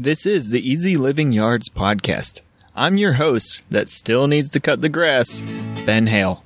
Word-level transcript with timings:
This 0.00 0.26
is 0.26 0.50
the 0.50 0.60
Easy 0.60 0.96
Living 0.96 1.32
Yards 1.32 1.68
podcast. 1.68 2.42
I'm 2.76 2.98
your 2.98 3.14
host 3.14 3.62
that 3.68 3.88
still 3.88 4.28
needs 4.28 4.48
to 4.50 4.60
cut 4.60 4.80
the 4.80 4.88
grass, 4.88 5.40
Ben 5.84 6.06
Hale. 6.06 6.44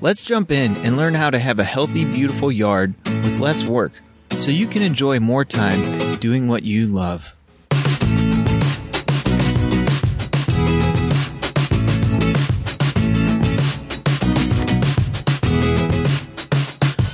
Let's 0.00 0.22
jump 0.22 0.52
in 0.52 0.76
and 0.76 0.96
learn 0.96 1.14
how 1.14 1.30
to 1.30 1.40
have 1.40 1.58
a 1.58 1.64
healthy, 1.64 2.04
beautiful 2.04 2.52
yard 2.52 2.94
with 3.04 3.40
less 3.40 3.64
work 3.64 4.00
so 4.36 4.52
you 4.52 4.68
can 4.68 4.82
enjoy 4.82 5.18
more 5.18 5.44
time 5.44 6.20
doing 6.20 6.46
what 6.46 6.62
you 6.62 6.86
love. 6.86 7.34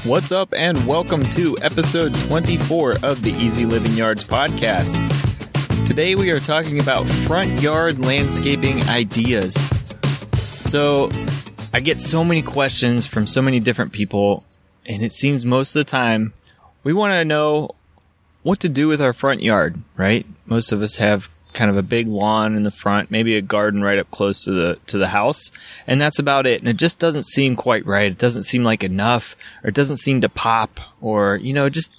What's 0.05 0.31
up, 0.31 0.53
and 0.55 0.87
welcome 0.87 1.25
to 1.31 1.57
episode 1.63 2.15
24 2.27 2.97
of 3.03 3.23
the 3.23 3.33
Easy 3.33 3.65
Living 3.65 3.93
Yards 3.93 4.23
podcast. 4.23 5.14
Today 5.87 6.15
we 6.15 6.31
are 6.31 6.41
talking 6.41 6.81
about 6.81 7.05
front 7.27 7.61
yard 7.61 7.99
landscaping 7.99 8.83
ideas. 8.89 9.55
So, 10.71 11.11
I 11.73 11.81
get 11.81 12.01
so 12.01 12.25
many 12.25 12.41
questions 12.41 13.07
from 13.07 13.27
so 13.27 13.43
many 13.43 13.61
different 13.61 13.93
people, 13.93 14.45
and 14.87 15.03
it 15.03 15.13
seems 15.13 15.45
most 15.45 15.77
of 15.77 15.81
the 15.81 15.91
time 15.91 16.33
we 16.85 16.93
want 16.93 17.13
to 17.13 17.25
know 17.25 17.71
what 18.43 18.61
to 18.61 18.69
do 18.69 18.89
with 18.89 19.01
our 19.01 19.13
front 19.13 19.43
yard, 19.43 19.79
right? 19.97 20.27
Most 20.47 20.73
of 20.73 20.83
us 20.83 20.97
have 20.97 21.29
kind 21.53 21.71
of 21.71 21.77
a 21.77 21.83
big 21.83 22.09
lawn 22.09 22.57
in 22.57 22.63
the 22.63 22.71
front, 22.71 23.11
maybe 23.11 23.37
a 23.37 23.43
garden 23.43 23.83
right 23.83 23.99
up 23.99 24.11
close 24.11 24.43
to 24.45 24.53
the 24.53 24.79
to 24.87 24.99
the 24.99 25.09
house, 25.09 25.51
and 25.87 26.01
that's 26.01 26.19
about 26.19 26.47
it. 26.47 26.61
And 26.61 26.69
it 26.69 26.79
just 26.79 26.99
doesn't 26.99 27.27
seem 27.27 27.57
quite 27.57 27.87
right. 27.87 28.11
It 28.11 28.19
doesn't 28.19 28.45
seem 28.45 28.65
like 28.65 28.83
enough, 28.83 29.37
or 29.63 29.69
it 29.69 29.75
doesn't 29.75 29.99
seem 29.99 30.23
to 30.23 30.31
pop, 30.31 30.81
or 31.03 31.37
you 31.37 31.53
know, 31.53 31.69
just 31.69 31.93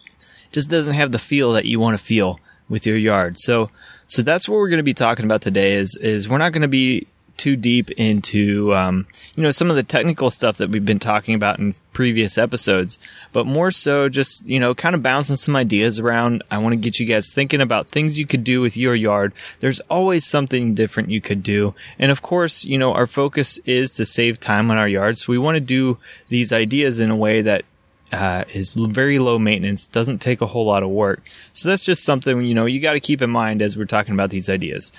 just 0.51 0.69
doesn't 0.69 0.95
have 0.95 1.11
the 1.11 1.19
feel 1.19 1.53
that 1.53 1.65
you 1.65 1.79
want 1.79 1.97
to 1.97 2.03
feel 2.03 2.39
with 2.69 2.85
your 2.85 2.97
yard. 2.97 3.37
So 3.37 3.69
so 4.07 4.21
that's 4.21 4.47
what 4.47 4.57
we're 4.57 4.69
going 4.69 4.77
to 4.77 4.83
be 4.83 4.93
talking 4.93 5.25
about 5.25 5.41
today. 5.41 5.75
Is 5.75 5.97
is 5.99 6.29
we're 6.29 6.37
not 6.37 6.51
going 6.51 6.61
to 6.61 6.67
be 6.67 7.07
too 7.37 7.55
deep 7.55 7.91
into 7.91 8.73
um, 8.73 9.07
you 9.35 9.43
know 9.43 9.51
some 9.51 9.69
of 9.69 9.75
the 9.75 9.83
technical 9.83 10.29
stuff 10.29 10.57
that 10.57 10.69
we've 10.69 10.85
been 10.85 10.99
talking 10.99 11.35
about 11.35 11.59
in 11.59 11.75
previous 11.93 12.37
episodes, 12.37 12.97
but 13.33 13.45
more 13.45 13.71
so 13.71 14.09
just 14.09 14.45
you 14.45 14.59
know 14.59 14.73
kind 14.73 14.95
of 14.95 15.01
bouncing 15.03 15.35
some 15.35 15.55
ideas 15.55 15.99
around. 15.99 16.43
I 16.49 16.57
want 16.57 16.73
to 16.73 16.77
get 16.77 16.99
you 16.99 17.05
guys 17.05 17.29
thinking 17.29 17.61
about 17.61 17.89
things 17.89 18.17
you 18.17 18.25
could 18.25 18.43
do 18.43 18.61
with 18.61 18.77
your 18.77 18.95
yard. 18.95 19.33
There's 19.59 19.79
always 19.81 20.25
something 20.25 20.73
different 20.73 21.09
you 21.09 21.21
could 21.21 21.43
do, 21.43 21.73
and 21.99 22.11
of 22.11 22.21
course, 22.21 22.63
you 22.63 22.77
know 22.77 22.93
our 22.93 23.07
focus 23.07 23.59
is 23.65 23.91
to 23.91 24.05
save 24.05 24.39
time 24.39 24.71
on 24.71 24.77
our 24.77 24.87
yard, 24.87 25.17
so 25.17 25.31
we 25.31 25.37
want 25.37 25.55
to 25.55 25.61
do 25.61 25.97
these 26.29 26.51
ideas 26.53 26.99
in 26.99 27.09
a 27.09 27.15
way 27.15 27.41
that 27.41 27.65
uh, 28.11 28.45
is 28.53 28.75
very 28.75 29.19
low 29.19 29.39
maintenance, 29.39 29.87
doesn't 29.87 30.19
take 30.19 30.41
a 30.41 30.45
whole 30.45 30.65
lot 30.65 30.83
of 30.83 30.89
work. 30.89 31.23
So 31.53 31.69
that's 31.69 31.83
just 31.83 32.03
something 32.03 32.43
you 32.43 32.53
know 32.53 32.65
you 32.65 32.79
got 32.79 32.93
to 32.93 32.99
keep 32.99 33.21
in 33.21 33.29
mind 33.29 33.61
as 33.61 33.77
we're 33.77 33.85
talking 33.85 34.13
about 34.13 34.29
these 34.29 34.49
ideas. 34.49 34.91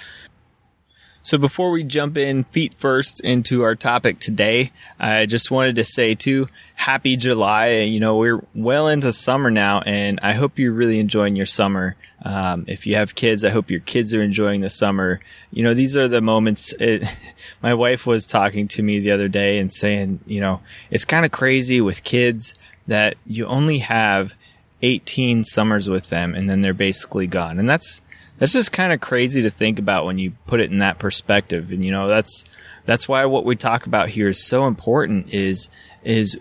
So 1.26 1.38
before 1.38 1.72
we 1.72 1.82
jump 1.82 2.16
in 2.16 2.44
feet 2.44 2.72
first 2.72 3.20
into 3.20 3.62
our 3.62 3.74
topic 3.74 4.20
today, 4.20 4.70
I 5.00 5.26
just 5.26 5.50
wanted 5.50 5.74
to 5.74 5.82
say 5.82 6.14
too, 6.14 6.46
happy 6.76 7.16
July. 7.16 7.80
You 7.80 7.98
know, 7.98 8.16
we're 8.16 8.44
well 8.54 8.86
into 8.86 9.12
summer 9.12 9.50
now 9.50 9.80
and 9.80 10.20
I 10.22 10.34
hope 10.34 10.56
you're 10.56 10.72
really 10.72 11.00
enjoying 11.00 11.34
your 11.34 11.44
summer. 11.44 11.96
Um, 12.24 12.66
if 12.68 12.86
you 12.86 12.94
have 12.94 13.16
kids, 13.16 13.44
I 13.44 13.50
hope 13.50 13.72
your 13.72 13.80
kids 13.80 14.14
are 14.14 14.22
enjoying 14.22 14.60
the 14.60 14.70
summer. 14.70 15.18
You 15.50 15.64
know, 15.64 15.74
these 15.74 15.96
are 15.96 16.06
the 16.06 16.20
moments. 16.20 16.72
It, 16.74 17.02
my 17.60 17.74
wife 17.74 18.06
was 18.06 18.28
talking 18.28 18.68
to 18.68 18.82
me 18.82 19.00
the 19.00 19.10
other 19.10 19.26
day 19.26 19.58
and 19.58 19.74
saying, 19.74 20.20
you 20.26 20.40
know, 20.40 20.60
it's 20.92 21.04
kind 21.04 21.26
of 21.26 21.32
crazy 21.32 21.80
with 21.80 22.04
kids 22.04 22.54
that 22.86 23.16
you 23.26 23.46
only 23.46 23.78
have 23.78 24.34
18 24.82 25.44
summers 25.44 25.88
with 25.88 26.10
them 26.10 26.34
and 26.34 26.48
then 26.48 26.60
they're 26.60 26.74
basically 26.74 27.26
gone. 27.26 27.58
And 27.58 27.68
that's, 27.68 28.02
that's 28.38 28.52
just 28.52 28.72
kind 28.72 28.92
of 28.92 29.00
crazy 29.00 29.42
to 29.42 29.50
think 29.50 29.78
about 29.78 30.04
when 30.04 30.18
you 30.18 30.32
put 30.46 30.60
it 30.60 30.70
in 30.70 30.78
that 30.78 30.98
perspective. 30.98 31.70
And 31.70 31.84
you 31.84 31.90
know, 31.90 32.08
that's 32.08 32.44
that's 32.84 33.08
why 33.08 33.24
what 33.24 33.44
we 33.44 33.56
talk 33.56 33.86
about 33.86 34.08
here 34.08 34.28
is 34.28 34.46
so 34.46 34.66
important 34.66 35.32
is 35.32 35.70
is 36.04 36.38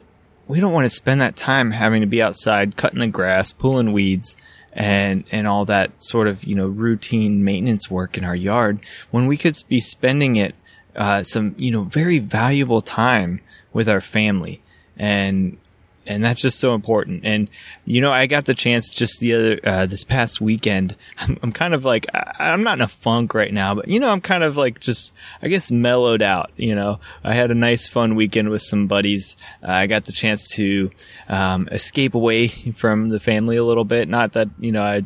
we 0.48 0.60
don't 0.60 0.74
want 0.74 0.86
to 0.86 0.90
spend 0.90 1.22
that 1.22 1.36
time 1.36 1.72
having 1.72 2.02
to 2.02 2.08
be 2.08 2.22
outside 2.22 2.78
cutting 2.78 3.00
the 3.00 3.08
grass, 3.08 3.52
pulling 3.52 3.94
weeds 3.94 4.36
and 4.74 5.24
and 5.32 5.48
all 5.48 5.66
that 5.66 5.92
sort 6.04 6.28
of, 6.28 6.44
you 6.44 6.56
know, 6.56 6.68
routine 6.68 7.44
maintenance 7.44 7.90
work 7.90 8.18
in 8.18 8.24
our 8.24 8.36
yard 8.36 8.80
when 9.12 9.26
we 9.26 9.38
could 9.38 9.56
be 9.68 9.80
spending 9.80 10.36
it 10.36 10.54
uh, 10.96 11.24
some, 11.24 11.56
you 11.58 11.72
know, 11.72 11.84
very 11.84 12.20
valuable 12.20 12.82
time 12.82 13.42
with 13.74 13.90
our 13.90 14.02
family. 14.02 14.62
And 14.98 15.58
and 16.06 16.24
that's 16.24 16.40
just 16.40 16.60
so 16.60 16.74
important. 16.74 17.26
And 17.26 17.50
you 17.86 18.02
know, 18.02 18.12
I 18.12 18.26
got 18.26 18.46
the 18.46 18.54
chance 18.54 18.94
just 18.94 19.20
the 19.20 19.34
other 19.34 19.60
uh, 19.64 19.86
this 19.86 20.04
past 20.04 20.42
weekend. 20.42 20.96
I'm, 21.18 21.40
I'm, 21.44 21.52
kind 21.52 21.74
of 21.74 21.86
like 21.86 22.08
I, 22.14 22.54
am 22.54 22.64
not 22.64 22.78
in 22.78 22.82
a 22.82 22.88
funk 22.88 23.34
right 23.34 23.54
now, 23.54 23.76
but 23.76 23.88
you 23.88 24.00
know, 24.00 24.10
I'm 24.10 24.22
kind 24.22 24.44
of 24.44 24.58
like 24.58 24.80
just 24.80 25.14
I 25.42 25.48
guess 25.48 25.72
mellowed 25.72 26.22
out. 26.22 26.52
You 26.58 26.76
know, 26.76 27.00
I 27.24 27.34
had 27.34 27.52
a 27.52 27.56
nice 27.56 27.88
fun 27.88 28.16
weekend 28.16 28.50
with 28.50 28.62
some 28.62 28.88
buddies. 28.88 29.38
Uh, 29.64 29.72
I 29.72 29.88
got 29.88 30.06
the 30.06 30.12
chance 30.12 30.48
to 30.52 30.92
um, 31.28 31.68
escape 31.72 32.14
away 32.14 32.48
from 32.76 33.10
the 33.10 33.20
family 33.20 33.58
a 33.58 33.64
little 33.64 33.86
bit. 33.86 34.08
Not 34.08 34.34
that 34.34 34.50
you 34.60 34.72
know 34.72 34.84
I 34.84 35.06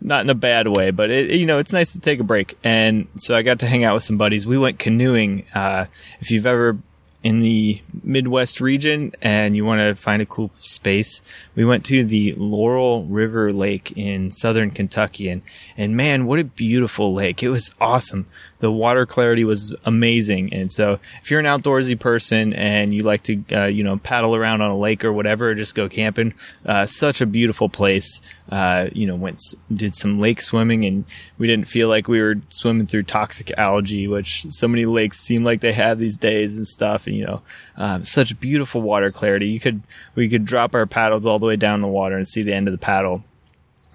not 0.00 0.24
in 0.24 0.30
a 0.30 0.34
bad 0.34 0.68
way, 0.68 0.90
but 0.90 1.10
it, 1.10 1.30
you 1.32 1.46
know, 1.46 1.58
it's 1.58 1.72
nice 1.72 1.92
to 1.92 2.00
take 2.00 2.20
a 2.20 2.24
break. 2.24 2.56
And 2.64 3.06
so 3.16 3.34
I 3.34 3.42
got 3.42 3.60
to 3.60 3.66
hang 3.66 3.84
out 3.84 3.94
with 3.94 4.02
some 4.02 4.16
buddies. 4.16 4.46
We 4.46 4.58
went 4.58 4.78
canoeing. 4.78 5.44
Uh, 5.54 5.86
if 6.20 6.30
you've 6.30 6.46
ever 6.46 6.78
in 7.24 7.40
the 7.40 7.80
Midwest 8.02 8.60
region 8.60 9.10
and 9.22 9.56
you 9.56 9.64
want 9.64 9.80
to 9.80 9.94
find 10.00 10.20
a 10.20 10.26
cool 10.26 10.50
space, 10.60 11.22
we 11.56 11.64
went 11.64 11.82
to 11.86 12.04
the 12.04 12.34
Laurel 12.34 13.04
River 13.04 13.50
Lake 13.50 13.92
in 13.96 14.30
southern 14.30 14.70
Kentucky. 14.70 15.30
And, 15.30 15.40
and 15.76 15.96
man, 15.96 16.26
what 16.26 16.38
a 16.38 16.44
beautiful 16.44 17.14
lake. 17.14 17.42
It 17.42 17.48
was 17.48 17.74
awesome. 17.80 18.26
The 18.64 18.72
water 18.72 19.04
clarity 19.04 19.44
was 19.44 19.74
amazing. 19.84 20.54
And 20.54 20.72
so 20.72 20.98
if 21.22 21.30
you're 21.30 21.40
an 21.40 21.46
outdoorsy 21.46 22.00
person 22.00 22.54
and 22.54 22.94
you 22.94 23.02
like 23.02 23.22
to, 23.24 23.44
uh, 23.52 23.66
you 23.66 23.84
know, 23.84 23.98
paddle 23.98 24.34
around 24.34 24.62
on 24.62 24.70
a 24.70 24.78
lake 24.78 25.04
or 25.04 25.12
whatever, 25.12 25.50
or 25.50 25.54
just 25.54 25.74
go 25.74 25.88
camping, 25.88 26.32
uh, 26.64 26.86
such 26.86 27.20
a 27.20 27.26
beautiful 27.26 27.68
place 27.68 28.20
uh, 28.50 28.88
you 28.92 29.06
know, 29.06 29.16
went 29.16 29.40
did 29.72 29.96
some 29.96 30.20
lake 30.20 30.40
swimming, 30.40 30.84
and 30.84 31.04
we 31.38 31.46
didn't 31.46 31.66
feel 31.66 31.88
like 31.88 32.08
we 32.08 32.20
were 32.20 32.36
swimming 32.50 32.86
through 32.86 33.02
toxic 33.04 33.50
algae, 33.56 34.06
which 34.06 34.46
so 34.50 34.68
many 34.68 34.84
lakes 34.84 35.20
seem 35.20 35.44
like 35.44 35.60
they 35.60 35.72
have 35.72 35.98
these 35.98 36.18
days 36.18 36.56
and 36.56 36.66
stuff. 36.66 37.06
And 37.06 37.16
you 37.16 37.24
know, 37.24 37.42
um, 37.76 38.04
such 38.04 38.38
beautiful 38.38 38.82
water 38.82 39.10
clarity. 39.10 39.48
You 39.48 39.60
could 39.60 39.82
we 40.14 40.28
could 40.28 40.44
drop 40.44 40.74
our 40.74 40.86
paddles 40.86 41.24
all 41.24 41.38
the 41.38 41.46
way 41.46 41.56
down 41.56 41.80
the 41.80 41.88
water 41.88 42.16
and 42.16 42.28
see 42.28 42.42
the 42.42 42.52
end 42.52 42.68
of 42.68 42.72
the 42.72 42.78
paddle. 42.78 43.24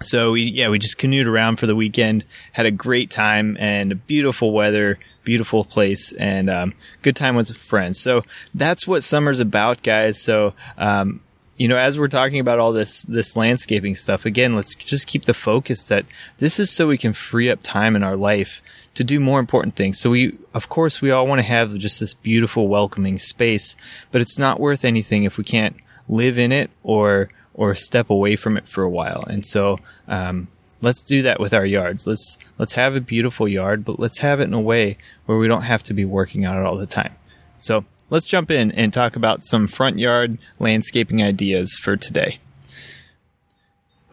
So 0.02 0.32
we 0.32 0.42
yeah 0.42 0.68
we 0.70 0.78
just 0.78 0.96
canoed 0.96 1.26
around 1.26 1.56
for 1.56 1.66
the 1.66 1.76
weekend, 1.76 2.24
had 2.52 2.64
a 2.64 2.70
great 2.70 3.10
time 3.10 3.56
and 3.60 4.06
beautiful 4.06 4.52
weather, 4.52 4.98
beautiful 5.24 5.64
place, 5.64 6.12
and 6.12 6.48
um, 6.48 6.74
good 7.02 7.16
time 7.16 7.36
with 7.36 7.54
friends. 7.54 8.00
So 8.00 8.22
that's 8.54 8.86
what 8.86 9.04
summer's 9.04 9.40
about, 9.40 9.82
guys. 9.82 10.18
So 10.20 10.54
um, 10.78 11.20
you 11.58 11.68
know, 11.68 11.76
as 11.76 11.98
we're 11.98 12.08
talking 12.08 12.40
about 12.40 12.58
all 12.58 12.72
this 12.72 13.02
this 13.02 13.36
landscaping 13.36 13.94
stuff, 13.94 14.24
again, 14.24 14.56
let's 14.56 14.74
just 14.74 15.06
keep 15.06 15.26
the 15.26 15.34
focus 15.34 15.84
that 15.88 16.06
this 16.38 16.58
is 16.58 16.74
so 16.74 16.88
we 16.88 16.96
can 16.96 17.12
free 17.12 17.50
up 17.50 17.60
time 17.62 17.94
in 17.94 18.02
our 18.02 18.16
life 18.16 18.62
to 18.94 19.04
do 19.04 19.20
more 19.20 19.38
important 19.38 19.76
things. 19.76 20.00
So 20.00 20.08
we, 20.08 20.38
of 20.54 20.70
course, 20.70 21.02
we 21.02 21.10
all 21.10 21.26
want 21.26 21.40
to 21.40 21.46
have 21.46 21.74
just 21.74 22.00
this 22.00 22.14
beautiful, 22.14 22.68
welcoming 22.68 23.18
space, 23.18 23.76
but 24.10 24.22
it's 24.22 24.38
not 24.38 24.58
worth 24.58 24.84
anything 24.84 25.24
if 25.24 25.36
we 25.36 25.44
can't 25.44 25.76
live 26.08 26.38
in 26.38 26.50
it 26.50 26.70
or 26.82 27.28
or 27.60 27.74
step 27.74 28.08
away 28.08 28.36
from 28.36 28.56
it 28.56 28.66
for 28.66 28.82
a 28.82 28.88
while. 28.88 29.22
And 29.28 29.44
so, 29.44 29.78
um, 30.08 30.48
let's 30.80 31.02
do 31.02 31.20
that 31.20 31.38
with 31.38 31.52
our 31.52 31.66
yards. 31.66 32.06
Let's 32.06 32.38
let's 32.58 32.72
have 32.72 32.96
a 32.96 33.02
beautiful 33.02 33.46
yard, 33.46 33.84
but 33.84 34.00
let's 34.00 34.18
have 34.20 34.40
it 34.40 34.44
in 34.44 34.54
a 34.54 34.60
way 34.60 34.96
where 35.26 35.36
we 35.36 35.46
don't 35.46 35.62
have 35.62 35.82
to 35.84 35.94
be 35.94 36.06
working 36.06 36.46
on 36.46 36.56
it 36.56 36.64
all 36.64 36.78
the 36.78 36.86
time. 36.86 37.14
So 37.58 37.84
let's 38.08 38.26
jump 38.26 38.50
in 38.50 38.72
and 38.72 38.94
talk 38.94 39.14
about 39.14 39.44
some 39.44 39.66
front 39.66 39.98
yard 39.98 40.38
landscaping 40.58 41.22
ideas 41.22 41.76
for 41.76 41.96
today. 41.96 42.40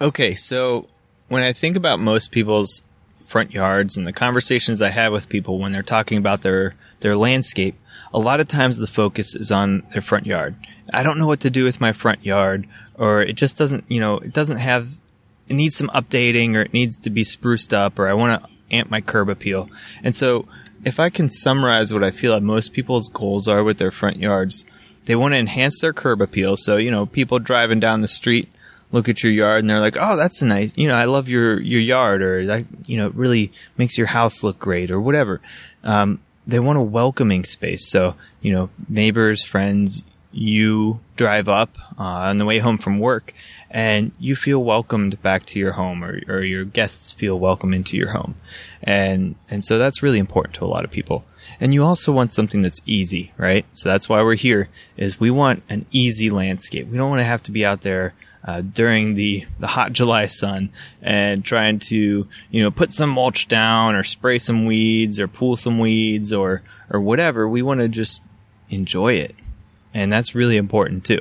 Okay, 0.01 0.35
so 0.35 0.89
when 1.29 1.41
I 1.41 1.53
think 1.53 1.77
about 1.77 2.01
most 2.01 2.33
people's 2.33 2.83
front 3.25 3.51
yards 3.53 3.95
and 3.95 4.05
the 4.05 4.13
conversations 4.13 4.81
I 4.81 4.89
have 4.89 5.13
with 5.13 5.29
people 5.29 5.57
when 5.57 5.71
they're 5.71 5.83
talking 5.83 6.17
about 6.17 6.41
their 6.41 6.75
their 6.99 7.15
landscape, 7.15 7.75
a 8.13 8.19
lot 8.19 8.39
of 8.39 8.47
times 8.47 8.77
the 8.77 8.87
focus 8.87 9.35
is 9.35 9.51
on 9.51 9.83
their 9.91 10.01
front 10.01 10.25
yard. 10.25 10.55
I 10.93 11.03
don't 11.03 11.17
know 11.17 11.27
what 11.27 11.41
to 11.41 11.49
do 11.49 11.63
with 11.63 11.81
my 11.81 11.91
front 11.91 12.25
yard 12.25 12.67
or 12.95 13.21
it 13.21 13.33
just 13.33 13.57
doesn't, 13.57 13.85
you 13.87 13.99
know, 13.99 14.17
it 14.17 14.33
doesn't 14.33 14.57
have 14.57 14.97
it 15.47 15.53
needs 15.53 15.75
some 15.75 15.89
updating 15.89 16.55
or 16.55 16.61
it 16.61 16.73
needs 16.73 16.99
to 16.99 17.09
be 17.09 17.23
spruced 17.23 17.73
up 17.73 17.99
or 17.99 18.07
I 18.07 18.13
want 18.13 18.43
to 18.43 18.49
amp 18.75 18.89
my 18.89 19.01
curb 19.01 19.29
appeal. 19.29 19.69
And 20.03 20.15
so 20.15 20.47
if 20.83 20.99
I 20.99 21.09
can 21.09 21.29
summarize 21.29 21.93
what 21.93 22.03
I 22.03 22.11
feel 22.11 22.33
like 22.33 22.43
most 22.43 22.73
people's 22.73 23.09
goals 23.09 23.47
are 23.47 23.63
with 23.63 23.77
their 23.77 23.91
front 23.91 24.17
yards, 24.17 24.65
they 25.05 25.15
want 25.15 25.33
to 25.33 25.39
enhance 25.39 25.79
their 25.81 25.93
curb 25.93 26.21
appeal. 26.21 26.57
So, 26.57 26.77
you 26.77 26.91
know, 26.91 27.05
people 27.05 27.39
driving 27.39 27.79
down 27.79 28.01
the 28.01 28.07
street 28.07 28.49
look 28.91 29.09
at 29.09 29.23
your 29.23 29.31
yard 29.31 29.61
and 29.61 29.69
they're 29.69 29.79
like, 29.79 29.97
"Oh, 29.99 30.15
that's 30.15 30.41
a 30.41 30.45
nice, 30.45 30.77
you 30.77 30.87
know, 30.87 30.95
I 30.95 31.05
love 31.05 31.27
your 31.27 31.59
your 31.59 31.81
yard," 31.81 32.21
or 32.21 32.45
that, 32.45 32.65
you 32.85 32.97
know, 32.97 33.07
it 33.07 33.15
really 33.15 33.51
makes 33.77 33.97
your 33.97 34.07
house 34.07 34.43
look 34.43 34.59
great, 34.59 34.91
or 34.91 35.01
whatever. 35.01 35.41
Um, 35.83 36.19
they 36.47 36.59
want 36.59 36.79
a 36.79 36.81
welcoming 36.81 37.43
space. 37.43 37.89
So, 37.89 38.15
you 38.41 38.53
know, 38.53 38.69
neighbors, 38.87 39.45
friends, 39.45 40.01
you 40.31 40.99
drive 41.15 41.49
up 41.49 41.77
uh, 41.99 42.03
on 42.03 42.37
the 42.37 42.45
way 42.45 42.59
home 42.59 42.77
from 42.77 42.99
work 42.99 43.33
and 43.69 44.11
you 44.19 44.35
feel 44.35 44.63
welcomed 44.63 45.21
back 45.21 45.45
to 45.45 45.59
your 45.59 45.73
home 45.73 46.03
or, 46.03 46.21
or 46.27 46.41
your 46.41 46.63
guests 46.63 47.11
feel 47.11 47.39
welcome 47.39 47.73
into 47.73 47.97
your 47.97 48.11
home. 48.11 48.35
And, 48.83 49.35
and 49.49 49.65
so 49.65 49.77
that's 49.77 50.03
really 50.03 50.19
important 50.19 50.55
to 50.55 50.63
a 50.63 50.67
lot 50.67 50.85
of 50.85 50.91
people. 50.91 51.25
And 51.59 51.73
you 51.73 51.83
also 51.83 52.11
want 52.11 52.33
something 52.33 52.61
that's 52.61 52.81
easy, 52.85 53.33
right? 53.37 53.65
So 53.73 53.89
that's 53.89 54.07
why 54.07 54.21
we're 54.21 54.35
here 54.35 54.69
is 54.95 55.19
we 55.19 55.31
want 55.31 55.63
an 55.69 55.85
easy 55.91 56.29
landscape. 56.29 56.87
We 56.87 56.97
don't 56.97 57.09
want 57.09 57.19
to 57.19 57.25
have 57.25 57.43
to 57.43 57.51
be 57.51 57.65
out 57.65 57.81
there 57.81 58.13
uh, 58.47 58.61
during 58.61 59.13
the, 59.15 59.45
the 59.59 59.67
hot 59.67 59.91
July 59.91 60.25
sun 60.25 60.69
and 61.01 61.43
trying 61.43 61.79
to, 61.79 62.27
you 62.49 62.63
know, 62.63 62.71
put 62.71 62.91
some 62.91 63.09
mulch 63.09 63.47
down 63.49 63.93
or 63.93 64.03
spray 64.03 64.39
some 64.39 64.65
weeds 64.65 65.19
or 65.19 65.27
pull 65.27 65.57
some 65.57 65.79
weeds 65.79 66.31
or, 66.31 66.63
or 66.89 67.01
whatever. 67.01 67.47
We 67.47 67.61
want 67.61 67.81
to 67.81 67.89
just 67.89 68.21
enjoy 68.69 69.15
it. 69.15 69.35
And 69.93 70.11
that's 70.11 70.33
really 70.33 70.55
important 70.57 71.03
too. 71.03 71.19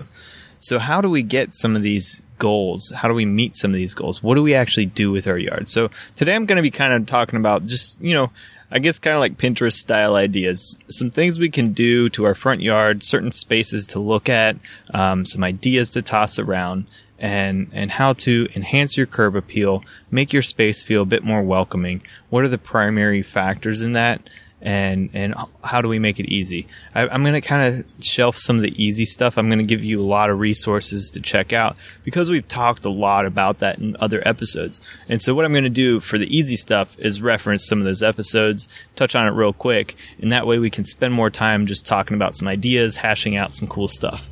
So 0.61 0.79
how 0.79 1.01
do 1.01 1.11
we 1.11 1.23
get 1.23 1.53
some 1.53 1.77
of 1.77 1.83
these 1.83 2.23
goals? 2.39 2.93
How 2.95 3.09
do 3.09 3.15
we 3.15 3.27
meet 3.27 3.57
some 3.57 3.73
of 3.73 3.77
these 3.77 3.95
goals? 3.95 4.23
What 4.23 4.37
do 4.37 4.43
we 4.43 4.55
actually 4.55 4.87
do 4.87 5.11
with 5.11 5.27
our 5.27 5.39
yard? 5.39 5.69
So 5.69 5.91
today 6.15 6.35
I'm 6.35 6.47
going 6.47 6.57
to 6.57 6.63
be 6.63 6.71
kind 6.71 6.93
of 6.93 7.07
talking 7.07 7.39
about 7.39 7.65
just, 7.65 8.01
you 8.01 8.15
know, 8.15 8.31
I 8.71 8.79
guess 8.81 8.99
kind 8.99 9.15
of 9.15 9.21
like 9.21 9.39
Pinterest 9.39 9.75
style 9.75 10.17
ideas. 10.17 10.77
Some 10.89 11.11
things 11.11 11.39
we 11.39 11.51
can 11.51 11.73
do 11.73 12.09
to 12.11 12.25
our 12.25 12.35
front 12.35 12.63
yard, 12.63 13.05
certain 13.05 13.33
spaces 13.33 13.87
to 13.89 14.01
look 14.01 14.29
at, 14.29 14.57
um, 14.93 15.25
some 15.25 15.45
ideas 15.45 15.91
to 15.93 16.03
toss 16.03 16.39
around, 16.39 16.87
and 17.19 17.69
and 17.73 17.91
how 17.91 18.13
to 18.13 18.49
enhance 18.55 18.97
your 18.97 19.07
curb 19.07 19.37
appeal, 19.37 19.83
make 20.11 20.33
your 20.33 20.43
space 20.43 20.83
feel 20.83 21.03
a 21.03 21.07
bit 21.07 21.25
more 21.25 21.43
welcoming. 21.43 22.03
What 22.31 22.45
are 22.45 22.49
the 22.49 22.59
primary 22.59 23.23
factors 23.23 23.83
in 23.83 23.93
that? 23.93 24.29
and 24.63 25.11
and 25.13 25.35
how 25.63 25.81
do 25.81 25.89
we 25.89 25.99
make 25.99 26.19
it 26.19 26.27
easy? 26.27 26.67
I, 26.95 27.07
am 27.15 27.23
going 27.23 27.35
to 27.35 27.41
kind 27.41 27.75
of 27.75 28.05
shelf 28.05 28.39
some 28.39 28.57
of 28.57 28.63
the 28.63 28.83
easy 28.83 29.05
stuff. 29.05 29.37
I'm 29.37 29.49
going 29.49 29.59
to 29.59 29.65
give 29.65 29.85
you 29.85 30.01
a 30.01 30.05
lot 30.05 30.31
of 30.31 30.41
resources 30.41 31.11
to 31.11 31.21
check 31.21 31.53
out 31.53 31.79
because 32.05 32.31
we've 32.31 32.47
talked 32.47 32.85
a 32.85 32.91
lot 32.91 33.27
about 33.27 33.59
that 33.59 33.79
in 33.79 33.97
other 34.01 34.27
episodes. 34.27 34.81
And 35.09 35.21
so 35.21 35.35
what 35.35 35.45
I'm 35.45 35.53
going 35.53 35.65
to 35.65 35.71
do 35.71 36.01
for 36.01 36.19
the 36.19 36.37
easy 36.37 36.57
stuff 36.57 36.99
is 36.99 37.21
reference 37.21 37.67
some 37.67 37.79
of 37.79 37.85
those 37.85 38.03
episodes, 38.03 38.67
touch 38.97 39.15
on 39.15 39.27
it 39.27 39.31
real 39.31 39.53
quick, 39.53 39.95
and 40.21 40.33
that 40.33 40.47
way 40.47 40.59
we 40.59 40.71
can 40.71 40.85
spend 40.85 41.13
more 41.13 41.31
time 41.31 41.67
just 41.67 41.85
talking 41.85 42.15
about 42.15 42.37
some 42.37 42.49
ideas, 42.49 42.97
hashing 42.97 43.37
out 43.37 43.53
some 43.53 43.69
cool 43.69 43.89
stuff. 43.89 44.29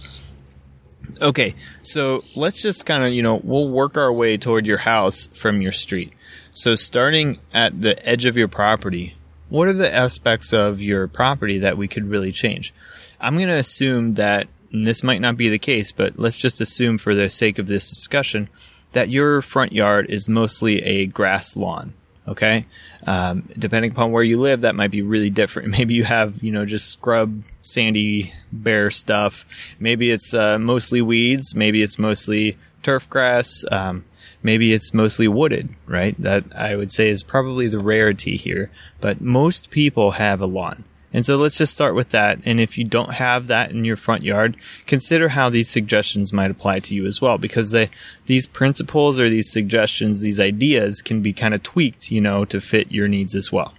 Okay, 1.20 1.54
so 1.82 2.22
let's 2.36 2.60
just 2.60 2.86
kind 2.86 3.04
of, 3.04 3.12
you 3.12 3.22
know, 3.22 3.40
we'll 3.42 3.68
work 3.68 3.96
our 3.96 4.12
way 4.12 4.36
toward 4.36 4.66
your 4.66 4.78
house 4.78 5.28
from 5.32 5.60
your 5.60 5.72
street. 5.72 6.12
So 6.50 6.74
starting 6.74 7.38
at 7.52 7.80
the 7.80 8.04
edge 8.06 8.26
of 8.26 8.36
your 8.36 8.48
property, 8.48 9.16
what 9.48 9.68
are 9.68 9.72
the 9.72 9.92
aspects 9.92 10.52
of 10.52 10.80
your 10.80 11.06
property 11.08 11.58
that 11.60 11.76
we 11.76 11.88
could 11.88 12.08
really 12.08 12.32
change? 12.32 12.74
I'm 13.20 13.36
going 13.36 13.48
to 13.48 13.54
assume 13.54 14.14
that 14.14 14.48
this 14.72 15.04
might 15.04 15.20
not 15.20 15.36
be 15.36 15.48
the 15.48 15.58
case, 15.58 15.92
but 15.92 16.18
let's 16.18 16.36
just 16.36 16.60
assume 16.60 16.98
for 16.98 17.14
the 17.14 17.30
sake 17.30 17.58
of 17.58 17.66
this 17.66 17.88
discussion 17.88 18.48
that 18.92 19.08
your 19.08 19.42
front 19.42 19.72
yard 19.72 20.06
is 20.08 20.28
mostly 20.28 20.82
a 20.82 21.06
grass 21.06 21.56
lawn. 21.56 21.94
Okay. 22.26 22.66
Um, 23.06 23.48
depending 23.58 23.90
upon 23.90 24.10
where 24.10 24.22
you 24.22 24.40
live, 24.40 24.62
that 24.62 24.74
might 24.74 24.90
be 24.90 25.02
really 25.02 25.30
different. 25.30 25.68
Maybe 25.78 25.94
you 25.94 26.04
have, 26.04 26.42
you 26.42 26.52
know, 26.52 26.64
just 26.64 26.90
scrub, 26.90 27.42
sandy, 27.62 28.32
bare 28.52 28.90
stuff. 28.90 29.46
Maybe 29.78 30.10
it's 30.10 30.32
uh, 30.32 30.58
mostly 30.58 31.02
weeds. 31.02 31.54
Maybe 31.54 31.82
it's 31.82 31.98
mostly 31.98 32.56
turf 32.82 33.08
grass. 33.10 33.64
Um, 33.70 34.04
maybe 34.42 34.72
it's 34.72 34.94
mostly 34.94 35.26
wooded, 35.26 35.70
right? 35.86 36.14
That 36.20 36.44
I 36.54 36.76
would 36.76 36.92
say 36.92 37.08
is 37.08 37.22
probably 37.22 37.66
the 37.66 37.78
rarity 37.78 38.36
here. 38.36 38.70
But 39.00 39.20
most 39.20 39.70
people 39.70 40.12
have 40.12 40.40
a 40.40 40.46
lawn. 40.46 40.84
And 41.14 41.24
so 41.24 41.36
let's 41.36 41.56
just 41.56 41.72
start 41.72 41.94
with 41.94 42.08
that. 42.10 42.40
And 42.44 42.58
if 42.58 42.76
you 42.76 42.84
don't 42.84 43.14
have 43.14 43.46
that 43.46 43.70
in 43.70 43.84
your 43.84 43.96
front 43.96 44.24
yard, 44.24 44.56
consider 44.84 45.28
how 45.28 45.48
these 45.48 45.70
suggestions 45.70 46.32
might 46.32 46.50
apply 46.50 46.80
to 46.80 46.94
you 46.94 47.06
as 47.06 47.20
well, 47.20 47.38
because 47.38 47.70
they, 47.70 47.88
these 48.26 48.48
principles 48.48 49.18
or 49.20 49.30
these 49.30 49.50
suggestions, 49.50 50.20
these 50.20 50.40
ideas 50.40 51.00
can 51.02 51.22
be 51.22 51.32
kind 51.32 51.54
of 51.54 51.62
tweaked, 51.62 52.10
you 52.10 52.20
know, 52.20 52.44
to 52.44 52.60
fit 52.60 52.90
your 52.90 53.06
needs 53.06 53.36
as 53.36 53.52
well. 53.52 53.72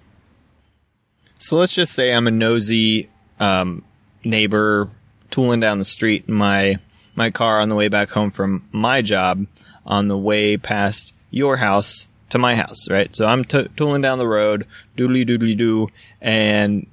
So 1.38 1.58
let's 1.58 1.74
just 1.74 1.94
say 1.94 2.14
I'm 2.14 2.26
a 2.26 2.32
nosy 2.32 3.10
um, 3.42 3.84
neighbor 4.24 4.90
tooling 5.30 5.60
down 5.60 5.78
the 5.78 5.86
street 5.86 6.24
in 6.30 6.34
my 6.34 6.80
my 7.18 7.30
car 7.30 7.60
on 7.60 7.70
the 7.70 7.76
way 7.76 7.88
back 7.90 8.10
home 8.10 8.31
from 8.31 8.68
my 8.72 9.02
job 9.02 9.46
on 9.86 10.08
the 10.08 10.18
way 10.18 10.58
past 10.58 11.14
your 11.31 11.58
house 11.58 12.08
to 12.30 12.38
my 12.38 12.56
house, 12.56 12.90
right? 12.90 13.14
So 13.16 13.26
I'm 13.26 13.46
t- 13.46 13.68
tooling 13.78 14.02
down 14.02 14.18
the 14.18 14.28
road, 14.28 14.66
doodly 14.98 15.28
doodly 15.28 15.58
doo, 15.58 15.90
and 16.22 16.88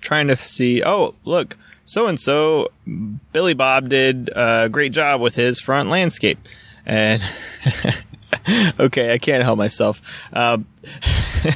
trying 0.00 0.28
to 0.28 0.36
see, 0.36 0.82
oh, 0.82 1.14
look, 1.24 1.56
so 1.84 2.06
and 2.06 2.18
so, 2.18 2.68
Billy 3.32 3.54
Bob 3.54 3.88
did 3.88 4.30
a 4.34 4.68
great 4.70 4.92
job 4.92 5.20
with 5.20 5.34
his 5.34 5.60
front 5.60 5.90
landscape. 5.90 6.38
And, 6.86 7.22
okay, 8.80 9.12
I 9.12 9.18
can't 9.18 9.42
help 9.42 9.58
myself. 9.58 10.00
Um, 10.32 10.66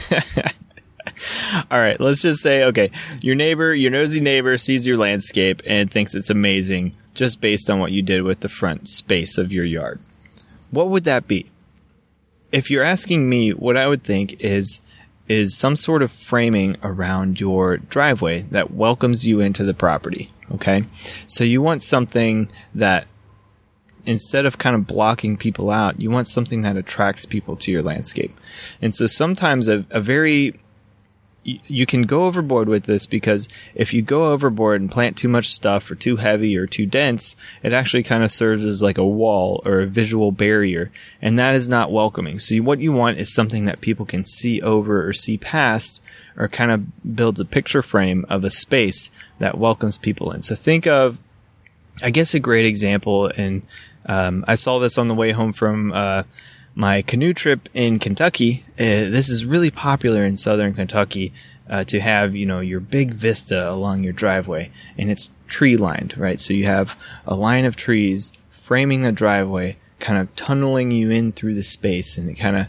all 1.70 1.78
right, 1.78 1.98
let's 2.00 2.22
just 2.22 2.42
say, 2.42 2.64
okay, 2.64 2.90
your 3.20 3.34
neighbor, 3.34 3.74
your 3.74 3.90
nosy 3.90 4.20
neighbor 4.20 4.58
sees 4.58 4.86
your 4.86 4.98
landscape 4.98 5.62
and 5.66 5.90
thinks 5.90 6.14
it's 6.14 6.30
amazing 6.30 6.94
just 7.14 7.40
based 7.40 7.70
on 7.70 7.78
what 7.78 7.92
you 7.92 8.02
did 8.02 8.22
with 8.22 8.40
the 8.40 8.48
front 8.48 8.88
space 8.88 9.38
of 9.38 9.52
your 9.52 9.64
yard 9.64 10.00
what 10.74 10.88
would 10.88 11.04
that 11.04 11.26
be? 11.26 11.50
If 12.52 12.70
you're 12.70 12.84
asking 12.84 13.28
me, 13.28 13.50
what 13.50 13.76
I 13.76 13.86
would 13.86 14.02
think 14.02 14.40
is 14.40 14.80
is 15.28 15.56
some 15.56 15.76
sort 15.76 16.02
of 16.02 16.12
framing 16.12 16.76
around 16.82 17.40
your 17.40 17.78
driveway 17.78 18.42
that 18.50 18.72
welcomes 18.72 19.26
you 19.26 19.40
into 19.40 19.64
the 19.64 19.74
property. 19.74 20.30
Okay. 20.52 20.84
So 21.26 21.44
you 21.44 21.62
want 21.62 21.82
something 21.82 22.50
that 22.74 23.06
instead 24.06 24.44
of 24.44 24.58
kind 24.58 24.76
of 24.76 24.86
blocking 24.86 25.36
people 25.36 25.70
out, 25.70 26.00
you 26.00 26.10
want 26.10 26.28
something 26.28 26.60
that 26.60 26.76
attracts 26.76 27.24
people 27.24 27.56
to 27.56 27.72
your 27.72 27.82
landscape. 27.82 28.38
And 28.82 28.94
so 28.94 29.06
sometimes 29.06 29.68
a, 29.68 29.86
a 29.90 30.00
very 30.00 30.60
you 31.44 31.84
can 31.84 32.02
go 32.02 32.24
overboard 32.24 32.68
with 32.68 32.84
this 32.84 33.06
because 33.06 33.48
if 33.74 33.92
you 33.92 34.02
go 34.02 34.32
overboard 34.32 34.80
and 34.80 34.90
plant 34.90 35.16
too 35.16 35.28
much 35.28 35.52
stuff 35.52 35.90
or 35.90 35.94
too 35.94 36.16
heavy 36.16 36.56
or 36.56 36.66
too 36.66 36.86
dense, 36.86 37.36
it 37.62 37.72
actually 37.72 38.02
kind 38.02 38.24
of 38.24 38.30
serves 38.30 38.64
as 38.64 38.82
like 38.82 38.98
a 38.98 39.06
wall 39.06 39.62
or 39.66 39.80
a 39.80 39.86
visual 39.86 40.32
barrier. 40.32 40.90
And 41.20 41.38
that 41.38 41.54
is 41.54 41.68
not 41.68 41.92
welcoming. 41.92 42.38
So 42.38 42.56
what 42.56 42.80
you 42.80 42.92
want 42.92 43.18
is 43.18 43.34
something 43.34 43.66
that 43.66 43.82
people 43.82 44.06
can 44.06 44.24
see 44.24 44.62
over 44.62 45.06
or 45.06 45.12
see 45.12 45.36
past 45.36 46.00
or 46.36 46.48
kind 46.48 46.70
of 46.70 47.14
builds 47.14 47.40
a 47.40 47.44
picture 47.44 47.82
frame 47.82 48.24
of 48.28 48.42
a 48.42 48.50
space 48.50 49.10
that 49.38 49.58
welcomes 49.58 49.98
people 49.98 50.32
in. 50.32 50.42
So 50.42 50.54
think 50.54 50.86
of, 50.86 51.18
I 52.02 52.10
guess 52.10 52.34
a 52.34 52.40
great 52.40 52.64
example, 52.64 53.30
and 53.36 53.62
um, 54.06 54.44
I 54.48 54.56
saw 54.56 54.78
this 54.78 54.98
on 54.98 55.08
the 55.08 55.14
way 55.14 55.32
home 55.32 55.52
from, 55.52 55.92
uh, 55.92 56.24
my 56.74 57.02
canoe 57.02 57.32
trip 57.32 57.68
in 57.72 57.98
Kentucky, 57.98 58.64
uh, 58.74 59.10
this 59.10 59.28
is 59.28 59.44
really 59.44 59.70
popular 59.70 60.24
in 60.24 60.36
southern 60.36 60.74
Kentucky 60.74 61.32
uh, 61.68 61.84
to 61.84 62.00
have, 62.00 62.34
you 62.34 62.46
know, 62.46 62.60
your 62.60 62.80
big 62.80 63.12
vista 63.12 63.70
along 63.70 64.02
your 64.02 64.12
driveway 64.12 64.70
and 64.98 65.10
it's 65.10 65.30
tree 65.46 65.76
lined, 65.76 66.16
right? 66.18 66.40
So 66.40 66.52
you 66.52 66.66
have 66.66 66.96
a 67.26 67.34
line 67.34 67.64
of 67.64 67.76
trees 67.76 68.32
framing 68.50 69.02
the 69.02 69.12
driveway, 69.12 69.76
kind 70.00 70.18
of 70.18 70.34
tunneling 70.36 70.90
you 70.90 71.10
in 71.10 71.32
through 71.32 71.54
the 71.54 71.62
space 71.62 72.18
and 72.18 72.28
it 72.28 72.34
kind 72.34 72.56
of 72.56 72.66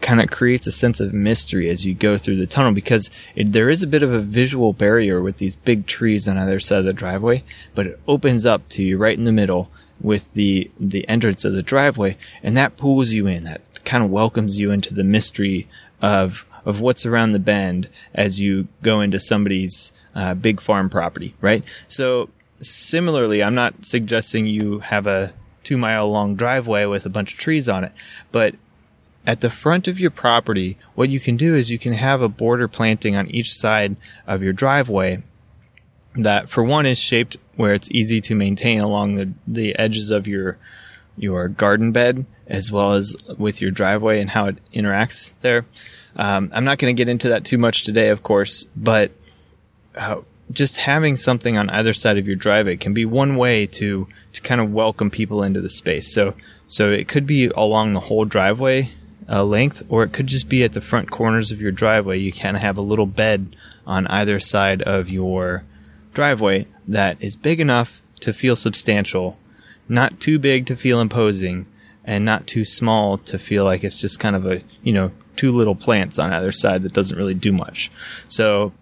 kind 0.00 0.20
of 0.20 0.30
creates 0.30 0.66
a 0.68 0.72
sense 0.72 1.00
of 1.00 1.12
mystery 1.12 1.68
as 1.68 1.84
you 1.84 1.92
go 1.92 2.16
through 2.16 2.36
the 2.36 2.46
tunnel 2.46 2.70
because 2.70 3.10
it, 3.34 3.50
there 3.50 3.68
is 3.68 3.82
a 3.82 3.86
bit 3.86 4.04
of 4.04 4.12
a 4.12 4.20
visual 4.20 4.72
barrier 4.72 5.20
with 5.20 5.38
these 5.38 5.56
big 5.56 5.86
trees 5.86 6.28
on 6.28 6.38
either 6.38 6.60
side 6.60 6.78
of 6.78 6.84
the 6.84 6.92
driveway, 6.92 7.42
but 7.74 7.86
it 7.86 8.00
opens 8.06 8.46
up 8.46 8.68
to 8.68 8.82
you 8.82 8.96
right 8.96 9.18
in 9.18 9.24
the 9.24 9.32
middle 9.32 9.68
with 10.00 10.32
the 10.34 10.70
the 10.78 11.08
entrance 11.08 11.44
of 11.44 11.54
the 11.54 11.62
driveway, 11.62 12.16
and 12.42 12.56
that 12.56 12.76
pulls 12.76 13.10
you 13.10 13.26
in. 13.26 13.44
That 13.44 13.62
kind 13.84 14.04
of 14.04 14.10
welcomes 14.10 14.58
you 14.58 14.70
into 14.70 14.94
the 14.94 15.04
mystery 15.04 15.68
of 16.00 16.46
of 16.64 16.80
what's 16.80 17.06
around 17.06 17.32
the 17.32 17.38
bend 17.38 17.88
as 18.14 18.40
you 18.40 18.68
go 18.82 19.00
into 19.00 19.18
somebody's 19.18 19.92
uh, 20.14 20.34
big 20.34 20.60
farm 20.60 20.90
property, 20.90 21.34
right? 21.40 21.64
So 21.86 22.28
similarly, 22.60 23.42
I'm 23.42 23.54
not 23.54 23.84
suggesting 23.84 24.46
you 24.46 24.80
have 24.80 25.06
a 25.06 25.32
two 25.64 25.78
mile 25.78 26.10
long 26.10 26.34
driveway 26.34 26.84
with 26.84 27.06
a 27.06 27.10
bunch 27.10 27.32
of 27.32 27.38
trees 27.38 27.68
on 27.68 27.84
it, 27.84 27.92
but 28.32 28.54
at 29.26 29.40
the 29.40 29.50
front 29.50 29.88
of 29.88 30.00
your 30.00 30.10
property, 30.10 30.78
what 30.94 31.10
you 31.10 31.20
can 31.20 31.36
do 31.36 31.54
is 31.54 31.70
you 31.70 31.78
can 31.78 31.92
have 31.92 32.22
a 32.22 32.28
border 32.28 32.66
planting 32.66 33.14
on 33.14 33.28
each 33.28 33.52
side 33.52 33.96
of 34.26 34.42
your 34.42 34.54
driveway 34.54 35.22
that 36.24 36.48
for 36.48 36.62
one 36.62 36.86
is 36.86 36.98
shaped 36.98 37.36
where 37.56 37.74
it's 37.74 37.90
easy 37.90 38.20
to 38.22 38.34
maintain 38.34 38.80
along 38.80 39.16
the, 39.16 39.32
the 39.46 39.78
edges 39.78 40.10
of 40.10 40.26
your 40.26 40.58
your 41.16 41.48
garden 41.48 41.90
bed 41.90 42.24
as 42.46 42.70
well 42.70 42.94
as 42.94 43.16
with 43.36 43.60
your 43.60 43.70
driveway 43.70 44.20
and 44.20 44.30
how 44.30 44.46
it 44.46 44.56
interacts 44.72 45.32
there. 45.40 45.66
Um, 46.16 46.50
I'm 46.54 46.64
not 46.64 46.78
going 46.78 46.94
to 46.94 46.98
get 46.98 47.08
into 47.08 47.30
that 47.30 47.44
too 47.44 47.58
much 47.58 47.82
today, 47.82 48.08
of 48.08 48.22
course, 48.22 48.66
but 48.76 49.10
uh, 49.96 50.20
just 50.50 50.76
having 50.78 51.16
something 51.16 51.56
on 51.56 51.68
either 51.70 51.92
side 51.92 52.18
of 52.18 52.26
your 52.26 52.36
driveway 52.36 52.76
can 52.76 52.94
be 52.94 53.04
one 53.04 53.36
way 53.36 53.66
to 53.66 54.06
to 54.32 54.40
kind 54.40 54.60
of 54.60 54.72
welcome 54.72 55.10
people 55.10 55.42
into 55.42 55.60
the 55.60 55.68
space. 55.68 56.12
So 56.12 56.34
so 56.66 56.90
it 56.90 57.08
could 57.08 57.26
be 57.26 57.46
along 57.46 57.92
the 57.92 58.00
whole 58.00 58.24
driveway 58.24 58.92
uh, 59.28 59.44
length, 59.44 59.82
or 59.88 60.04
it 60.04 60.12
could 60.12 60.26
just 60.26 60.48
be 60.48 60.64
at 60.64 60.72
the 60.72 60.80
front 60.80 61.10
corners 61.10 61.52
of 61.52 61.60
your 61.60 61.72
driveway. 61.72 62.18
You 62.18 62.32
kind 62.32 62.56
of 62.56 62.62
have 62.62 62.78
a 62.78 62.82
little 62.82 63.06
bed 63.06 63.54
on 63.86 64.06
either 64.06 64.40
side 64.40 64.82
of 64.82 65.10
your 65.10 65.64
driveway 66.14 66.66
that 66.86 67.16
is 67.20 67.36
big 67.36 67.60
enough 67.60 68.02
to 68.20 68.32
feel 68.32 68.56
substantial, 68.56 69.38
not 69.88 70.20
too 70.20 70.38
big 70.38 70.66
to 70.66 70.76
feel 70.76 71.00
imposing, 71.00 71.66
and 72.04 72.24
not 72.24 72.46
too 72.46 72.64
small 72.64 73.18
to 73.18 73.38
feel 73.38 73.64
like 73.64 73.84
it's 73.84 73.98
just 73.98 74.18
kind 74.18 74.34
of 74.34 74.46
a, 74.46 74.62
you 74.82 74.92
know, 74.92 75.10
two 75.36 75.52
little 75.52 75.74
plants 75.74 76.18
on 76.18 76.32
either 76.32 76.52
side 76.52 76.82
that 76.82 76.92
doesn't 76.92 77.16
really 77.16 77.34
do 77.34 77.52
much. 77.52 77.90
So 78.28 78.72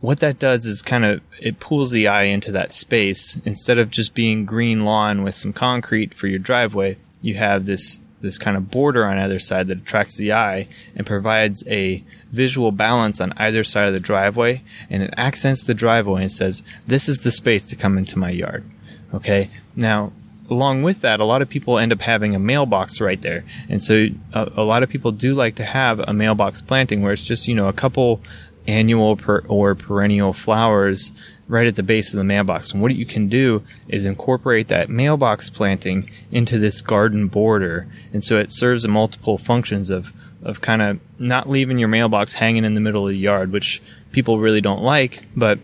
what 0.00 0.20
that 0.20 0.38
does 0.38 0.66
is 0.66 0.82
kind 0.82 1.04
of 1.04 1.20
it 1.40 1.60
pulls 1.60 1.90
the 1.90 2.08
eye 2.08 2.24
into 2.24 2.52
that 2.52 2.72
space 2.72 3.38
instead 3.44 3.78
of 3.78 3.90
just 3.90 4.14
being 4.14 4.44
green 4.44 4.84
lawn 4.84 5.22
with 5.22 5.34
some 5.34 5.52
concrete 5.52 6.12
for 6.12 6.26
your 6.26 6.38
driveway 6.38 6.96
you 7.22 7.34
have 7.36 7.64
this 7.64 8.00
this 8.22 8.38
kind 8.38 8.56
of 8.56 8.70
border 8.70 9.04
on 9.04 9.18
either 9.18 9.38
side 9.38 9.66
that 9.66 9.78
attracts 9.78 10.16
the 10.16 10.32
eye 10.32 10.68
and 10.96 11.06
provides 11.06 11.64
a 11.66 12.02
visual 12.30 12.72
balance 12.72 13.20
on 13.20 13.32
either 13.36 13.62
side 13.64 13.86
of 13.86 13.92
the 13.92 14.00
driveway. 14.00 14.62
And 14.88 15.02
it 15.02 15.14
accents 15.16 15.62
the 15.62 15.74
driveway 15.74 16.22
and 16.22 16.32
says 16.32 16.62
this 16.86 17.08
is 17.08 17.20
the 17.20 17.30
space 17.30 17.66
to 17.68 17.76
come 17.76 17.98
into 17.98 18.18
my 18.18 18.30
yard. 18.30 18.64
Okay? 19.12 19.50
Now 19.76 20.12
along 20.50 20.82
with 20.82 21.00
that, 21.00 21.20
a 21.20 21.24
lot 21.24 21.42
of 21.42 21.48
people 21.48 21.78
end 21.78 21.92
up 21.92 22.00
having 22.00 22.34
a 22.34 22.38
mailbox 22.38 23.00
right 23.00 23.20
there. 23.22 23.44
And 23.68 23.82
so 23.82 24.06
a, 24.32 24.52
a, 24.56 24.64
lot 24.64 24.82
of 24.82 24.88
people 24.88 25.10
do 25.10 25.34
like 25.34 25.56
to 25.56 25.64
have 25.64 25.98
a 26.00 26.12
mailbox 26.12 26.62
planting 26.62 27.02
where 27.02 27.12
it's 27.12 27.24
just, 27.24 27.48
you 27.48 27.54
know, 27.54 27.68
a 27.68 27.72
couple 27.72 28.20
annual 28.66 29.16
per, 29.16 29.44
or 29.48 29.74
perennial 29.74 30.32
flowers 30.32 31.12
right 31.48 31.66
at 31.66 31.76
the 31.76 31.82
base 31.82 32.14
of 32.14 32.18
the 32.18 32.24
mailbox. 32.24 32.72
And 32.72 32.80
what 32.80 32.94
you 32.94 33.04
can 33.04 33.28
do 33.28 33.62
is 33.88 34.04
incorporate 34.04 34.68
that 34.68 34.88
mailbox 34.88 35.50
planting 35.50 36.10
into 36.30 36.58
this 36.58 36.80
garden 36.80 37.28
border. 37.28 37.86
And 38.12 38.24
so 38.24 38.38
it 38.38 38.52
serves 38.52 38.84
a 38.84 38.88
multiple 38.88 39.38
functions 39.38 39.90
of, 39.90 40.12
of 40.42 40.60
kind 40.60 40.80
of 40.80 41.00
not 41.18 41.48
leaving 41.48 41.78
your 41.78 41.88
mailbox 41.88 42.34
hanging 42.34 42.64
in 42.64 42.74
the 42.74 42.80
middle 42.80 43.06
of 43.06 43.12
the 43.12 43.18
yard, 43.18 43.52
which 43.52 43.82
people 44.12 44.38
really 44.38 44.60
don't 44.60 44.82
like, 44.82 45.22
but 45.36 45.58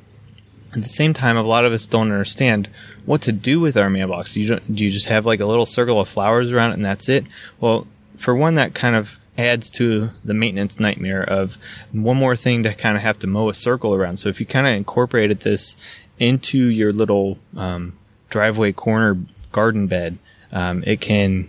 at 0.75 0.83
the 0.83 0.89
same 0.89 1.15
time, 1.15 1.37
a 1.37 1.43
lot 1.43 1.65
of 1.65 1.73
us 1.73 1.87
don't 1.87 2.11
understand 2.11 2.69
what 3.07 3.23
to 3.23 3.33
do 3.33 3.59
with 3.59 3.77
our 3.77 3.89
mailbox. 3.89 4.37
You 4.37 4.61
do 4.61 4.85
you 4.85 4.91
just 4.91 5.07
have 5.07 5.25
like 5.25 5.41
a 5.41 5.47
little 5.47 5.65
circle 5.65 6.01
of 6.01 6.09
flowers 6.09 6.53
around 6.53 6.73
it 6.73 6.75
and 6.75 6.85
that's 6.85 7.09
it? 7.09 7.25
Well, 7.61 7.87
for 8.17 8.35
one, 8.35 8.57
that 8.57 8.75
kind 8.75 8.95
of 8.95 9.19
adds 9.39 9.71
to 9.71 10.11
the 10.25 10.35
maintenance 10.35 10.81
nightmare 10.81 11.23
of 11.23 11.57
one 11.93 12.17
more 12.17 12.37
thing 12.37 12.65
to 12.65 12.75
kind 12.75 12.97
of 12.97 13.03
have 13.03 13.19
to 13.21 13.27
mow 13.27 13.49
a 13.49 13.55
circle 13.55 13.95
around. 13.95 14.19
So 14.19 14.29
if 14.29 14.41
you 14.41 14.47
kind 14.47 14.67
of 14.67 14.75
incorporated 14.75 15.41
this 15.41 15.77
into 16.19 16.59
your 16.59 16.93
little 16.93 17.39
um, 17.57 17.97
driveway 18.29 18.73
corner 18.73 19.17
garden 19.53 19.87
bed, 19.87 20.19
um, 20.53 20.83
it 20.85 21.01
can 21.01 21.49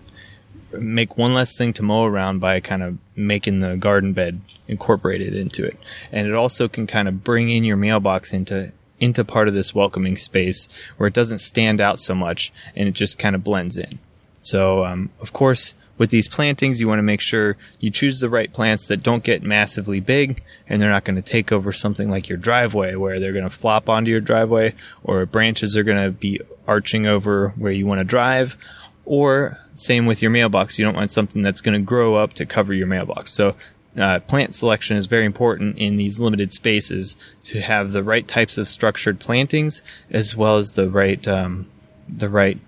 make 0.72 1.17
one 1.17 1.34
less 1.34 1.58
thing 1.58 1.74
to 1.74 1.84
mow 1.84 2.05
around 2.05 2.39
by 2.39 2.60
kind 2.60 2.84
of 2.84 2.98
making 3.15 3.60
the 3.60 3.75
garden 3.75 4.13
bed 4.13 4.39
incorporated 4.67 5.34
into 5.34 5.65
it. 5.65 5.77
And 6.12 6.27
it 6.27 6.36
also 6.36 6.67
can 6.67 6.86
kind 6.86 7.08
of 7.08 7.24
bring 7.24 7.50
in 7.50 7.63
your 7.63 7.77
mailbox 7.77 8.34
into 8.34 8.72
into 9.00 9.24
part 9.24 9.48
of 9.48 9.53
this 9.53 9.74
welcoming 9.74 10.17
space 10.17 10.67
where 10.98 11.08
it 11.08 11.13
doesn't 11.13 11.38
stand 11.38 11.79
out 11.79 12.00
so 12.00 12.13
much 12.13 12.51
and 12.75 12.88
it 12.88 12.91
just 12.91 13.17
kind 13.17 13.34
of 13.34 13.41
blends 13.43 13.77
in. 13.77 13.98
So, 14.41 14.84
um, 14.84 15.10
of 15.22 15.31
course, 15.31 15.74
with 16.00 16.10
these 16.10 16.27
plantings, 16.27 16.79
you 16.79 16.88
want 16.88 16.98
to 16.98 17.03
make 17.03 17.22
sure 17.22 17.58
you 17.79 17.91
choose 17.91 18.20
the 18.20 18.29
right 18.29 18.51
plants 18.51 18.88
that 18.88 19.03
don't 19.03 19.24
get 19.24 19.44
massively 19.44 20.00
big 20.00 20.41
and 20.68 20.82
they're 20.82 20.89
not 20.89 21.03
going 21.03 21.18
to 21.18 21.22
take 21.22 21.51
over 21.51 21.72
something 21.72 22.10
like 22.10 22.29
your 22.29 22.38
driveway 22.38 22.96
where 22.96 23.20
they're 23.20 23.34
going 23.34 23.44
to 23.44 23.50
flop 23.50 23.89
onto 23.89 24.10
your 24.10 24.22
driveway 24.22 24.74
or 25.03 25.25
branches 25.27 25.77
are 25.77 25.84
going 25.84 26.03
to 26.03 26.10
be 26.10 26.39
arching 26.68 27.06
over 27.06 27.50
where 27.50 27.72
you 27.72 27.86
want 27.86 28.00
to 28.00 28.06
drive 28.06 28.58
or 29.03 29.60
same 29.75 30.06
with 30.06 30.22
your 30.22 30.32
mailbox. 30.32 30.79
You 30.79 30.86
don't 30.86 30.96
want 30.96 31.12
something 31.12 31.41
that's 31.41 31.62
going 31.62 31.79
to 31.79 31.86
grow 31.86 32.15
up 32.15 32.34
to 32.34 32.46
cover 32.46 32.74
your 32.74 32.88
mailbox. 32.88 33.34
So 33.34 33.56
uh, 33.98 34.20
plant 34.20 34.56
selection 34.56 34.96
is 34.96 35.06
very 35.08 35.25
important 35.25 35.77
in 35.77 35.98
these 35.98 36.20
limited 36.20 36.53
spaces 36.53 37.18
to 37.44 37.60
have 37.60 37.91
the 37.91 38.03
right 38.03 38.27
types 38.27 38.58
of 38.58 38.68
structured 38.68 39.20
plantings 39.20 39.82
as 40.10 40.36
well 40.36 40.58
as 40.58 40.75
the 40.75 40.89
right 40.89 41.27
um, 41.27 41.68
the 42.08 42.29
right 42.29 42.60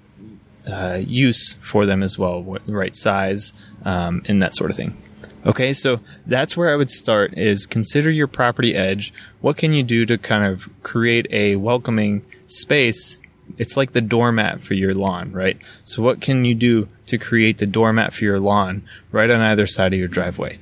uh, 0.68 1.00
use 1.02 1.56
for 1.62 1.86
them 1.86 2.04
as 2.04 2.18
well, 2.18 2.42
what, 2.42 2.62
right 2.68 2.96
size 2.96 3.54
um, 3.84 4.22
and 4.28 4.42
that 4.42 4.56
sort 4.56 4.70
of 4.70 4.78
thing. 4.78 4.98
Okay, 5.44 5.74
so 5.74 6.00
that's 6.28 6.56
where 6.56 6.72
I 6.72 6.76
would 6.76 6.92
start 6.92 7.34
is 7.36 7.66
consider 7.66 8.12
your 8.12 8.28
property 8.28 8.76
edge. 8.76 9.12
What 9.42 9.58
can 9.58 9.74
you 9.74 9.82
do 9.82 10.06
to 10.06 10.18
kind 10.18 10.46
of 10.46 10.70
create 10.84 11.26
a 11.32 11.56
welcoming 11.56 12.24
space? 12.46 13.18
It's 13.58 13.76
like 13.76 13.94
the 13.94 14.02
doormat 14.02 14.62
for 14.62 14.76
your 14.76 14.94
lawn, 14.94 15.32
right? 15.32 15.60
So 15.84 16.04
what 16.04 16.22
can 16.22 16.46
you 16.46 16.54
do 16.54 16.88
to 17.08 17.18
create 17.18 17.58
the 17.58 17.66
doormat 17.66 18.14
for 18.14 18.24
your 18.24 18.40
lawn 18.40 18.84
right 19.12 19.30
on 19.30 19.42
either 19.42 19.66
side 19.66 19.94
of 19.94 20.00
your 20.00 20.08
driveway? 20.08 20.60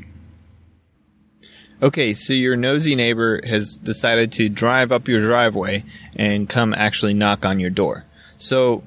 Okay, 1.82 2.14
so 2.14 2.34
your 2.34 2.58
nosy 2.58 2.96
neighbor 2.96 3.42
has 3.46 3.78
decided 3.82 4.32
to 4.34 4.50
drive 4.50 4.92
up 4.92 5.08
your 5.08 5.22
driveway 5.22 5.86
and 6.16 6.50
come 6.50 6.74
actually 6.74 7.14
knock 7.14 7.46
on 7.46 7.60
your 7.60 7.70
door. 7.70 8.06
So, 8.38 8.84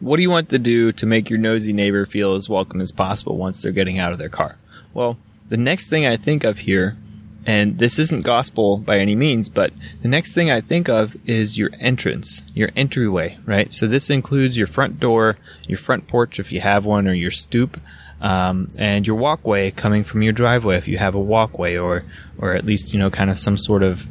what 0.00 0.16
do 0.16 0.22
you 0.22 0.30
want 0.30 0.48
to 0.50 0.58
do 0.58 0.92
to 0.92 1.06
make 1.06 1.30
your 1.30 1.38
nosy 1.38 1.72
neighbor 1.72 2.06
feel 2.06 2.34
as 2.34 2.48
welcome 2.48 2.80
as 2.80 2.92
possible 2.92 3.36
once 3.36 3.62
they're 3.62 3.72
getting 3.72 3.98
out 3.98 4.12
of 4.12 4.18
their 4.18 4.28
car? 4.28 4.56
Well, 4.94 5.18
the 5.48 5.56
next 5.56 5.88
thing 5.88 6.06
I 6.06 6.16
think 6.16 6.44
of 6.44 6.58
here, 6.58 6.96
and 7.44 7.78
this 7.78 7.98
isn't 7.98 8.24
gospel 8.24 8.78
by 8.78 8.98
any 8.98 9.14
means, 9.14 9.48
but 9.48 9.72
the 10.00 10.08
next 10.08 10.34
thing 10.34 10.50
I 10.50 10.60
think 10.60 10.88
of 10.88 11.16
is 11.26 11.58
your 11.58 11.70
entrance, 11.80 12.42
your 12.54 12.70
entryway, 12.76 13.38
right? 13.46 13.72
So 13.72 13.86
this 13.86 14.10
includes 14.10 14.56
your 14.56 14.66
front 14.66 15.00
door, 15.00 15.36
your 15.66 15.78
front 15.78 16.06
porch 16.06 16.38
if 16.38 16.52
you 16.52 16.60
have 16.60 16.84
one, 16.84 17.08
or 17.08 17.14
your 17.14 17.30
stoop 17.30 17.80
um, 18.20 18.68
and 18.76 19.06
your 19.06 19.16
walkway 19.16 19.70
coming 19.70 20.04
from 20.04 20.22
your 20.22 20.32
driveway 20.32 20.76
if 20.76 20.88
you 20.88 20.98
have 20.98 21.14
a 21.14 21.20
walkway 21.20 21.76
or 21.76 22.04
or 22.38 22.54
at 22.54 22.64
least 22.64 22.92
you 22.92 22.98
know 22.98 23.10
kind 23.10 23.30
of 23.30 23.38
some 23.38 23.56
sort 23.56 23.82
of 23.82 24.06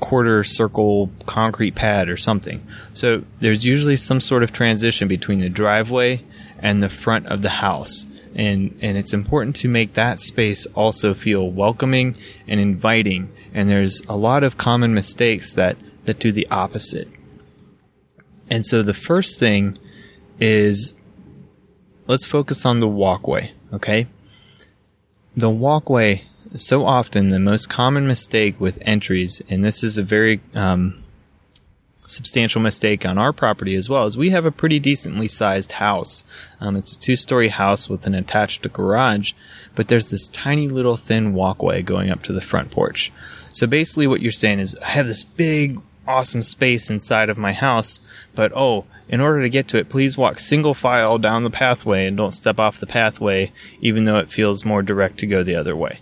quarter 0.00 0.44
circle 0.44 1.10
concrete 1.26 1.74
pad 1.74 2.08
or 2.08 2.16
something. 2.16 2.66
So 2.92 3.24
there's 3.40 3.64
usually 3.64 3.96
some 3.96 4.20
sort 4.20 4.42
of 4.42 4.52
transition 4.52 5.08
between 5.08 5.40
the 5.40 5.48
driveway 5.48 6.22
and 6.58 6.82
the 6.82 6.88
front 6.88 7.26
of 7.26 7.42
the 7.42 7.48
house. 7.48 8.06
And, 8.34 8.78
and 8.80 8.96
it's 8.96 9.12
important 9.12 9.56
to 9.56 9.68
make 9.68 9.94
that 9.94 10.20
space 10.20 10.66
also 10.74 11.14
feel 11.14 11.50
welcoming 11.50 12.16
and 12.46 12.60
inviting. 12.60 13.32
And 13.52 13.68
there's 13.68 14.02
a 14.08 14.16
lot 14.16 14.44
of 14.44 14.58
common 14.58 14.94
mistakes 14.94 15.54
that, 15.54 15.76
that 16.04 16.18
do 16.18 16.30
the 16.32 16.46
opposite. 16.50 17.08
And 18.50 18.64
so 18.64 18.82
the 18.82 18.94
first 18.94 19.38
thing 19.38 19.78
is 20.40 20.94
let's 22.06 22.26
focus 22.26 22.64
on 22.64 22.80
the 22.80 22.88
walkway, 22.88 23.52
okay? 23.72 24.06
The 25.36 25.50
walkway, 25.50 26.24
so 26.56 26.84
often 26.84 27.28
the 27.28 27.38
most 27.38 27.68
common 27.68 28.06
mistake 28.06 28.60
with 28.60 28.78
entries, 28.82 29.42
and 29.48 29.64
this 29.64 29.82
is 29.82 29.98
a 29.98 30.02
very 30.02 30.40
um, 30.54 31.04
substantial 32.06 32.60
mistake 32.60 33.04
on 33.04 33.18
our 33.18 33.32
property 33.32 33.74
as 33.74 33.88
well, 33.88 34.06
is 34.06 34.16
we 34.16 34.30
have 34.30 34.46
a 34.46 34.50
pretty 34.50 34.78
decently 34.78 35.28
sized 35.28 35.72
house. 35.72 36.24
Um, 36.60 36.76
it's 36.76 36.94
a 36.94 36.98
two 36.98 37.16
story 37.16 37.48
house 37.48 37.88
with 37.88 38.06
an 38.06 38.14
attached 38.14 38.72
garage, 38.72 39.32
but 39.74 39.88
there's 39.88 40.10
this 40.10 40.28
tiny 40.28 40.68
little 40.68 40.96
thin 40.96 41.34
walkway 41.34 41.82
going 41.82 42.10
up 42.10 42.22
to 42.24 42.32
the 42.32 42.40
front 42.40 42.70
porch. 42.70 43.12
So 43.50 43.66
basically, 43.66 44.06
what 44.06 44.22
you're 44.22 44.32
saying 44.32 44.60
is, 44.60 44.76
I 44.76 44.90
have 44.90 45.06
this 45.06 45.24
big, 45.24 45.80
awesome 46.06 46.42
space 46.42 46.88
inside 46.88 47.28
of 47.28 47.36
my 47.36 47.52
house, 47.52 48.00
but 48.34 48.52
oh, 48.54 48.86
in 49.08 49.20
order 49.20 49.42
to 49.42 49.50
get 49.50 49.68
to 49.68 49.78
it, 49.78 49.88
please 49.88 50.16
walk 50.16 50.38
single 50.38 50.74
file 50.74 51.18
down 51.18 51.44
the 51.44 51.50
pathway 51.50 52.06
and 52.06 52.16
don't 52.16 52.32
step 52.32 52.58
off 52.58 52.80
the 52.80 52.86
pathway, 52.86 53.52
even 53.80 54.04
though 54.04 54.18
it 54.18 54.30
feels 54.30 54.64
more 54.64 54.82
direct 54.82 55.18
to 55.18 55.26
go 55.26 55.42
the 55.42 55.56
other 55.56 55.76
way. 55.76 56.00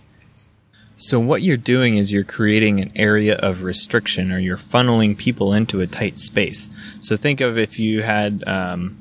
So, 0.99 1.19
what 1.19 1.43
you're 1.43 1.57
doing 1.57 1.97
is 1.97 2.11
you're 2.11 2.23
creating 2.23 2.79
an 2.81 2.91
area 2.95 3.35
of 3.35 3.61
restriction 3.61 4.31
or 4.31 4.39
you're 4.39 4.57
funneling 4.57 5.15
people 5.15 5.53
into 5.53 5.79
a 5.79 5.85
tight 5.85 6.17
space. 6.17 6.71
So, 7.01 7.15
think 7.15 7.39
of 7.39 7.55
if 7.55 7.77
you 7.77 8.01
had 8.01 8.43
um, 8.47 8.97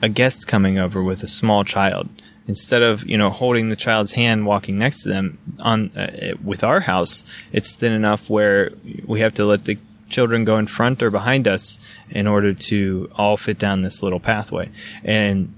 a 0.00 0.08
guest 0.08 0.46
coming 0.46 0.78
over 0.78 1.02
with 1.02 1.24
a 1.24 1.26
small 1.26 1.64
child. 1.64 2.08
Instead 2.48 2.80
of 2.80 3.04
you 3.04 3.18
know 3.18 3.28
holding 3.28 3.70
the 3.70 3.76
child's 3.76 4.12
hand 4.12 4.46
walking 4.46 4.78
next 4.78 5.02
to 5.02 5.08
them 5.08 5.36
on 5.58 5.90
uh, 5.96 6.34
with 6.44 6.62
our 6.62 6.78
house, 6.78 7.24
it's 7.50 7.72
thin 7.72 7.92
enough 7.92 8.30
where 8.30 8.70
we 9.04 9.18
have 9.18 9.34
to 9.34 9.44
let 9.44 9.64
the 9.64 9.76
children 10.08 10.44
go 10.44 10.56
in 10.56 10.68
front 10.68 11.02
or 11.02 11.10
behind 11.10 11.48
us 11.48 11.80
in 12.08 12.28
order 12.28 12.54
to 12.54 13.10
all 13.16 13.36
fit 13.36 13.58
down 13.58 13.82
this 13.82 14.00
little 14.00 14.20
pathway. 14.20 14.70
And 15.02 15.52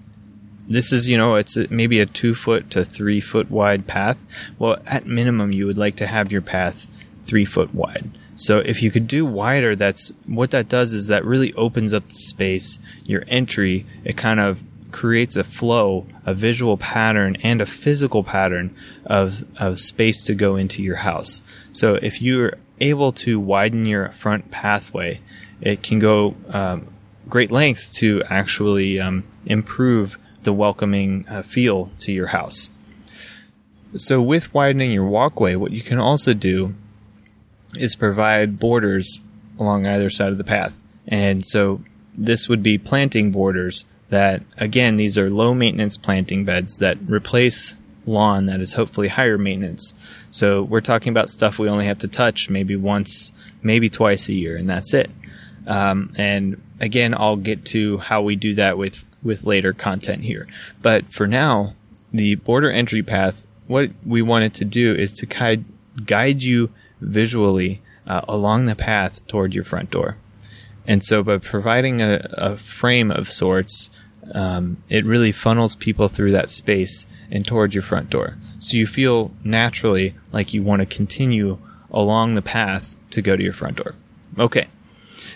this 0.69 0.93
is, 0.93 1.09
you 1.09 1.17
know, 1.17 1.35
it's 1.35 1.57
maybe 1.71 1.99
a 1.99 2.07
two 2.07 2.35
foot 2.35 2.71
to 2.71 2.85
three 2.85 3.21
foot 3.21 3.51
wide 3.51 3.87
path. 3.87 4.19
Well, 4.59 4.77
at 4.87 5.07
minimum, 5.07 5.53
you 5.53 5.67
would 5.67 5.79
like 5.79 5.97
to 5.97 6.07
have 6.07 6.31
your 6.31 6.43
path 6.43 6.87
three 7.23 7.45
foot 7.45 7.75
wide. 7.75 8.11
So 8.37 8.59
if 8.59 8.83
you 8.83 8.91
could 8.91 9.09
do 9.09 9.27
wider, 9.27 9.75
that's 9.75 10.13
what 10.27 10.53
that 10.53 10.69
does 10.69 10.93
is 10.93 11.09
that 11.09 11.25
really 11.25 11.53
opens 11.55 11.93
up 11.93 12.09
the 12.09 12.15
space, 12.15 12.79
your 13.05 13.25
entry. 13.27 13.85
It 14.05 14.17
kind 14.17 14.39
of 14.39 14.63
creates 14.93 15.37
a 15.37 15.45
flow, 15.45 16.07
a 16.25 16.35
visual 16.35 16.77
pattern, 16.77 17.37
and 17.43 17.61
a 17.61 17.67
physical 17.67 18.23
pattern 18.23 18.75
of, 19.05 19.45
of 19.59 19.81
space 19.81 20.23
to 20.25 20.35
go 20.35 20.55
into 20.57 20.83
your 20.83 20.97
house. 20.97 21.43
So 21.73 21.95
if 21.97 22.23
you're 22.23 22.55
able 22.81 23.13
to 23.13 23.41
widen 23.41 23.87
your 23.87 24.11
front 24.11 24.51
pathway, 24.51 25.21
it 25.61 25.83
can 25.83 25.99
go 25.99 26.37
um, 26.49 26.87
great 27.29 27.51
lengths 27.51 27.91
to 27.99 28.23
actually 28.31 29.01
um, 29.01 29.25
improve 29.47 30.17
the 30.49 30.52
welcoming 30.55 31.26
uh, 31.28 31.43
feel 31.43 31.90
to 31.99 32.11
your 32.11 32.28
house. 32.28 32.71
So, 33.97 34.23
with 34.23 34.55
widening 34.55 34.93
your 34.93 35.05
walkway, 35.05 35.57
what 35.57 35.73
you 35.73 35.83
can 35.83 35.99
also 35.99 36.33
do 36.33 36.75
is 37.75 37.95
provide 37.95 38.59
borders 38.59 39.21
along 39.59 39.87
either 39.87 40.09
side 40.09 40.33
of 40.33 40.38
the 40.38 40.45
path. 40.45 40.73
And 41.07 41.47
so, 41.47 41.83
this 42.17 42.49
would 42.49 42.62
be 42.62 42.78
planting 42.78 43.31
borders 43.31 43.85
that, 44.09 44.40
again, 44.57 44.97
these 44.97 45.19
are 45.19 45.28
low 45.28 45.52
maintenance 45.52 45.99
planting 45.99 46.47
beds 46.47 46.78
that 46.78 46.97
replace 47.07 47.75
lawn 48.07 48.47
that 48.47 48.62
is 48.62 48.73
hopefully 48.73 49.09
higher 49.09 49.37
maintenance. 49.37 49.93
So 50.31 50.62
we're 50.62 50.81
talking 50.81 51.11
about 51.11 51.28
stuff 51.28 51.59
we 51.59 51.69
only 51.69 51.85
have 51.85 51.99
to 51.99 52.09
touch 52.09 52.49
maybe 52.49 52.75
once, 52.75 53.33
maybe 53.62 53.90
twice 53.90 54.31
a 54.31 54.35
year, 54.35 54.57
and 54.57 54.67
that's 54.67 54.95
it. 54.95 55.11
Um, 55.67 56.14
and 56.17 56.62
again, 56.81 57.15
I'll 57.15 57.37
get 57.37 57.65
to 57.67 57.99
how 57.99 58.23
we 58.23 58.37
do 58.37 58.55
that 58.55 58.79
with, 58.79 59.05
with 59.23 59.45
later 59.45 59.73
content 59.73 60.23
here. 60.25 60.47
But 60.83 61.13
for 61.13 61.27
now, 61.27 61.75
the 62.13 62.37
border 62.37 62.71
entry 62.71 63.03
path, 63.03 63.47
what 63.67 63.91
we 64.05 64.23
wanted 64.23 64.55
to 64.55 64.65
do 64.65 64.95
is 64.95 65.15
to 65.17 65.27
guide, 65.27 65.65
guide 66.05 66.43
you 66.43 66.71
visually 67.01 67.83
uh, 68.07 68.23
along 68.27 68.65
the 68.65 68.77
path 68.77 69.27
toward 69.27 69.55
your 69.55 69.65
front 69.65 69.91
door. 69.91 70.17
And 70.87 71.05
so 71.05 71.23
by 71.23 71.39
providing 71.39 72.01
a, 72.01 72.27
a 72.33 72.57
frame 72.57 73.11
of 73.11 73.31
sorts, 73.31 73.91
um, 74.33 74.83
it 74.89 75.05
really 75.05 75.33
funnels 75.33 75.77
people 75.77 76.09
through 76.09 76.33
that 76.33 76.51
space 76.51 77.07
and 77.31 77.47
towards 77.47 77.75
your 77.75 77.83
front 77.83 78.09
door. 78.09 78.37
So 78.59 78.77
you 78.77 78.87
feel 78.87 79.31
naturally 79.45 80.15
like 80.33 80.55
you 80.55 80.63
want 80.63 80.81
to 80.81 80.87
continue 80.87 81.59
along 81.91 82.35
the 82.35 82.43
path 82.43 82.97
to 83.11 83.23
go 83.23 83.37
to 83.37 83.43
your 83.43 83.53
front 83.53 83.77
door. 83.77 83.95
Okay. 84.39 84.69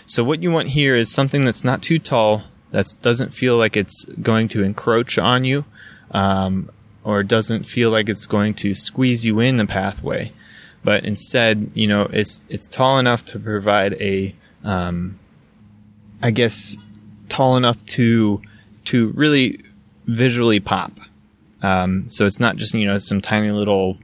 So 0.05 0.23
what 0.23 0.41
you 0.41 0.51
want 0.51 0.69
here 0.69 0.95
is 0.95 1.11
something 1.11 1.45
that's 1.45 1.63
not 1.63 1.81
too 1.81 1.99
tall, 1.99 2.43
that 2.71 2.87
doesn't 3.01 3.33
feel 3.33 3.57
like 3.57 3.77
it's 3.77 4.05
going 4.21 4.47
to 4.49 4.63
encroach 4.63 5.17
on 5.17 5.43
you, 5.43 5.65
um, 6.11 6.69
or 7.03 7.23
doesn't 7.23 7.63
feel 7.63 7.91
like 7.91 8.09
it's 8.09 8.25
going 8.25 8.53
to 8.55 8.73
squeeze 8.73 9.25
you 9.25 9.39
in 9.39 9.57
the 9.57 9.65
pathway, 9.65 10.31
but 10.83 11.05
instead, 11.05 11.71
you 11.75 11.87
know, 11.87 12.03
it's 12.11 12.47
it's 12.49 12.67
tall 12.67 12.97
enough 12.97 13.25
to 13.25 13.39
provide 13.39 13.93
a 14.01 14.33
um, 14.63 15.19
I 16.21 16.31
guess, 16.31 16.77
tall 17.29 17.57
enough 17.57 17.85
to 17.87 18.41
to 18.85 19.09
really 19.09 19.61
visually 20.05 20.59
pop. 20.59 20.93
Um, 21.61 22.09
so 22.09 22.25
it's 22.25 22.39
not 22.39 22.55
just 22.55 22.73
you 22.73 22.87
know 22.87 22.97
some 22.97 23.21
tiny 23.21 23.51
little 23.51 23.97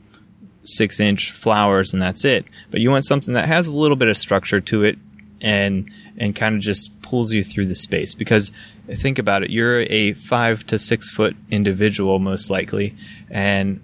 six 0.63 0.99
inch 0.99 1.31
flowers 1.31 1.93
and 1.93 2.01
that's 2.01 2.25
it. 2.25 2.45
But 2.71 2.81
you 2.81 2.91
want 2.91 3.05
something 3.05 3.33
that 3.33 3.47
has 3.47 3.67
a 3.67 3.75
little 3.75 3.95
bit 3.95 4.09
of 4.09 4.17
structure 4.17 4.59
to 4.59 4.83
it 4.83 4.99
and 5.41 5.89
and 6.17 6.35
kind 6.35 6.55
of 6.55 6.61
just 6.61 6.89
pulls 7.01 7.33
you 7.33 7.43
through 7.43 7.65
the 7.65 7.75
space 7.75 8.15
because 8.15 8.51
think 8.87 9.19
about 9.19 9.43
it 9.43 9.49
you're 9.49 9.81
a 9.81 10.13
five 10.13 10.65
to 10.65 10.77
six 10.77 11.09
foot 11.09 11.35
individual 11.51 12.19
most 12.19 12.49
likely 12.49 12.95
and 13.29 13.79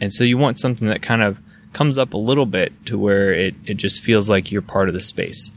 and 0.00 0.12
so 0.12 0.24
you 0.24 0.36
want 0.36 0.58
something 0.58 0.88
that 0.88 1.02
kind 1.02 1.22
of 1.22 1.38
comes 1.72 1.96
up 1.96 2.12
a 2.12 2.18
little 2.18 2.44
bit 2.44 2.72
to 2.84 2.98
where 2.98 3.32
it, 3.32 3.54
it 3.64 3.74
just 3.74 4.02
feels 4.02 4.28
like 4.28 4.50
you're 4.50 4.62
part 4.62 4.88
of 4.88 4.94
the 4.94 5.00
space 5.02 5.52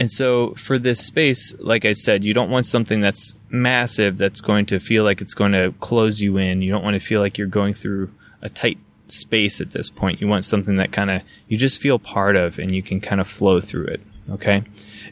and 0.00 0.10
so 0.10 0.54
for 0.54 0.78
this 0.78 0.98
space, 1.06 1.54
like 1.58 1.84
I 1.84 1.92
said, 1.92 2.24
you 2.24 2.32
don't 2.32 2.48
want 2.48 2.64
something 2.64 3.02
that's 3.02 3.34
massive 3.50 4.16
that's 4.16 4.40
going 4.40 4.64
to 4.66 4.80
feel 4.80 5.04
like 5.04 5.20
it's 5.20 5.34
going 5.34 5.52
to 5.52 5.74
close 5.78 6.22
you 6.22 6.38
in. 6.38 6.62
You 6.62 6.72
don't 6.72 6.82
want 6.82 6.94
to 6.94 7.06
feel 7.06 7.20
like 7.20 7.36
you're 7.36 7.46
going 7.46 7.74
through 7.74 8.10
a 8.40 8.48
tight 8.48 8.78
space 9.12 9.60
at 9.60 9.70
this 9.70 9.90
point. 9.90 10.20
You 10.20 10.28
want 10.28 10.44
something 10.44 10.76
that 10.76 10.92
kind 10.92 11.10
of 11.10 11.22
you 11.48 11.56
just 11.56 11.80
feel 11.80 11.98
part 11.98 12.36
of 12.36 12.58
and 12.58 12.74
you 12.74 12.82
can 12.82 13.00
kind 13.00 13.20
of 13.20 13.28
flow 13.28 13.60
through 13.60 13.86
it. 13.86 14.00
Okay. 14.30 14.62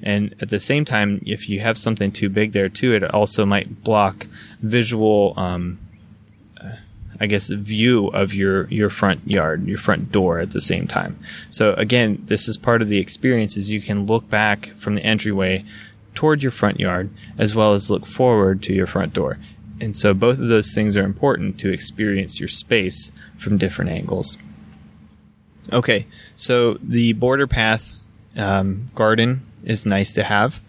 And 0.03 0.35
at 0.41 0.49
the 0.49 0.61
same 0.61 0.85
time, 0.85 1.23
if 1.27 1.49
you 1.49 1.61
have 1.61 1.77
something 1.77 2.13
too 2.13 2.29
big 2.29 2.53
there 2.53 2.69
too, 2.69 2.95
it 2.95 3.03
also 3.03 3.45
might 3.45 3.83
block 3.83 4.27
visual 4.61 5.35
um, 5.37 5.79
I 7.21 7.27
guess, 7.27 7.51
view 7.51 8.09
of 8.09 8.33
your, 8.33 8.69
your 8.69 8.91
front 8.91 9.27
yard, 9.29 9.67
your 9.67 9.79
front 9.79 10.13
door 10.13 10.39
at 10.39 10.53
the 10.53 10.61
same 10.61 10.87
time. 10.87 11.19
So 11.51 11.75
again, 11.75 12.23
this 12.27 12.47
is 12.47 12.57
part 12.57 12.81
of 12.81 12.89
the 12.89 12.99
experience 12.99 13.57
is 13.57 13.71
you 13.71 13.81
can 13.81 14.07
look 14.07 14.29
back 14.31 14.67
from 14.77 14.95
the 14.95 15.05
entryway 15.05 15.65
toward 16.15 16.43
your 16.43 16.53
front 16.53 16.79
yard 16.79 17.11
as 17.37 17.55
well 17.55 17.75
as 17.75 17.91
look 17.91 18.07
forward 18.07 18.63
to 18.65 18.73
your 18.73 18.87
front 18.87 19.15
door. 19.15 19.39
And 19.81 19.97
so 19.97 20.15
both 20.15 20.39
of 20.39 20.49
those 20.49 20.75
things 20.75 20.97
are 20.97 21.05
important 21.05 21.59
to 21.61 21.73
experience 21.73 22.41
your 22.41 22.49
space 22.49 23.13
from 23.39 23.59
different 23.59 23.91
angles. 23.91 24.37
Okay, 25.73 26.07
so 26.35 26.79
the 26.83 27.13
border 27.13 27.47
path 27.47 27.93
um, 28.37 28.87
garden 28.95 29.47
is 29.63 29.85
nice 29.85 30.13
to 30.15 30.25
have. 30.25 30.61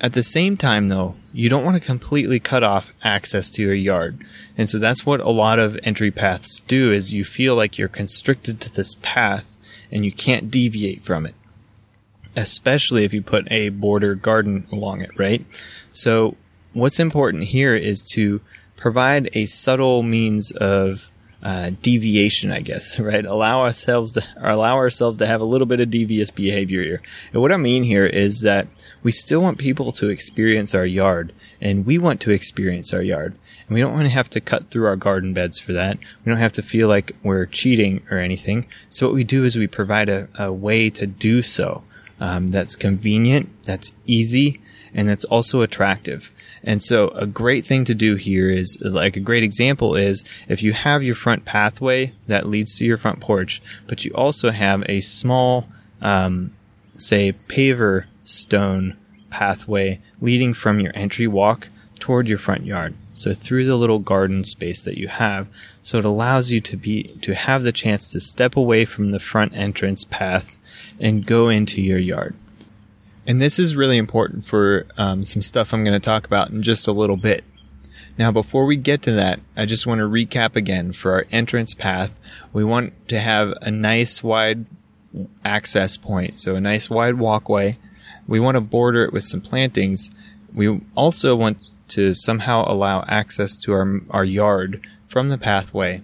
At 0.00 0.12
the 0.12 0.22
same 0.22 0.56
time, 0.56 0.88
though, 0.88 1.14
you 1.32 1.48
don't 1.48 1.64
want 1.64 1.76
to 1.76 1.86
completely 1.86 2.40
cut 2.40 2.62
off 2.62 2.92
access 3.02 3.50
to 3.52 3.62
your 3.62 3.74
yard. 3.74 4.24
And 4.58 4.68
so 4.68 4.78
that's 4.78 5.06
what 5.06 5.20
a 5.20 5.30
lot 5.30 5.58
of 5.58 5.78
entry 5.82 6.10
paths 6.10 6.60
do 6.62 6.92
is 6.92 7.14
you 7.14 7.24
feel 7.24 7.54
like 7.54 7.78
you're 7.78 7.88
constricted 7.88 8.60
to 8.60 8.74
this 8.74 8.96
path 9.02 9.44
and 9.90 10.04
you 10.04 10.12
can't 10.12 10.50
deviate 10.50 11.02
from 11.04 11.24
it. 11.24 11.34
Especially 12.36 13.04
if 13.04 13.14
you 13.14 13.22
put 13.22 13.50
a 13.50 13.68
border 13.68 14.14
garden 14.16 14.66
along 14.72 15.00
it, 15.00 15.16
right? 15.16 15.46
So 15.92 16.36
what's 16.74 17.00
important 17.00 17.44
here 17.44 17.74
is 17.74 18.04
to 18.12 18.40
provide 18.76 19.30
a 19.32 19.46
subtle 19.46 20.02
means 20.02 20.50
of 20.52 21.10
uh, 21.42 21.70
deviation, 21.82 22.50
I 22.50 22.60
guess, 22.60 22.98
right? 22.98 23.24
Allow 23.24 23.60
ourselves 23.60 24.12
to 24.12 24.24
allow 24.36 24.76
ourselves 24.76 25.18
to 25.18 25.26
have 25.26 25.40
a 25.40 25.44
little 25.44 25.66
bit 25.66 25.80
of 25.80 25.90
devious 25.90 26.30
behavior 26.30 26.82
here. 26.82 27.02
And 27.32 27.42
what 27.42 27.52
I 27.52 27.56
mean 27.56 27.82
here 27.84 28.06
is 28.06 28.40
that 28.40 28.66
we 29.02 29.12
still 29.12 29.40
want 29.40 29.58
people 29.58 29.92
to 29.92 30.08
experience 30.08 30.74
our 30.74 30.86
yard, 30.86 31.32
and 31.60 31.84
we 31.86 31.98
want 31.98 32.20
to 32.22 32.30
experience 32.30 32.94
our 32.94 33.02
yard. 33.02 33.34
And 33.66 33.74
we 33.74 33.80
don't 33.80 33.92
want 33.92 34.04
to 34.04 34.10
have 34.10 34.30
to 34.30 34.40
cut 34.40 34.70
through 34.70 34.86
our 34.86 34.96
garden 34.96 35.32
beds 35.32 35.60
for 35.60 35.72
that. 35.74 35.98
We 35.98 36.30
don't 36.30 36.40
have 36.40 36.52
to 36.52 36.62
feel 36.62 36.88
like 36.88 37.12
we're 37.22 37.46
cheating 37.46 38.02
or 38.10 38.18
anything. 38.18 38.66
So 38.88 39.06
what 39.06 39.14
we 39.14 39.24
do 39.24 39.44
is 39.44 39.56
we 39.56 39.66
provide 39.66 40.08
a, 40.08 40.28
a 40.38 40.52
way 40.52 40.90
to 40.90 41.06
do 41.06 41.42
so 41.42 41.82
um, 42.20 42.48
that's 42.48 42.76
convenient, 42.76 43.62
that's 43.64 43.92
easy, 44.06 44.60
and 44.94 45.08
that's 45.08 45.24
also 45.24 45.60
attractive. 45.60 46.30
And 46.64 46.82
so 46.82 47.08
a 47.08 47.26
great 47.26 47.66
thing 47.66 47.84
to 47.84 47.94
do 47.94 48.16
here 48.16 48.50
is 48.50 48.78
like 48.80 49.16
a 49.16 49.20
great 49.20 49.42
example 49.42 49.94
is 49.94 50.24
if 50.48 50.62
you 50.62 50.72
have 50.72 51.02
your 51.02 51.14
front 51.14 51.44
pathway 51.44 52.14
that 52.26 52.48
leads 52.48 52.78
to 52.78 52.84
your 52.84 52.96
front 52.96 53.20
porch, 53.20 53.62
but 53.86 54.04
you 54.04 54.12
also 54.14 54.50
have 54.50 54.82
a 54.88 55.02
small, 55.02 55.68
um, 56.00 56.54
say 56.96 57.34
paver 57.48 58.06
stone 58.24 58.96
pathway 59.28 60.00
leading 60.20 60.54
from 60.54 60.80
your 60.80 60.92
entry 60.94 61.26
walk 61.26 61.68
toward 62.00 62.28
your 62.28 62.38
front 62.38 62.64
yard. 62.64 62.94
So 63.12 63.34
through 63.34 63.66
the 63.66 63.76
little 63.76 63.98
garden 63.98 64.42
space 64.42 64.82
that 64.84 64.98
you 64.98 65.08
have. 65.08 65.46
So 65.82 65.98
it 65.98 66.04
allows 66.04 66.50
you 66.50 66.60
to 66.62 66.76
be, 66.76 67.04
to 67.22 67.34
have 67.34 67.62
the 67.62 67.72
chance 67.72 68.10
to 68.12 68.20
step 68.20 68.56
away 68.56 68.84
from 68.84 69.08
the 69.08 69.20
front 69.20 69.54
entrance 69.54 70.04
path 70.04 70.56
and 70.98 71.26
go 71.26 71.48
into 71.48 71.82
your 71.82 71.98
yard. 71.98 72.34
And 73.26 73.40
this 73.40 73.58
is 73.58 73.74
really 73.74 73.96
important 73.96 74.44
for 74.44 74.86
um, 74.98 75.24
some 75.24 75.42
stuff 75.42 75.72
I'm 75.72 75.84
going 75.84 75.98
to 75.98 76.00
talk 76.00 76.26
about 76.26 76.50
in 76.50 76.62
just 76.62 76.86
a 76.86 76.92
little 76.92 77.16
bit. 77.16 77.44
Now, 78.18 78.30
before 78.30 78.64
we 78.64 78.76
get 78.76 79.02
to 79.02 79.12
that, 79.12 79.40
I 79.56 79.66
just 79.66 79.86
want 79.86 79.98
to 79.98 80.04
recap 80.04 80.54
again 80.56 80.92
for 80.92 81.12
our 81.12 81.26
entrance 81.32 81.74
path. 81.74 82.12
We 82.52 82.62
want 82.62 83.08
to 83.08 83.18
have 83.18 83.54
a 83.60 83.70
nice 83.70 84.22
wide 84.22 84.66
access 85.44 85.96
point, 85.96 86.38
so 86.38 86.54
a 86.54 86.60
nice 86.60 86.88
wide 86.88 87.14
walkway. 87.14 87.78
We 88.28 88.40
want 88.40 88.54
to 88.56 88.60
border 88.60 89.04
it 89.04 89.12
with 89.12 89.24
some 89.24 89.40
plantings. 89.40 90.10
We 90.52 90.80
also 90.94 91.34
want 91.34 91.58
to 91.88 92.14
somehow 92.14 92.64
allow 92.66 93.04
access 93.08 93.56
to 93.56 93.72
our, 93.72 94.00
our 94.10 94.24
yard 94.24 94.86
from 95.08 95.28
the 95.28 95.38
pathway 95.38 96.02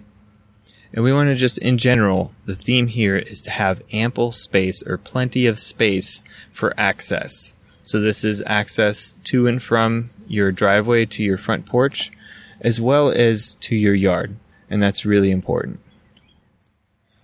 and 0.93 1.03
we 1.03 1.13
want 1.13 1.29
to 1.29 1.35
just, 1.35 1.57
in 1.59 1.77
general, 1.77 2.31
the 2.45 2.55
theme 2.55 2.87
here 2.87 3.17
is 3.17 3.41
to 3.43 3.51
have 3.51 3.81
ample 3.93 4.31
space 4.31 4.83
or 4.83 4.97
plenty 4.97 5.47
of 5.47 5.57
space 5.57 6.21
for 6.51 6.73
access. 6.77 7.53
So 7.83 7.99
this 7.99 8.23
is 8.23 8.43
access 8.45 9.15
to 9.25 9.47
and 9.47 9.61
from 9.61 10.09
your 10.27 10.51
driveway 10.51 11.05
to 11.07 11.23
your 11.23 11.37
front 11.37 11.65
porch, 11.65 12.11
as 12.59 12.81
well 12.81 13.09
as 13.09 13.55
to 13.61 13.75
your 13.75 13.95
yard. 13.95 14.35
And 14.69 14.83
that's 14.83 15.05
really 15.05 15.31
important. 15.31 15.79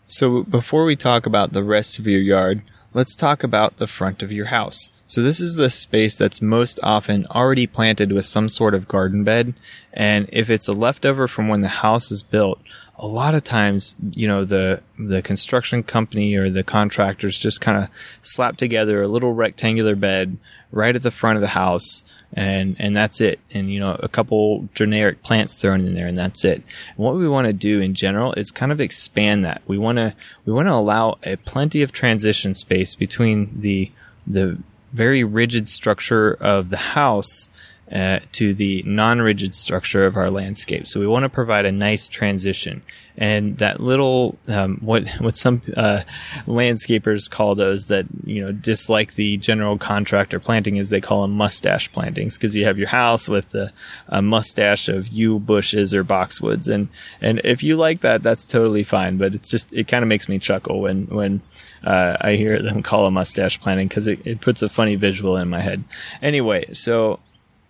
So 0.08 0.44
before 0.44 0.86
we 0.86 0.96
talk 0.96 1.26
about 1.26 1.52
the 1.52 1.64
rest 1.64 2.00
of 2.00 2.08
your 2.08 2.22
yard, 2.22 2.62
let's 2.94 3.16
talk 3.16 3.44
about 3.44 3.78
the 3.78 3.88
front 3.88 4.24
of 4.24 4.32
your 4.32 4.48
house. 4.48 4.90
So 5.06 5.22
this 5.22 5.40
is 5.40 5.56
the 5.56 5.70
space 5.70 6.18
that's 6.18 6.42
most 6.42 6.80
often 6.84 7.26
already 7.28 7.68
planted 7.68 8.12
with 8.12 8.26
some 8.26 8.50
sort 8.50 8.74
of 8.74 8.88
garden 8.88 9.24
bed. 9.24 9.54
And 9.94 10.28
if 10.32 10.50
it's 10.50 10.68
a 10.68 10.74
leftover 10.74 11.28
from 11.28 11.48
when 11.48 11.62
the 11.62 11.68
house 11.68 12.12
is 12.12 12.24
built, 12.24 12.60
a 13.00 13.08
lot 13.08 13.36
of 13.36 13.44
times, 13.44 13.96
you 14.16 14.28
know, 14.28 14.44
the 14.44 14.82
the 14.98 15.22
construction 15.22 15.84
company 15.84 16.36
or 16.36 16.50
the 16.50 16.64
contractors 16.64 17.38
just 17.38 17.62
kind 17.62 17.78
of 17.78 17.90
slap 18.24 18.58
together 18.58 19.02
a 19.02 19.08
little 19.08 19.34
rectangular 19.34 19.96
bed 19.96 20.38
right 20.72 20.96
at 20.96 21.04
the 21.04 21.12
front 21.12 21.38
of 21.38 21.42
the 21.42 21.50
house, 21.50 22.04
and 22.34 22.76
and 22.80 22.98
that's 22.98 23.22
it. 23.22 23.40
And 23.52 23.72
you 23.72 23.80
know, 23.80 23.98
a 24.02 24.08
couple 24.08 24.68
generic 24.74 25.24
plants 25.24 25.62
thrown 25.62 25.82
in 25.82 25.94
there, 25.94 26.08
and 26.08 26.18
that's 26.18 26.44
it. 26.44 26.64
And 26.96 26.98
what 26.98 27.16
we 27.16 27.28
want 27.28 27.46
to 27.46 27.54
do 27.54 27.82
in 27.82 27.94
general 27.94 28.34
is 28.34 28.50
kind 28.50 28.72
of 28.72 28.82
expand 28.82 29.46
that. 29.46 29.62
We 29.68 29.78
want 29.78 29.98
to 29.98 30.16
we 30.46 30.54
want 30.54 30.68
to 30.68 30.74
allow 30.74 31.20
a 31.24 31.36
plenty 31.36 31.84
of 31.84 31.92
transition 31.92 32.56
space 32.56 32.96
between 32.96 33.62
the 33.62 33.92
the 34.26 34.58
very 34.92 35.24
rigid 35.24 35.70
structure 35.70 36.34
of 36.34 36.72
the 36.72 36.78
house 36.78 37.50
uh, 37.92 38.20
to 38.34 38.54
the 38.54 38.84
non-rigid 38.86 39.56
structure 39.56 40.06
of 40.06 40.18
our 40.18 40.30
landscape. 40.30 40.86
So 40.86 41.00
we 41.00 41.08
want 41.08 41.24
to 41.24 41.30
provide 41.30 41.66
a 41.66 41.72
nice 41.72 42.10
transition, 42.10 42.82
and 43.18 43.58
that 43.60 43.80
little 43.80 44.38
um, 44.48 44.80
what 44.82 45.08
what 45.20 45.38
some 45.38 45.62
uh, 45.76 46.04
landscapers 46.46 47.30
call 47.30 47.56
those 47.56 47.86
that 47.86 48.06
you 48.26 48.44
know 48.44 48.52
dislike 48.52 49.16
the 49.16 49.38
general 49.38 49.78
contractor 49.78 50.40
planting 50.40 50.76
is 50.76 50.90
they 50.90 51.02
call 51.02 51.22
them 51.22 51.32
mustache 51.32 51.92
plantings 51.92 52.38
because 52.38 52.56
you 52.56 52.66
have 52.66 52.78
your 52.78 52.90
house 52.90 53.30
with 53.30 53.56
a, 53.56 53.72
a 54.10 54.22
mustache 54.22 54.90
of 54.90 55.08
yew 55.08 55.40
bushes 55.40 55.94
or 55.94 56.04
boxwoods, 56.04 56.68
and 56.68 56.90
and 57.22 57.40
if 57.46 57.64
you 57.64 57.78
like 57.78 58.02
that, 58.02 58.22
that's 58.22 58.46
totally 58.46 58.84
fine. 58.84 59.18
But 59.18 59.34
it's 59.34 59.50
just 59.50 59.72
it 59.72 59.88
kind 59.88 60.04
of 60.04 60.10
makes 60.10 60.28
me 60.28 60.40
chuckle 60.40 60.82
when 60.82 61.08
when 61.08 61.42
uh, 61.86 62.18
I 62.20 62.36
hear 62.36 62.62
them 62.62 62.84
call 62.84 63.06
a 63.06 63.12
mustache 63.12 63.60
planting 63.62 63.88
because 63.88 64.08
it, 64.08 64.20
it 64.26 64.42
puts 64.42 64.62
a 64.62 64.70
funny 64.70 64.96
visual 64.96 65.38
in 65.38 65.50
my 65.50 65.62
head. 65.62 65.84
Anyway, 66.22 66.74
so 66.74 67.20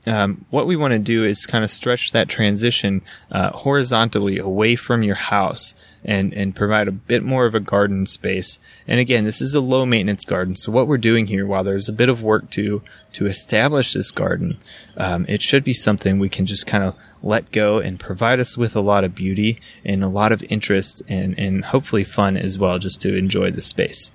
um, 0.07 0.45
what 0.49 0.67
we 0.67 0.75
want 0.75 0.93
to 0.93 0.99
do 0.99 1.23
is 1.23 1.45
kind 1.45 1.63
of 1.63 1.69
stretch 1.69 2.11
that 2.11 2.29
transition 2.29 3.01
uh, 3.31 3.51
horizontally 3.51 4.37
away 4.37 4.75
from 4.75 5.03
your 5.03 5.15
house 5.15 5.75
and 6.05 6.33
and 6.33 6.55
provide 6.55 6.87
a 6.87 6.91
bit 6.91 7.23
more 7.23 7.45
of 7.45 7.53
a 7.53 7.59
garden 7.59 8.05
space. 8.05 8.59
And 8.87 8.99
again, 8.99 9.25
this 9.25 9.41
is 9.41 9.53
a 9.53 9.61
low 9.61 9.85
maintenance 9.85 10.23
garden. 10.23 10.55
So 10.55 10.71
what 10.71 10.87
we're 10.87 10.97
doing 10.97 11.27
here, 11.27 11.45
while 11.45 11.63
there's 11.63 11.89
a 11.89 11.93
bit 11.93 12.09
of 12.09 12.23
work 12.23 12.49
to 12.51 12.81
to 13.13 13.27
establish 13.27 13.93
this 13.93 14.11
garden, 14.11 14.57
um, 14.95 15.25
it 15.27 15.41
should 15.41 15.63
be 15.63 15.73
something 15.73 16.17
we 16.17 16.29
can 16.29 16.45
just 16.45 16.65
kind 16.65 16.83
of 16.83 16.95
let 17.21 17.51
go 17.51 17.79
and 17.79 17.99
provide 17.99 18.39
us 18.39 18.57
with 18.57 18.75
a 18.75 18.81
lot 18.81 19.03
of 19.03 19.15
beauty 19.15 19.59
and 19.83 20.03
a 20.03 20.07
lot 20.07 20.31
of 20.31 20.43
interest 20.43 21.01
and 21.07 21.37
and 21.37 21.65
hopefully 21.65 22.03
fun 22.03 22.37
as 22.37 22.57
well, 22.57 22.79
just 22.79 23.01
to 23.01 23.15
enjoy 23.15 23.51
the 23.51 23.61
space. 23.61 24.11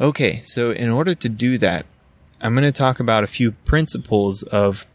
Okay, 0.00 0.42
so 0.44 0.70
in 0.70 0.88
order 0.88 1.14
to 1.14 1.28
do 1.28 1.58
that, 1.58 1.86
I'm 2.40 2.54
going 2.54 2.64
to 2.64 2.72
talk 2.72 2.98
about 2.98 3.22
a 3.22 3.28
few 3.28 3.52
principles 3.52 4.42
of 4.44 4.86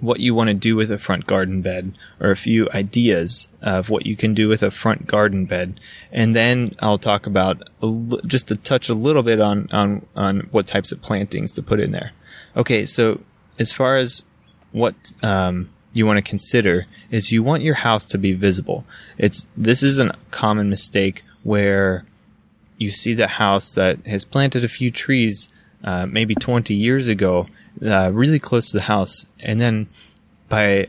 what 0.00 0.20
you 0.20 0.34
want 0.34 0.48
to 0.48 0.54
do 0.54 0.76
with 0.76 0.90
a 0.90 0.98
front 0.98 1.26
garden 1.26 1.62
bed 1.62 1.92
or 2.20 2.30
a 2.30 2.36
few 2.36 2.68
ideas 2.74 3.48
of 3.62 3.88
what 3.88 4.06
you 4.06 4.16
can 4.16 4.34
do 4.34 4.48
with 4.48 4.62
a 4.62 4.70
front 4.70 5.06
garden 5.06 5.46
bed. 5.46 5.80
And 6.12 6.34
then 6.34 6.74
I'll 6.80 6.98
talk 6.98 7.26
about 7.26 7.68
just 8.26 8.48
to 8.48 8.56
touch 8.56 8.88
a 8.88 8.94
little 8.94 9.22
bit 9.22 9.40
on, 9.40 9.68
on, 9.72 10.06
on 10.14 10.40
what 10.50 10.66
types 10.66 10.92
of 10.92 11.02
plantings 11.02 11.54
to 11.54 11.62
put 11.62 11.80
in 11.80 11.92
there. 11.92 12.12
Okay. 12.56 12.86
So 12.86 13.20
as 13.58 13.72
far 13.72 13.96
as 13.96 14.24
what, 14.72 14.94
um, 15.22 15.70
you 15.92 16.06
want 16.06 16.18
to 16.18 16.22
consider 16.22 16.86
is 17.10 17.32
you 17.32 17.42
want 17.42 17.62
your 17.62 17.74
house 17.74 18.04
to 18.04 18.18
be 18.18 18.32
visible. 18.32 18.84
It's, 19.16 19.46
this 19.56 19.82
is 19.82 19.98
a 19.98 20.14
common 20.30 20.68
mistake 20.68 21.22
where 21.42 22.04
you 22.76 22.90
see 22.90 23.14
the 23.14 23.26
house 23.26 23.74
that 23.74 24.06
has 24.06 24.24
planted 24.24 24.62
a 24.62 24.68
few 24.68 24.90
trees, 24.90 25.48
uh, 25.82 26.04
maybe 26.04 26.34
20 26.34 26.74
years 26.74 27.08
ago 27.08 27.46
uh, 27.84 28.10
really 28.12 28.38
close 28.38 28.70
to 28.70 28.76
the 28.76 28.82
house. 28.82 29.26
And 29.40 29.60
then 29.60 29.88
by 30.48 30.88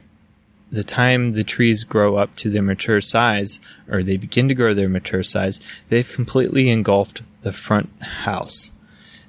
the 0.71 0.83
time 0.83 1.31
the 1.31 1.43
trees 1.43 1.83
grow 1.83 2.17
up 2.17 2.35
to 2.35 2.49
their 2.49 2.61
mature 2.61 3.01
size, 3.01 3.59
or 3.89 4.03
they 4.03 4.17
begin 4.17 4.47
to 4.49 4.55
grow 4.55 4.73
their 4.73 4.89
mature 4.89 5.23
size, 5.23 5.59
they've 5.89 6.09
completely 6.09 6.69
engulfed 6.69 7.23
the 7.41 7.53
front 7.53 7.89
house. 8.01 8.71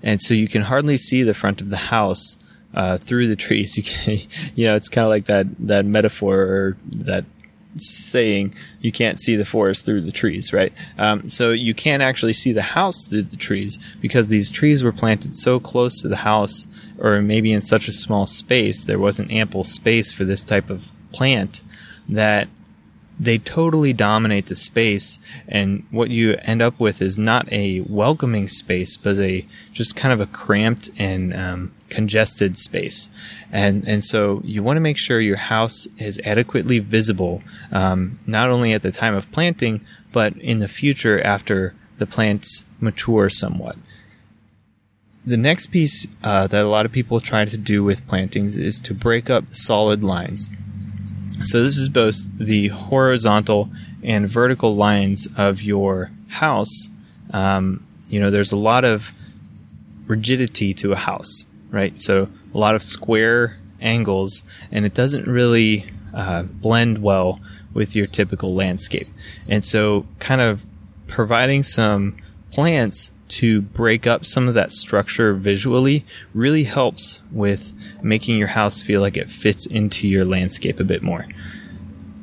And 0.03 0.21
so 0.21 0.35
you 0.35 0.49
can 0.49 0.62
hardly 0.62 0.97
see 0.97 1.23
the 1.23 1.35
front 1.35 1.61
of 1.61 1.71
the 1.71 1.77
house 1.77 2.37
uh, 2.75 2.99
through 2.99 3.29
the 3.29 3.37
trees. 3.37 3.77
You 3.77 3.83
can, 3.83 4.18
you 4.55 4.66
know, 4.66 4.75
it's 4.75 4.88
kind 4.88 5.05
of 5.05 5.11
like 5.11 5.27
that 5.27 5.47
that 5.61 5.85
metaphor 5.85 6.37
or 6.37 6.77
that 6.99 7.25
saying 7.81 8.55
you 8.81 8.93
can't 8.93 9.19
see 9.19 9.37
the 9.37 9.45
forest 9.45 9.85
through 9.85 10.03
the 10.03 10.12
trees, 10.12 10.53
right? 10.53 10.73
Um, 10.99 11.29
so 11.29 11.51
you 11.51 11.75
can't 11.75 12.03
actually 12.03 12.33
see 12.33 12.53
the 12.53 12.62
house 12.62 13.07
through 13.07 13.25
the 13.25 13.37
trees 13.37 13.79
because 14.01 14.29
these 14.29 14.51
trees 14.51 14.83
were 14.83 14.93
planted 14.93 15.35
so 15.35 15.59
close 15.61 16.01
to 16.03 16.09
the 16.09 16.17
house, 16.17 16.67
or 16.99 17.21
maybe 17.23 17.53
in 17.53 17.61
such 17.61 17.88
a 17.88 17.93
small 17.93 18.27
space, 18.27 18.85
there 18.85 18.99
wasn't 18.99 19.31
ample 19.31 19.64
space 19.64 20.12
for 20.12 20.25
this 20.25 20.45
type 20.45 20.71
of 20.71 20.93
plant 21.12 21.61
that 22.09 22.49
they 23.21 23.38
totally 23.38 23.93
dominate 23.93 24.47
the 24.47 24.55
space 24.55 25.19
and 25.49 25.85
what 25.91 26.11
you 26.11 26.37
end 26.43 26.62
up 26.62 26.79
with 26.79 27.03
is 27.03 27.19
not 27.19 27.53
a 27.53 27.81
welcoming 27.81 28.49
space 28.49 28.97
but 28.97 29.19
a 29.19 29.45
just 29.73 29.97
kind 29.97 30.12
of 30.12 30.21
a 30.21 30.27
cramped 30.27 30.88
and 30.99 31.35
um, 31.35 31.73
congested 31.90 32.57
space. 32.57 33.09
And 33.53 33.87
and 33.88 34.05
so 34.05 34.40
you 34.44 34.62
want 34.62 34.77
to 34.77 34.81
make 34.81 34.98
sure 34.98 35.20
your 35.20 35.37
house 35.37 35.87
is 35.98 36.20
adequately 36.24 36.79
visible 36.79 37.42
um, 37.72 38.18
not 38.27 38.51
only 38.51 38.72
at 38.72 38.83
the 38.83 38.92
time 38.92 39.14
of 39.14 39.31
planting 39.33 39.81
but 40.12 40.37
in 40.37 40.59
the 40.59 40.68
future 40.68 41.20
after 41.22 41.74
the 41.98 42.07
plants 42.07 42.64
mature 42.81 43.29
somewhat. 43.29 43.77
The 45.27 45.37
next 45.37 45.66
piece 45.66 46.07
uh, 46.22 46.46
that 46.46 46.64
a 46.64 46.68
lot 46.68 46.87
of 46.87 46.92
people 46.92 47.20
try 47.20 47.44
to 47.44 47.59
do 47.59 47.85
with 47.85 48.07
plantings 48.07 48.57
is 48.57 48.81
to 48.83 48.94
break 48.94 49.29
up 49.29 49.44
solid 49.51 50.03
lines. 50.03 50.48
So 51.42 51.62
this 51.62 51.77
is 51.77 51.88
both 51.88 52.27
the 52.37 52.68
horizontal 52.68 53.68
and 54.03 54.29
vertical 54.29 54.74
lines 54.74 55.29
of 55.37 55.62
your 55.62 56.11
house. 56.29 56.88
Um, 57.31 57.87
you 58.09 58.20
know, 58.20 58.31
there's 58.31 58.53
a 58.53 58.57
lot 58.57 58.85
of 58.85 59.12
rigidity 60.07 60.72
to 60.74 60.92
a 60.92 60.96
house, 60.96 61.46
right? 61.70 62.00
So 62.00 62.28
a 62.54 62.59
lot 62.59 62.74
of 62.74 62.83
square 62.83 63.57
angles, 63.81 64.42
and 64.70 64.85
it 64.85 64.94
doesn't 64.94 65.26
really 65.26 65.87
uh, 66.14 66.42
blend 66.42 67.02
well 67.02 67.40
with 67.74 67.94
your 67.94 68.07
typical 68.07 68.54
landscape. 68.54 69.09
And 69.48 69.64
so, 69.64 70.07
kind 70.18 70.40
of 70.40 70.64
providing 71.07 71.62
some 71.62 72.16
plants 72.50 73.11
to 73.28 73.61
break 73.61 74.07
up 74.07 74.24
some 74.24 74.48
of 74.48 74.54
that 74.54 74.70
structure 74.70 75.35
visually 75.35 76.04
really 76.33 76.64
helps 76.64 77.20
with 77.31 77.74
making 78.02 78.38
your 78.38 78.48
house 78.48 78.81
feel 78.81 79.00
like 79.00 79.16
it 79.16 79.28
fits 79.28 79.66
into 79.66 80.09
your 80.09 80.24
landscape 80.24 80.81
a 80.81 80.85
bit 80.85 81.02
more. 81.02 81.26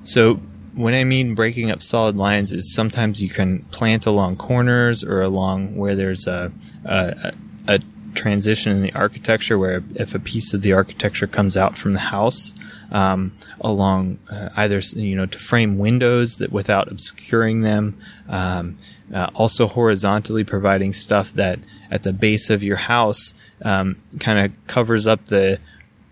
So, 0.04 0.36
when 0.74 0.94
I 0.94 1.04
mean 1.06 1.36
breaking 1.36 1.72
up 1.72 1.82
solid 1.82 2.18
lines, 2.18 2.52
is 2.52 2.74
sometimes 2.74 3.22
you 3.22 3.30
can 3.30 3.64
plant 3.72 4.06
along 4.06 4.38
corners 4.38 5.04
or 5.04 5.22
along 5.22 5.78
where 5.78 5.96
there's 5.96 6.28
a, 6.28 6.52
a, 6.84 7.34
a 7.68 7.80
transition 8.16 8.72
in 8.72 8.82
the 8.82 8.94
architecture, 8.94 9.58
where 9.58 9.84
if 9.96 10.16
a 10.16 10.20
piece 10.20 10.54
of 10.54 10.62
the 10.62 10.74
architecture 10.74 11.28
comes 11.28 11.56
out 11.58 11.78
from 11.78 11.94
the 11.94 12.00
house, 12.00 12.54
um, 12.92 13.36
along 13.62 14.20
uh, 14.30 14.50
either 14.56 14.80
you 14.96 15.16
know 15.16 15.26
to 15.26 15.40
frame 15.40 15.78
windows 15.78 16.38
that 16.38 16.52
without 16.52 16.92
obscuring 16.92 17.62
them, 17.62 18.00
um, 18.30 18.78
uh, 19.14 19.30
also 19.36 19.68
horizontally 19.68 20.44
providing 20.44 20.94
stuff 20.94 21.34
that 21.34 21.60
at 21.92 22.04
the 22.04 22.14
base 22.14 22.50
of 22.50 22.64
your 22.64 22.78
house 22.78 23.34
um, 23.64 24.02
kind 24.20 24.40
of 24.40 24.68
covers 24.68 25.08
up 25.08 25.26
the 25.28 25.60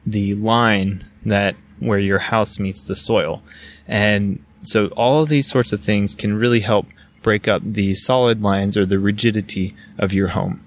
the 0.05 0.35
line 0.35 1.05
that 1.25 1.55
where 1.79 1.99
your 1.99 2.19
house 2.19 2.59
meets 2.59 2.83
the 2.83 2.95
soil, 2.95 3.41
and 3.87 4.43
so 4.63 4.87
all 4.89 5.21
of 5.21 5.29
these 5.29 5.47
sorts 5.47 5.73
of 5.73 5.81
things 5.81 6.15
can 6.15 6.33
really 6.37 6.61
help 6.61 6.85
break 7.21 7.47
up 7.47 7.61
the 7.63 7.95
solid 7.95 8.41
lines 8.41 8.77
or 8.77 8.85
the 8.85 8.99
rigidity 8.99 9.75
of 9.97 10.13
your 10.13 10.29
home. 10.29 10.63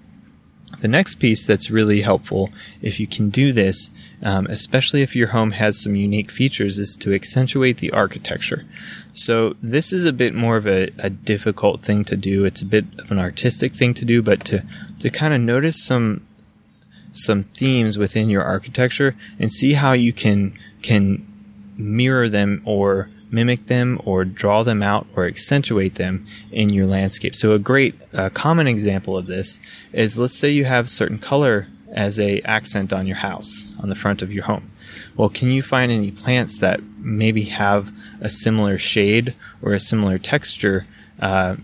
The 0.81 0.89
next 0.89 1.17
piece 1.17 1.47
that's 1.47 1.71
really 1.71 2.03
helpful, 2.03 2.51
if 2.83 3.01
you 3.01 3.07
can 3.07 3.31
do 3.31 3.53
this, 3.53 3.91
um, 4.23 4.47
especially 4.47 5.03
if 5.03 5.17
your 5.17 5.29
home 5.29 5.53
has 5.53 5.83
some 5.83 5.95
unique 5.95 6.31
features, 6.31 6.79
is 6.79 6.97
to 6.97 7.15
accentuate 7.15 7.79
the 7.79 7.91
architecture. 7.93 8.65
So 9.15 9.57
this 9.63 9.93
is 9.93 10.05
a 10.05 10.13
bit 10.13 10.35
more 10.35 10.59
of 10.59 10.67
a, 10.67 10.91
a 10.99 11.09
difficult 11.09 11.83
thing 11.83 12.05
to 12.05 12.17
do. 12.17 12.45
It's 12.45 12.61
a 12.61 12.67
bit 12.67 12.85
of 12.99 13.11
an 13.11 13.19
artistic 13.19 13.73
thing 13.73 13.95
to 13.95 14.05
do, 14.05 14.21
but 14.23 14.45
to 14.47 14.63
to 15.01 15.11
kind 15.11 15.33
of 15.33 15.41
notice 15.41 15.83
some 15.83 16.27
some 17.13 17.43
themes 17.43 17.97
within 17.97 18.29
your 18.29 18.43
architecture 18.43 19.17
and 19.39 19.51
see 19.51 19.73
how 19.73 19.93
you 19.93 20.13
can 20.13 20.59
can 20.83 21.27
mirror 21.79 22.29
them 22.29 22.63
or 22.65 23.11
mimic 23.37 23.67
them 23.67 24.01
or 24.05 24.25
draw 24.25 24.63
them 24.63 24.83
out 24.83 25.07
or 25.15 25.27
accentuate 25.27 25.97
them 25.97 26.27
in 26.51 26.71
your 26.71 26.87
landscape. 26.87 27.35
So 27.35 27.53
a 27.53 27.59
great 27.59 27.95
uh, 28.15 28.31
common 28.31 28.67
example 28.67 29.15
of 29.17 29.27
this 29.27 29.61
is 29.93 30.19
let's 30.19 30.39
say 30.39 30.51
you 30.51 30.65
have 30.65 30.89
certain 30.89 31.19
color 31.19 31.69
as 31.93 32.19
a 32.19 32.41
accent 32.41 32.93
on 32.93 33.07
your 33.07 33.19
house 33.19 33.67
on 33.79 33.91
the 33.91 33.95
front 33.95 34.23
of 34.23 34.33
your 34.33 34.45
home. 34.45 34.73
Well, 35.17 35.29
can 35.29 35.51
you 35.51 35.63
find 35.63 35.93
any 35.93 36.11
plants 36.11 36.61
that 36.61 36.81
maybe 36.99 37.43
have 37.45 37.93
a 38.21 38.31
similar 38.31 38.79
shade 38.79 39.35
or 39.63 39.75
a 39.75 39.79
similar 39.79 40.19
texture 40.19 40.87
uh, 41.21 41.57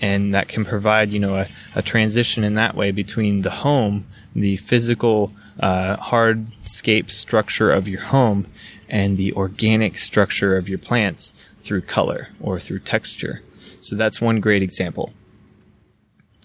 and 0.00 0.34
that 0.34 0.48
can 0.48 0.64
provide 0.64 1.10
you 1.10 1.18
know 1.18 1.36
a, 1.36 1.48
a, 1.74 1.82
transition 1.82 2.44
in 2.44 2.54
that 2.54 2.74
way 2.74 2.90
between 2.90 3.42
the 3.42 3.50
home 3.50 4.04
the 4.34 4.56
physical 4.56 5.32
uh, 5.60 5.96
hardscape 5.96 7.10
structure 7.10 7.70
of 7.70 7.88
your 7.88 8.02
home 8.02 8.46
and 8.94 9.16
the 9.16 9.32
organic 9.32 9.98
structure 9.98 10.56
of 10.56 10.68
your 10.68 10.78
plants 10.78 11.32
through 11.62 11.80
color 11.80 12.28
or 12.40 12.60
through 12.60 12.78
texture. 12.78 13.42
So 13.80 13.96
that's 13.96 14.20
one 14.20 14.38
great 14.38 14.62
example. 14.62 15.12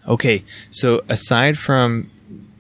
Okay, 0.08 0.44
so 0.72 1.04
aside 1.08 1.60
from 1.60 2.10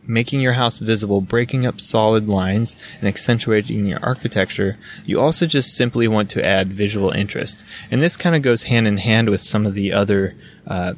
making 0.06 0.41
your 0.41 0.54
house 0.54 0.78
visible, 0.78 1.21
breaking 1.21 1.65
up 1.65 1.82
solid 1.82 2.28
lines, 2.28 2.75
and 2.99 3.08
accentuating 3.08 3.88
your 3.88 3.99
architecture, 4.04 4.78
you 5.06 5.19
also 5.19 5.47
just 5.47 5.75
simply 5.75 6.08
want 6.08 6.30
to 6.30 6.45
add 6.45 6.67
visual 6.67 7.10
interest. 7.10 7.65
And 7.89 7.99
this 7.99 8.15
kind 8.15 8.36
of 8.36 8.43
goes 8.43 8.63
hand 8.63 8.88
in 8.88 8.97
hand 8.97 9.30
with 9.30 9.41
some 9.41 9.65
of 9.65 9.73
the 9.73 9.91
other 9.91 10.36
uh, 10.67 10.93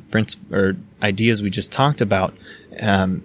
or 0.52 0.76
ideas 1.02 1.42
we 1.42 1.50
just 1.50 1.72
talked 1.72 2.02
about. 2.02 2.36
Um, 2.78 3.24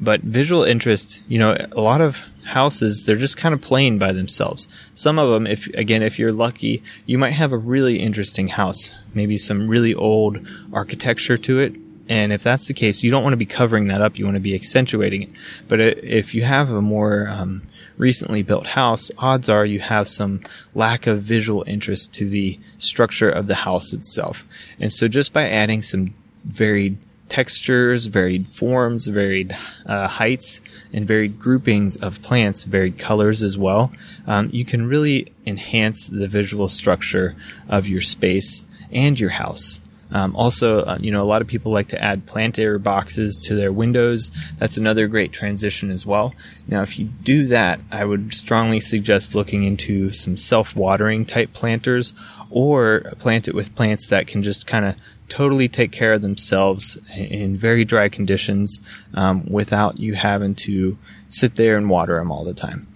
but 0.00 0.22
visual 0.22 0.64
interest, 0.64 1.22
you 1.28 1.38
know, 1.38 1.56
a 1.70 1.80
lot 1.80 2.00
of 2.00 2.22
houses 2.46 3.04
they're 3.04 3.16
just 3.16 3.36
kind 3.36 3.54
of 3.54 3.60
plain 3.60 3.98
by 3.98 4.12
themselves. 4.12 4.68
Some 4.94 5.18
of 5.18 5.30
them, 5.30 5.46
if 5.46 5.66
again, 5.74 6.02
if 6.02 6.18
you're 6.18 6.32
lucky, 6.32 6.82
you 7.04 7.18
might 7.18 7.32
have 7.32 7.52
a 7.52 7.58
really 7.58 7.98
interesting 7.98 8.48
house, 8.48 8.90
maybe 9.14 9.36
some 9.36 9.68
really 9.68 9.94
old 9.94 10.46
architecture 10.72 11.36
to 11.38 11.60
it. 11.60 11.74
And 12.08 12.32
if 12.32 12.42
that's 12.42 12.68
the 12.68 12.74
case, 12.74 13.02
you 13.02 13.10
don't 13.10 13.24
want 13.24 13.32
to 13.32 13.38
be 13.38 13.46
covering 13.46 13.88
that 13.88 14.00
up. 14.00 14.16
You 14.16 14.24
want 14.24 14.36
to 14.36 14.40
be 14.40 14.54
accentuating 14.54 15.22
it. 15.22 15.30
But 15.66 15.80
if 15.80 16.34
you 16.34 16.44
have 16.44 16.70
a 16.70 16.80
more 16.80 17.28
um, 17.28 17.62
recently 17.96 18.42
built 18.42 18.68
house, 18.68 19.10
odds 19.18 19.48
are 19.48 19.64
you 19.64 19.80
have 19.80 20.08
some 20.08 20.42
lack 20.72 21.08
of 21.08 21.22
visual 21.22 21.64
interest 21.66 22.12
to 22.14 22.28
the 22.28 22.60
structure 22.78 23.28
of 23.28 23.48
the 23.48 23.56
house 23.56 23.92
itself. 23.92 24.46
And 24.78 24.92
so 24.92 25.08
just 25.08 25.32
by 25.32 25.48
adding 25.48 25.82
some 25.82 26.14
varied 26.44 26.96
textures, 27.28 28.06
varied 28.06 28.48
forms, 28.48 29.06
varied 29.06 29.56
uh, 29.86 30.08
heights, 30.08 30.60
and 30.92 31.06
varied 31.06 31.38
groupings 31.38 31.96
of 31.96 32.22
plants, 32.22 32.64
varied 32.64 32.98
colors 32.98 33.42
as 33.42 33.58
well, 33.58 33.92
um, 34.26 34.48
you 34.52 34.64
can 34.64 34.86
really 34.86 35.32
enhance 35.44 36.08
the 36.08 36.26
visual 36.26 36.68
structure 36.68 37.34
of 37.68 37.86
your 37.86 38.00
space 38.00 38.64
and 38.92 39.18
your 39.18 39.30
house. 39.30 39.80
Um, 40.12 40.36
also, 40.36 40.82
uh, 40.82 40.98
you 41.00 41.10
know, 41.10 41.20
a 41.20 41.24
lot 41.24 41.42
of 41.42 41.48
people 41.48 41.72
like 41.72 41.88
to 41.88 42.02
add 42.02 42.26
planter 42.26 42.78
boxes 42.78 43.36
to 43.46 43.56
their 43.56 43.72
windows. 43.72 44.30
That's 44.58 44.76
another 44.76 45.08
great 45.08 45.32
transition 45.32 45.90
as 45.90 46.06
well. 46.06 46.32
Now, 46.68 46.82
if 46.82 46.98
you 46.98 47.06
do 47.06 47.48
that, 47.48 47.80
I 47.90 48.04
would 48.04 48.32
strongly 48.32 48.78
suggest 48.78 49.34
looking 49.34 49.64
into 49.64 50.12
some 50.12 50.36
self-watering 50.36 51.26
type 51.26 51.52
planters 51.52 52.12
or 52.50 53.12
plant 53.18 53.48
it 53.48 53.54
with 53.54 53.74
plants 53.74 54.08
that 54.08 54.28
can 54.28 54.42
just 54.42 54.66
kind 54.66 54.84
of 54.84 54.94
totally 55.28 55.68
take 55.68 55.92
care 55.92 56.12
of 56.12 56.22
themselves 56.22 56.98
in 57.14 57.56
very 57.56 57.84
dry 57.84 58.08
conditions 58.08 58.80
um, 59.14 59.44
without 59.46 59.98
you 59.98 60.14
having 60.14 60.54
to 60.54 60.96
sit 61.28 61.56
there 61.56 61.76
and 61.76 61.90
water 61.90 62.18
them 62.18 62.30
all 62.30 62.44
the 62.44 62.54
time. 62.54 62.86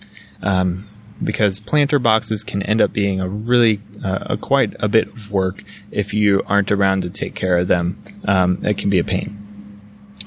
Um, 0.42 0.88
because 1.22 1.60
planter 1.60 1.98
boxes 1.98 2.44
can 2.44 2.62
end 2.62 2.80
up 2.80 2.92
being 2.92 3.20
a 3.20 3.28
really 3.28 3.80
uh, 4.02 4.18
a 4.30 4.36
quite 4.36 4.74
a 4.80 4.88
bit 4.88 5.08
of 5.08 5.30
work 5.30 5.62
if 5.90 6.14
you 6.14 6.42
aren't 6.46 6.72
around 6.72 7.02
to 7.02 7.10
take 7.10 7.34
care 7.34 7.58
of 7.58 7.68
them. 7.68 8.02
Um, 8.24 8.64
it 8.64 8.78
can 8.78 8.90
be 8.90 8.98
a 8.98 9.04
pain. 9.04 9.36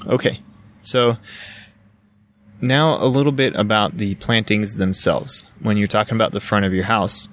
Okay, 0.06 0.40
so 0.82 1.16
now 2.60 3.02
a 3.02 3.06
little 3.06 3.32
bit 3.32 3.54
about 3.56 3.96
the 3.96 4.14
plantings 4.16 4.76
themselves. 4.76 5.44
When 5.60 5.76
you're 5.76 5.86
talking 5.86 6.14
about 6.14 6.32
the 6.32 6.40
front 6.40 6.64
of 6.64 6.72
your 6.72 6.84
house, 6.84 7.28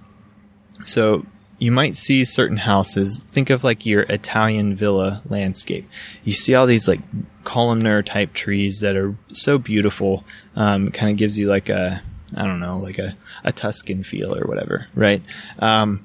so 0.86 1.26
you 1.62 1.72
might 1.72 1.96
see 1.96 2.26
certain 2.26 2.58
houses. 2.58 3.20
Think 3.20 3.52
of 3.52 3.64
like 3.64 3.86
your 3.86 4.02
Italian 4.10 4.76
villa 4.76 5.22
landscape. 5.30 5.88
You 6.24 6.34
see 6.34 6.56
all 6.56 6.66
these 6.66 6.88
like 6.88 7.02
columnar 7.44 8.02
type 8.02 8.34
trees 8.34 8.80
that 8.80 8.96
are 8.96 9.16
so 9.32 9.60
beautiful. 9.60 10.24
Um, 10.56 10.90
kind 10.90 11.12
of 11.12 11.18
gives 11.20 11.38
you 11.38 11.48
like 11.48 11.70
a, 11.70 12.02
I 12.36 12.46
don't 12.46 12.60
know, 12.60 12.80
like 12.80 12.98
a, 12.98 13.16
a 13.44 13.52
Tuscan 13.52 14.04
feel 14.04 14.36
or 14.36 14.48
whatever, 14.48 14.88
right? 14.96 15.22
Um, 15.60 16.04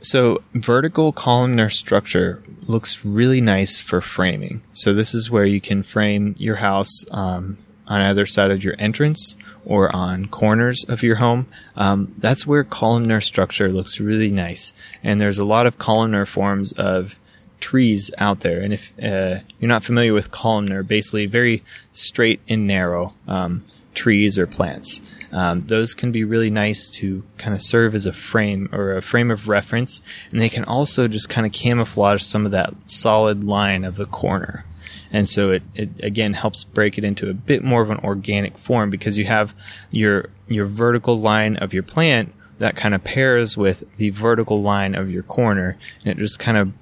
so 0.00 0.42
vertical 0.54 1.12
columnar 1.12 1.68
structure 1.68 2.42
looks 2.62 3.04
really 3.04 3.42
nice 3.42 3.78
for 3.78 4.00
framing. 4.00 4.62
So 4.72 4.94
this 4.94 5.12
is 5.12 5.30
where 5.30 5.44
you 5.44 5.60
can 5.60 5.82
frame 5.82 6.34
your 6.38 6.56
house 6.56 7.04
um, 7.10 7.58
on 7.90 8.00
either 8.00 8.24
side 8.24 8.50
of 8.50 8.64
your 8.64 8.74
entrance 8.78 9.36
or 9.66 9.94
on 9.94 10.26
corners 10.26 10.84
of 10.88 11.02
your 11.02 11.16
home, 11.16 11.46
um, 11.76 12.14
that's 12.16 12.46
where 12.46 12.64
columnar 12.64 13.20
structure 13.20 13.70
looks 13.70 14.00
really 14.00 14.30
nice. 14.30 14.72
And 15.02 15.20
there's 15.20 15.38
a 15.38 15.44
lot 15.44 15.66
of 15.66 15.76
columnar 15.76 16.24
forms 16.24 16.72
of 16.72 17.18
trees 17.58 18.10
out 18.16 18.40
there. 18.40 18.60
And 18.62 18.72
if 18.72 18.92
uh, 19.02 19.40
you're 19.58 19.68
not 19.68 19.82
familiar 19.82 20.14
with 20.14 20.30
columnar, 20.30 20.82
basically 20.82 21.26
very 21.26 21.62
straight 21.92 22.40
and 22.48 22.66
narrow 22.66 23.12
um, 23.28 23.64
trees 23.92 24.38
or 24.38 24.46
plants. 24.46 25.00
Um, 25.32 25.60
those 25.62 25.94
can 25.94 26.10
be 26.10 26.24
really 26.24 26.50
nice 26.50 26.90
to 26.90 27.22
kind 27.38 27.54
of 27.54 27.62
serve 27.62 27.94
as 27.94 28.06
a 28.06 28.12
frame 28.12 28.68
or 28.72 28.96
a 28.96 29.02
frame 29.02 29.30
of 29.30 29.48
reference, 29.48 30.02
and 30.30 30.40
they 30.40 30.48
can 30.48 30.64
also 30.64 31.06
just 31.06 31.28
kind 31.28 31.46
of 31.46 31.52
camouflage 31.52 32.22
some 32.22 32.46
of 32.46 32.52
that 32.52 32.74
solid 32.86 33.44
line 33.44 33.84
of 33.84 33.96
the 33.96 34.06
corner. 34.06 34.64
And 35.12 35.28
so 35.28 35.50
it, 35.50 35.62
it 35.74 35.90
again 36.02 36.34
helps 36.34 36.64
break 36.64 36.98
it 36.98 37.04
into 37.04 37.28
a 37.28 37.34
bit 37.34 37.64
more 37.64 37.82
of 37.82 37.90
an 37.90 37.98
organic 37.98 38.56
form 38.56 38.90
because 38.90 39.18
you 39.18 39.26
have 39.26 39.54
your 39.90 40.30
your 40.48 40.66
vertical 40.66 41.20
line 41.20 41.56
of 41.56 41.74
your 41.74 41.82
plant 41.82 42.32
that 42.58 42.76
kind 42.76 42.94
of 42.94 43.02
pairs 43.02 43.56
with 43.56 43.84
the 43.96 44.10
vertical 44.10 44.60
line 44.62 44.94
of 44.94 45.10
your 45.10 45.22
corner 45.22 45.78
and 46.04 46.18
it 46.18 46.22
just 46.22 46.38
kind 46.38 46.58
of 46.58 46.72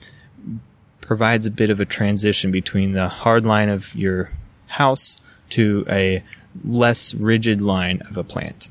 provides 1.00 1.46
a 1.46 1.50
bit 1.50 1.70
of 1.70 1.80
a 1.80 1.86
transition 1.86 2.50
between 2.50 2.92
the 2.92 3.08
hard 3.08 3.46
line 3.46 3.70
of 3.70 3.94
your 3.94 4.30
house 4.66 5.18
to 5.48 5.84
a 5.88 6.22
less 6.64 7.14
rigid 7.14 7.62
line 7.62 8.02
of 8.10 8.16
a 8.16 8.24
plant. 8.24 8.68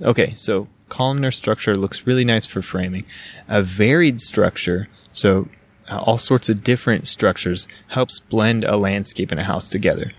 Okay, 0.00 0.34
so 0.36 0.68
columnar 0.88 1.30
structure 1.30 1.74
looks 1.74 2.06
really 2.06 2.24
nice 2.24 2.46
for 2.46 2.62
framing. 2.62 3.04
A 3.48 3.62
varied 3.62 4.20
structure, 4.20 4.88
so 5.12 5.48
uh, 5.88 5.98
all 5.98 6.18
sorts 6.18 6.48
of 6.48 6.62
different 6.62 7.08
structures 7.08 7.66
helps 7.88 8.20
blend 8.20 8.64
a 8.64 8.76
landscape 8.76 9.30
and 9.30 9.40
a 9.40 9.44
house 9.44 9.68
together. 9.68 10.12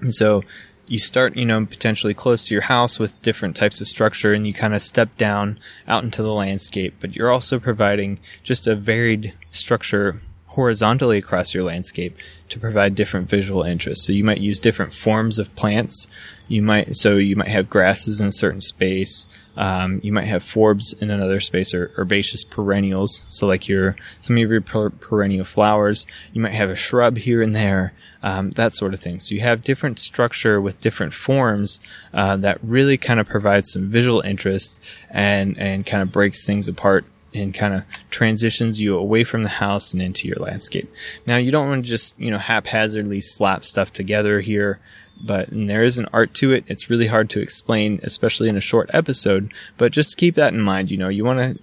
And 0.00 0.14
so 0.14 0.42
you 0.86 0.98
start, 0.98 1.36
you 1.36 1.44
know, 1.44 1.64
potentially 1.64 2.14
close 2.14 2.46
to 2.46 2.54
your 2.54 2.62
house 2.62 2.98
with 2.98 3.20
different 3.22 3.56
types 3.56 3.80
of 3.80 3.86
structure 3.86 4.32
and 4.32 4.46
you 4.46 4.52
kind 4.52 4.74
of 4.74 4.82
step 4.82 5.16
down 5.16 5.58
out 5.88 6.04
into 6.04 6.22
the 6.22 6.32
landscape, 6.32 6.94
but 7.00 7.16
you're 7.16 7.30
also 7.30 7.58
providing 7.58 8.20
just 8.42 8.66
a 8.66 8.76
varied 8.76 9.34
structure 9.50 10.20
horizontally 10.48 11.18
across 11.18 11.52
your 11.52 11.64
landscape 11.64 12.16
to 12.48 12.60
provide 12.60 12.94
different 12.94 13.28
visual 13.28 13.62
interests. 13.62 14.06
So 14.06 14.12
you 14.12 14.22
might 14.22 14.38
use 14.38 14.58
different 14.60 14.92
forms 14.92 15.38
of 15.38 15.54
plants. 15.56 16.06
You 16.46 16.62
might, 16.62 16.96
so 16.96 17.16
you 17.16 17.34
might 17.34 17.48
have 17.48 17.70
grasses 17.70 18.20
in 18.20 18.28
a 18.28 18.32
certain 18.32 18.60
space, 18.60 19.26
um, 19.56 20.00
you 20.02 20.12
might 20.12 20.26
have 20.26 20.42
forbs 20.42 21.00
in 21.00 21.10
another 21.10 21.40
space 21.40 21.72
or 21.74 21.92
herbaceous 21.96 22.44
perennials. 22.44 23.24
So 23.28 23.46
like 23.46 23.68
your, 23.68 23.96
some 24.20 24.36
of 24.36 24.50
your 24.50 24.60
per- 24.60 24.90
perennial 24.90 25.44
flowers, 25.44 26.06
you 26.32 26.40
might 26.40 26.52
have 26.52 26.70
a 26.70 26.76
shrub 26.76 27.16
here 27.18 27.42
and 27.42 27.54
there, 27.54 27.92
um, 28.22 28.50
that 28.52 28.72
sort 28.72 28.94
of 28.94 29.00
thing. 29.00 29.20
So 29.20 29.34
you 29.34 29.42
have 29.42 29.62
different 29.62 29.98
structure 29.98 30.60
with 30.60 30.80
different 30.80 31.12
forms, 31.12 31.80
uh, 32.12 32.36
that 32.38 32.58
really 32.62 32.96
kind 32.96 33.20
of 33.20 33.28
provides 33.28 33.72
some 33.72 33.90
visual 33.90 34.20
interest 34.22 34.80
and, 35.10 35.56
and 35.58 35.86
kind 35.86 36.02
of 36.02 36.10
breaks 36.10 36.44
things 36.44 36.68
apart 36.68 37.04
and 37.32 37.52
kind 37.52 37.74
of 37.74 37.82
transitions 38.10 38.80
you 38.80 38.96
away 38.96 39.24
from 39.24 39.42
the 39.42 39.48
house 39.48 39.92
and 39.92 40.00
into 40.00 40.28
your 40.28 40.36
landscape. 40.36 40.90
Now 41.26 41.36
you 41.36 41.50
don't 41.50 41.68
want 41.68 41.84
to 41.84 41.90
just, 41.90 42.18
you 42.18 42.30
know, 42.30 42.38
haphazardly 42.38 43.20
slap 43.20 43.64
stuff 43.64 43.92
together 43.92 44.40
here 44.40 44.78
but 45.22 45.48
there 45.50 45.84
is 45.84 45.98
an 45.98 46.06
art 46.12 46.34
to 46.34 46.52
it. 46.52 46.64
It's 46.66 46.90
really 46.90 47.06
hard 47.06 47.30
to 47.30 47.40
explain, 47.40 48.00
especially 48.02 48.48
in 48.48 48.56
a 48.56 48.60
short 48.60 48.90
episode. 48.92 49.52
But 49.76 49.92
just 49.92 50.16
keep 50.16 50.34
that 50.34 50.54
in 50.54 50.60
mind. 50.60 50.90
You 50.90 50.98
know, 50.98 51.08
you 51.08 51.24
want 51.24 51.38
to 51.38 51.62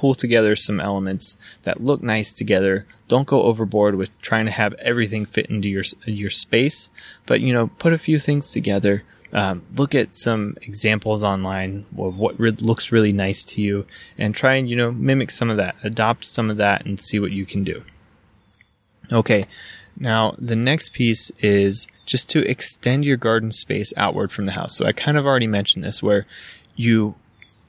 pull 0.00 0.14
together 0.14 0.56
some 0.56 0.80
elements 0.80 1.36
that 1.64 1.82
look 1.82 2.02
nice 2.02 2.32
together. 2.32 2.86
Don't 3.06 3.26
go 3.26 3.42
overboard 3.42 3.96
with 3.96 4.10
trying 4.22 4.46
to 4.46 4.50
have 4.52 4.72
everything 4.74 5.26
fit 5.26 5.46
into 5.46 5.68
your 5.68 5.84
your 6.04 6.30
space, 6.30 6.90
but 7.26 7.40
you 7.40 7.52
know, 7.52 7.68
put 7.78 7.92
a 7.92 7.98
few 7.98 8.18
things 8.18 8.50
together. 8.50 9.04
Um, 9.32 9.62
look 9.76 9.94
at 9.94 10.14
some 10.14 10.56
examples 10.62 11.22
online 11.22 11.86
of 11.96 12.18
what 12.18 12.40
re- 12.40 12.50
looks 12.50 12.90
really 12.90 13.12
nice 13.12 13.44
to 13.44 13.62
you, 13.62 13.86
and 14.16 14.34
try 14.34 14.54
and 14.54 14.68
you 14.70 14.76
know 14.76 14.90
mimic 14.90 15.30
some 15.30 15.50
of 15.50 15.58
that, 15.58 15.76
adopt 15.84 16.24
some 16.24 16.50
of 16.50 16.56
that, 16.56 16.86
and 16.86 16.98
see 16.98 17.18
what 17.18 17.30
you 17.30 17.44
can 17.44 17.62
do. 17.62 17.82
Okay, 19.12 19.46
now, 20.00 20.34
the 20.38 20.56
next 20.56 20.94
piece 20.94 21.30
is 21.40 21.86
just 22.06 22.30
to 22.30 22.40
extend 22.48 23.04
your 23.04 23.18
garden 23.18 23.52
space 23.52 23.92
outward 23.98 24.32
from 24.32 24.46
the 24.46 24.52
house. 24.52 24.74
So 24.74 24.86
I 24.86 24.92
kind 24.92 25.18
of 25.18 25.26
already 25.26 25.46
mentioned 25.46 25.84
this 25.84 26.02
where 26.02 26.26
you, 26.74 27.14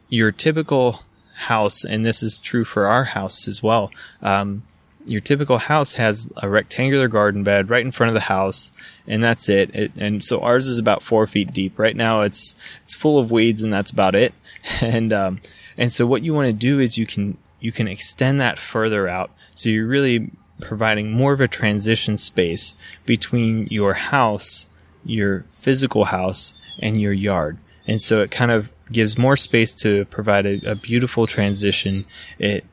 your 0.07 0.31
typical 0.31 1.01
house, 1.35 1.83
and 1.83 2.05
this 2.05 2.23
is 2.23 2.39
true 2.39 2.63
for 2.63 2.87
our 2.87 3.03
house 3.03 3.49
as 3.49 3.61
well. 3.61 3.91
Um, 4.21 4.63
your 5.05 5.19
typical 5.19 5.57
house 5.57 5.93
has 5.93 6.29
a 6.37 6.47
rectangular 6.47 7.09
garden 7.09 7.43
bed 7.43 7.69
right 7.69 7.83
in 7.83 7.91
front 7.91 8.09
of 8.09 8.13
the 8.13 8.21
house, 8.21 8.71
and 9.07 9.21
that's 9.21 9.49
it. 9.49 9.75
it. 9.75 9.91
And 9.97 10.23
so 10.23 10.39
ours 10.39 10.67
is 10.67 10.79
about 10.79 11.03
four 11.03 11.27
feet 11.27 11.51
deep. 11.51 11.77
Right 11.77 11.95
now, 11.95 12.21
it's 12.21 12.55
it's 12.83 12.95
full 12.95 13.19
of 13.19 13.29
weeds, 13.29 13.61
and 13.61 13.73
that's 13.73 13.91
about 13.91 14.15
it. 14.15 14.33
And 14.79 15.11
um, 15.11 15.41
and 15.75 15.91
so 15.91 16.05
what 16.05 16.21
you 16.21 16.35
want 16.35 16.45
to 16.45 16.53
do 16.53 16.79
is 16.79 16.95
you 16.95 17.07
can 17.07 17.35
you 17.59 17.71
can 17.71 17.87
extend 17.87 18.39
that 18.39 18.59
further 18.59 19.07
out. 19.07 19.31
So 19.55 19.69
you 19.69 19.87
really 19.87 20.29
providing 20.61 21.11
more 21.11 21.33
of 21.33 21.41
a 21.41 21.47
transition 21.47 22.17
space 22.17 22.73
between 23.05 23.67
your 23.67 23.93
house, 23.93 24.67
your 25.03 25.45
physical 25.53 26.05
house, 26.05 26.53
and 26.79 26.99
your 26.99 27.13
yard. 27.13 27.57
And 27.87 28.01
so 28.01 28.21
it 28.21 28.31
kind 28.31 28.51
of 28.51 28.69
gives 28.91 29.17
more 29.17 29.37
space 29.37 29.73
to 29.75 30.05
provide 30.05 30.45
a, 30.45 30.71
a 30.71 30.75
beautiful 30.75 31.27
transition. 31.27 32.05
It 32.39 32.65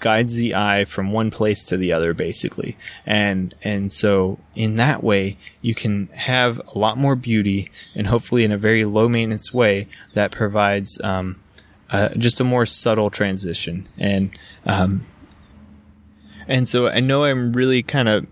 guides 0.00 0.34
the 0.34 0.54
eye 0.54 0.84
from 0.84 1.12
one 1.12 1.30
place 1.30 1.64
to 1.64 1.76
the 1.76 1.92
other 1.92 2.12
basically 2.12 2.76
and 3.06 3.54
and 3.62 3.90
so 3.90 4.38
in 4.54 4.76
that 4.76 5.02
way 5.02 5.38
you 5.62 5.74
can 5.74 6.06
have 6.08 6.60
a 6.74 6.78
lot 6.78 6.98
more 6.98 7.16
beauty 7.16 7.70
and 7.94 8.06
hopefully 8.06 8.44
in 8.44 8.52
a 8.52 8.58
very 8.58 8.84
low 8.84 9.08
maintenance 9.08 9.54
way 9.54 9.88
that 10.12 10.30
provides 10.30 11.00
um, 11.02 11.40
uh, 11.90 12.10
just 12.10 12.40
a 12.40 12.44
more 12.44 12.66
subtle 12.66 13.08
transition 13.08 13.88
and 13.96 14.30
um, 14.66 15.06
and 16.48 16.68
so 16.68 16.88
I 16.88 17.00
know 17.00 17.24
I'm 17.24 17.52
really 17.52 17.82
kind 17.82 18.08
of 18.08 18.26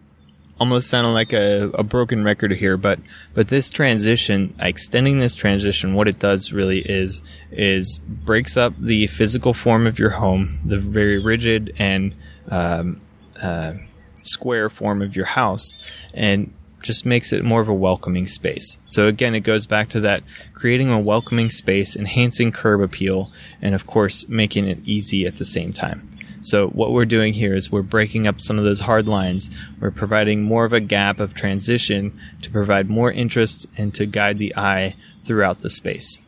almost 0.61 0.89
sounding 0.89 1.13
like 1.13 1.33
a, 1.33 1.71
a 1.75 1.83
broken 1.83 2.25
record 2.25 2.53
here, 2.53 2.77
but 2.77 2.99
but 3.35 3.49
this 3.49 3.71
transition, 3.71 4.55
extending 4.59 5.19
this 5.19 5.35
transition, 5.35 5.95
what 5.95 6.09
it 6.09 6.19
does 6.19 6.53
really 6.53 6.81
is 6.81 7.23
is 7.51 7.99
breaks 7.99 8.57
up 8.57 8.75
the 8.79 9.07
physical 9.09 9.55
form 9.55 9.87
of 9.87 9.99
your 9.99 10.11
home, 10.11 10.59
the 10.65 10.79
very 10.79 11.19
rigid 11.19 11.75
and 11.79 12.15
um, 12.51 13.01
uh, 13.41 13.75
square 14.23 14.71
form 14.71 15.03
of 15.03 15.17
your 15.17 15.27
house, 15.27 15.77
and 16.13 16.53
just 16.83 17.07
makes 17.07 17.33
it 17.33 17.43
more 17.43 17.63
of 17.63 17.69
a 17.69 17.75
welcoming 17.75 18.27
space. 18.27 18.79
So 18.87 19.09
again, 19.09 19.35
it 19.35 19.41
goes 19.41 19.67
back 19.67 19.89
to 19.91 20.01
that 20.01 20.23
creating 20.53 20.91
a 20.91 21.01
welcoming 21.01 21.51
space, 21.51 21.97
enhancing 21.97 22.53
curb 22.53 22.81
appeal, 22.81 23.33
and 23.63 23.75
of 23.75 23.87
course, 23.87 24.29
making 24.29 24.69
it 24.69 24.79
easy 24.85 25.27
at 25.27 25.37
the 25.37 25.45
same 25.45 25.73
time. 25.73 26.14
So 26.45 26.69
what 26.69 26.93
we're 26.93 27.07
doing 27.07 27.33
here 27.33 27.55
is 27.55 27.73
we're 27.73 27.81
breaking 27.81 28.27
up 28.27 28.39
some 28.39 28.59
of 28.59 28.67
those 28.67 28.81
hard 28.81 29.09
lines. 29.09 29.51
We're 29.81 29.91
providing 29.91 30.43
more 30.43 30.67
of 30.67 30.75
a 30.75 30.81
gap 30.81 31.19
of 31.19 31.33
transition 31.33 32.21
to 32.43 32.51
provide 32.51 32.91
more 32.91 33.11
interest 33.11 33.67
and 33.79 33.95
to 33.95 34.05
guide 34.05 34.39
the 34.39 34.55
eye 34.55 34.95
throughout 35.25 35.61
the 35.61 35.71
space. 35.71 36.21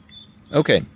Okay. 0.51 0.87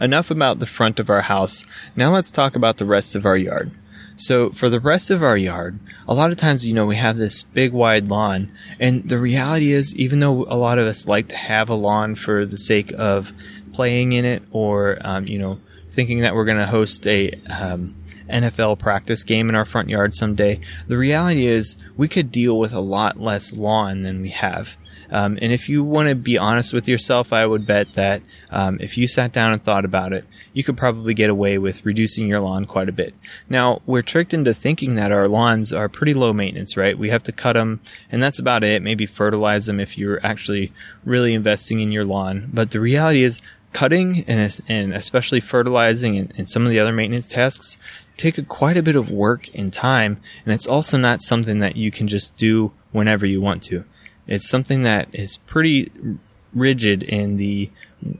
Enough 0.00 0.30
about 0.30 0.60
the 0.60 0.66
front 0.66 0.98
of 0.98 1.10
our 1.10 1.20
house. 1.20 1.66
Now 1.94 2.10
let's 2.10 2.30
talk 2.30 2.56
about 2.56 2.78
the 2.78 2.86
rest 2.86 3.14
of 3.14 3.26
our 3.26 3.36
yard. 3.36 3.70
So 4.16 4.50
for 4.50 4.70
the 4.70 4.80
rest 4.80 5.10
of 5.10 5.22
our 5.22 5.36
yard, 5.36 5.78
a 6.08 6.14
lot 6.14 6.30
of 6.30 6.38
times, 6.38 6.66
you 6.66 6.72
know, 6.72 6.86
we 6.86 6.96
have 6.96 7.18
this 7.18 7.42
big 7.42 7.72
wide 7.72 8.08
lawn 8.08 8.50
and 8.80 9.06
the 9.06 9.18
reality 9.18 9.72
is, 9.72 9.94
even 9.96 10.20
though 10.20 10.44
a 10.44 10.56
lot 10.56 10.78
of 10.78 10.86
us 10.86 11.06
like 11.06 11.28
to 11.28 11.36
have 11.36 11.68
a 11.68 11.74
lawn 11.74 12.14
for 12.14 12.46
the 12.46 12.58
sake 12.58 12.92
of 12.96 13.32
playing 13.74 14.12
in 14.12 14.24
it 14.24 14.42
or, 14.52 14.98
um, 15.02 15.26
you 15.26 15.38
know, 15.38 15.60
thinking 15.90 16.20
that 16.20 16.34
we're 16.34 16.46
going 16.46 16.58
to 16.58 16.66
host 16.66 17.06
a, 17.06 17.32
um, 17.50 17.94
NFL 18.28 18.78
practice 18.78 19.24
game 19.24 19.48
in 19.48 19.54
our 19.54 19.64
front 19.64 19.88
yard 19.88 20.14
someday. 20.14 20.60
The 20.86 20.98
reality 20.98 21.46
is, 21.46 21.76
we 21.96 22.08
could 22.08 22.32
deal 22.32 22.58
with 22.58 22.72
a 22.72 22.80
lot 22.80 23.20
less 23.20 23.52
lawn 23.52 24.02
than 24.02 24.22
we 24.22 24.30
have. 24.30 24.76
Um, 25.12 25.38
and 25.42 25.52
if 25.52 25.68
you 25.68 25.84
want 25.84 26.08
to 26.08 26.14
be 26.14 26.38
honest 26.38 26.72
with 26.72 26.88
yourself, 26.88 27.34
I 27.34 27.44
would 27.44 27.66
bet 27.66 27.92
that 27.92 28.22
um, 28.50 28.78
if 28.80 28.96
you 28.96 29.06
sat 29.06 29.30
down 29.30 29.52
and 29.52 29.62
thought 29.62 29.84
about 29.84 30.14
it, 30.14 30.24
you 30.54 30.64
could 30.64 30.78
probably 30.78 31.12
get 31.12 31.28
away 31.28 31.58
with 31.58 31.84
reducing 31.84 32.26
your 32.26 32.40
lawn 32.40 32.64
quite 32.64 32.88
a 32.88 32.92
bit. 32.92 33.14
Now, 33.48 33.82
we're 33.84 34.00
tricked 34.00 34.32
into 34.32 34.54
thinking 34.54 34.94
that 34.94 35.12
our 35.12 35.28
lawns 35.28 35.70
are 35.70 35.90
pretty 35.90 36.14
low 36.14 36.32
maintenance, 36.32 36.78
right? 36.78 36.98
We 36.98 37.10
have 37.10 37.22
to 37.24 37.32
cut 37.32 37.52
them, 37.52 37.80
and 38.10 38.22
that's 38.22 38.38
about 38.38 38.64
it. 38.64 38.82
Maybe 38.82 39.04
fertilize 39.04 39.66
them 39.66 39.80
if 39.80 39.98
you're 39.98 40.24
actually 40.24 40.72
really 41.04 41.34
investing 41.34 41.80
in 41.80 41.92
your 41.92 42.06
lawn. 42.06 42.48
But 42.52 42.70
the 42.70 42.80
reality 42.80 43.22
is, 43.22 43.42
cutting 43.72 44.24
and, 44.26 44.60
and 44.68 44.94
especially 44.94 45.40
fertilizing 45.40 46.16
and, 46.16 46.32
and, 46.36 46.48
some 46.48 46.64
of 46.64 46.70
the 46.70 46.78
other 46.78 46.92
maintenance 46.92 47.28
tasks 47.28 47.78
take 48.16 48.38
a, 48.38 48.42
quite 48.42 48.76
a 48.76 48.82
bit 48.82 48.96
of 48.96 49.10
work 49.10 49.48
and 49.54 49.72
time, 49.72 50.20
and 50.44 50.54
it's 50.54 50.66
also 50.66 50.96
not 50.98 51.22
something 51.22 51.60
that 51.60 51.76
you 51.76 51.90
can 51.90 52.08
just 52.08 52.36
do 52.36 52.72
whenever 52.92 53.26
you 53.26 53.40
want 53.40 53.62
to. 53.64 53.84
It's 54.26 54.48
something 54.48 54.82
that 54.82 55.08
is 55.12 55.38
pretty 55.38 55.90
rigid 56.54 57.02
in 57.02 57.36
the 57.38 57.70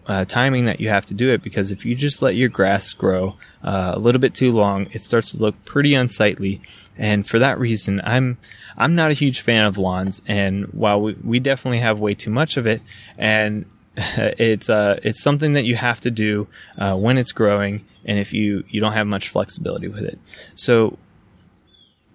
uh, 0.06 0.24
timing 0.24 0.64
that 0.64 0.80
you 0.80 0.88
have 0.88 1.04
to 1.06 1.14
do 1.14 1.30
it 1.30 1.42
because 1.42 1.70
if 1.70 1.84
you 1.84 1.94
just 1.94 2.22
let 2.22 2.36
your 2.36 2.48
grass 2.48 2.92
grow 2.92 3.36
uh, 3.62 3.92
a 3.94 3.98
little 3.98 4.20
bit 4.20 4.34
too 4.34 4.50
long, 4.50 4.86
it 4.92 5.02
starts 5.02 5.32
to 5.32 5.38
look 5.38 5.62
pretty 5.64 5.94
unsightly. 5.94 6.60
And 6.96 7.26
for 7.26 7.38
that 7.38 7.58
reason, 7.58 8.00
I'm 8.04 8.38
I'm 8.76 8.94
not 8.94 9.10
a 9.10 9.14
huge 9.14 9.40
fan 9.40 9.64
of 9.64 9.78
lawns. 9.78 10.22
And 10.26 10.66
while 10.66 11.00
we, 11.00 11.14
we 11.22 11.40
definitely 11.40 11.80
have 11.80 11.98
way 11.98 12.14
too 12.14 12.30
much 12.30 12.56
of 12.56 12.66
it, 12.66 12.82
and 13.18 13.66
it's 13.96 14.70
uh, 14.70 14.98
it's 15.02 15.22
something 15.22 15.52
that 15.52 15.64
you 15.64 15.76
have 15.76 16.00
to 16.00 16.10
do 16.10 16.48
uh, 16.78 16.96
when 16.96 17.18
it's 17.18 17.32
growing, 17.32 17.84
and 18.04 18.18
if 18.18 18.32
you 18.32 18.64
you 18.68 18.80
don't 18.80 18.92
have 18.92 19.06
much 19.06 19.28
flexibility 19.28 19.88
with 19.88 20.04
it. 20.04 20.18
So 20.54 20.98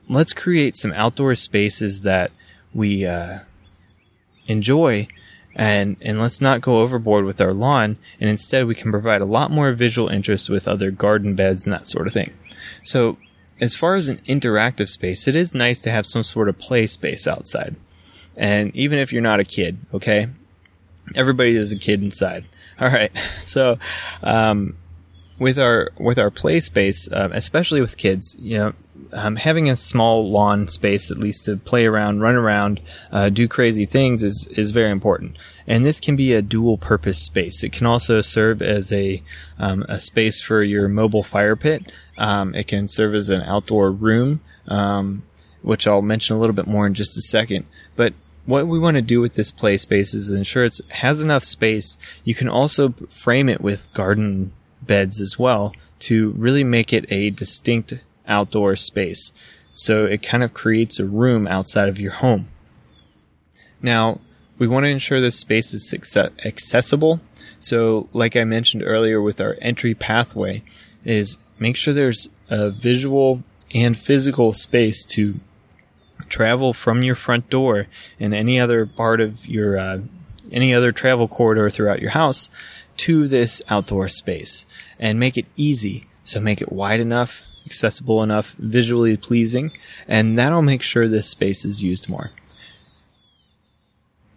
let's 0.10 0.34
create 0.34 0.76
some 0.76 0.92
outdoor 0.94 1.36
spaces 1.36 2.04
that 2.04 2.32
we 2.74 3.06
uh, 3.06 3.40
enjoy, 4.48 5.08
and 5.54 5.98
and 6.02 6.20
let's 6.20 6.42
not 6.42 6.62
go 6.62 6.78
overboard 6.78 7.26
with 7.26 7.40
our 7.40 7.54
lawn, 7.54 7.98
and 8.20 8.30
instead 8.30 8.66
we 8.66 8.76
can 8.76 8.92
provide 8.92 9.22
a 9.22 9.26
lot 9.26 9.52
more 9.52 9.72
visual 9.74 10.10
interest 10.10 10.50
with 10.50 10.68
other 10.68 10.90
garden 10.90 11.36
beds 11.36 11.66
and 11.66 11.74
that 11.74 11.86
sort 11.86 12.08
of 12.08 12.13
thing. 12.13 12.34
So 12.84 13.18
as 13.60 13.76
far 13.76 13.96
as 13.96 14.08
an 14.08 14.22
interactive 14.28 14.88
space, 14.88 15.28
it 15.28 15.36
is 15.36 15.54
nice 15.54 15.82
to 15.82 15.92
have 15.92 16.06
some 16.06 16.24
sort 16.24 16.50
of 16.50 16.58
play 16.58 16.88
space 16.88 17.28
outside. 17.28 17.76
And 18.36 18.76
even 18.76 19.00
if 19.00 19.12
you're 19.12 19.22
not 19.22 19.40
a 19.40 19.46
kid, 19.46 19.80
okay, 19.94 20.30
everybody 21.15 21.56
is 21.56 21.72
a 21.72 21.78
kid 21.78 22.02
inside. 22.02 22.46
All 22.80 22.89
right. 22.89 23.12
So, 23.43 23.80
um, 24.22 24.78
with 25.39 25.60
our 25.60 25.89
with 26.00 26.17
our 26.17 26.32
play 26.32 26.60
space, 26.60 27.10
uh, 27.12 27.30
especially 27.32 27.82
with 27.82 27.98
kids, 27.98 28.36
you 28.39 28.58
know, 28.58 28.74
um, 29.13 29.36
having 29.36 29.70
a 29.70 29.76
small 29.76 30.30
lawn 30.30 30.67
space 30.67 31.12
at 31.12 31.17
least 31.17 31.46
to 31.46 31.58
play 31.58 31.86
around, 31.86 32.22
run 32.22 32.36
around, 32.36 32.82
uh, 33.12 33.30
do 33.30 33.48
crazy 33.48 33.86
things 33.86 34.24
is 34.24 34.48
is 34.52 34.72
very 34.72 34.91
important. 34.91 35.38
And 35.65 35.86
this 35.86 36.00
can 36.00 36.15
be 36.15 36.34
a 36.34 36.41
dual 36.41 36.78
purpose 36.78 37.20
space. 37.20 37.63
It 37.63 37.72
can 37.72 37.86
also 37.86 38.22
serve 38.22 38.62
as 38.62 38.91
a 38.91 39.22
um, 39.60 39.86
a 39.88 40.00
space 40.00 40.41
for 40.41 40.63
your 40.63 40.88
mobile 40.88 41.24
fire 41.24 41.56
pit. 41.56 41.91
Um, 42.17 42.56
it 42.56 42.67
can 42.67 42.88
serve 42.88 43.13
as 43.13 43.30
an 43.30 43.41
outdoor 43.41 43.91
room, 43.91 44.41
um, 44.67 45.24
which 45.62 45.88
I'll 45.88 46.02
mention 46.02 46.36
a 46.36 46.39
little 46.39 46.56
bit 46.56 46.67
more 46.67 46.88
in 46.88 46.93
just 46.93 47.17
a 47.17 47.22
second. 47.22 47.65
But 47.96 48.13
what 48.48 48.66
we 48.66 48.80
want 48.80 48.96
to 48.96 49.04
do 49.04 49.22
with 49.22 49.34
this 49.34 49.52
play 49.52 49.78
space 49.78 50.14
is 50.14 50.32
ensure 50.32 50.64
it 50.64 50.80
has 50.90 51.22
enough 51.22 51.44
space. 51.44 51.98
You 52.24 52.34
can 52.34 52.48
also 52.48 52.94
frame 53.10 53.50
it 53.50 53.62
with 53.62 53.94
garden 53.94 54.54
beds 54.82 55.20
as 55.22 55.38
well 55.38 55.74
to 56.00 56.32
really 56.32 56.64
make 56.64 56.94
it 56.94 57.06
a 57.12 57.30
distinct 57.30 57.94
outdoor 58.26 58.76
space. 58.76 59.34
So 59.74 60.06
it 60.06 60.24
kind 60.24 60.44
of 60.44 60.54
creates 60.54 60.98
a 60.98 61.06
room 61.06 61.46
outside 61.46 61.90
of 61.90 62.00
your 62.00 62.14
home. 62.14 62.48
Now, 63.82 64.22
we 64.58 64.68
want 64.68 64.86
to 64.86 64.90
ensure 64.90 65.20
this 65.20 65.40
space 65.40 65.74
is 65.74 65.94
accessible. 65.94 67.20
So, 67.60 68.08
like 68.14 68.36
I 68.36 68.44
mentioned 68.44 68.84
earlier 68.84 69.22
with 69.22 69.42
our 69.42 69.58
entry 69.62 69.94
pathway, 69.94 70.64
is 71.04 71.38
make 71.60 71.76
sure 71.76 71.94
there's 71.94 72.30
a 72.50 72.72
visual 72.72 73.44
and 73.74 73.98
physical 73.98 74.54
space 74.54 75.06
to 75.06 75.40
travel 76.30 76.73
from 76.73 77.03
your 77.03 77.15
front 77.15 77.49
door 77.49 77.88
and 78.19 78.34
any 78.34 78.60
other 78.60 78.86
part 78.86 79.21
of 79.21 79.45
your 79.47 79.77
uh, 79.77 79.99
any 80.51 80.73
other 80.73 80.91
travel 80.91 81.27
corridor 81.27 81.69
throughout 81.69 82.01
your 82.01 82.12
house 82.12 82.49
to 82.97 83.27
this 83.27 83.62
outdoor 83.69 84.08
space 84.08 84.65
and 84.99 85.19
make 85.19 85.38
it 85.38 85.45
easy. 85.56 86.08
So 86.23 86.39
make 86.39 86.62
it 86.62 86.71
wide 86.71 86.99
enough, 86.99 87.41
accessible 87.65 88.23
enough, 88.23 88.56
visually 88.58 89.15
pleasing, 89.17 89.71
and 90.08 90.38
that'll 90.38 90.62
make 90.62 90.82
sure 90.82 91.08
this 91.08 91.30
space 91.30 91.63
is 91.63 91.84
used 91.84 92.10
more. 92.10 92.32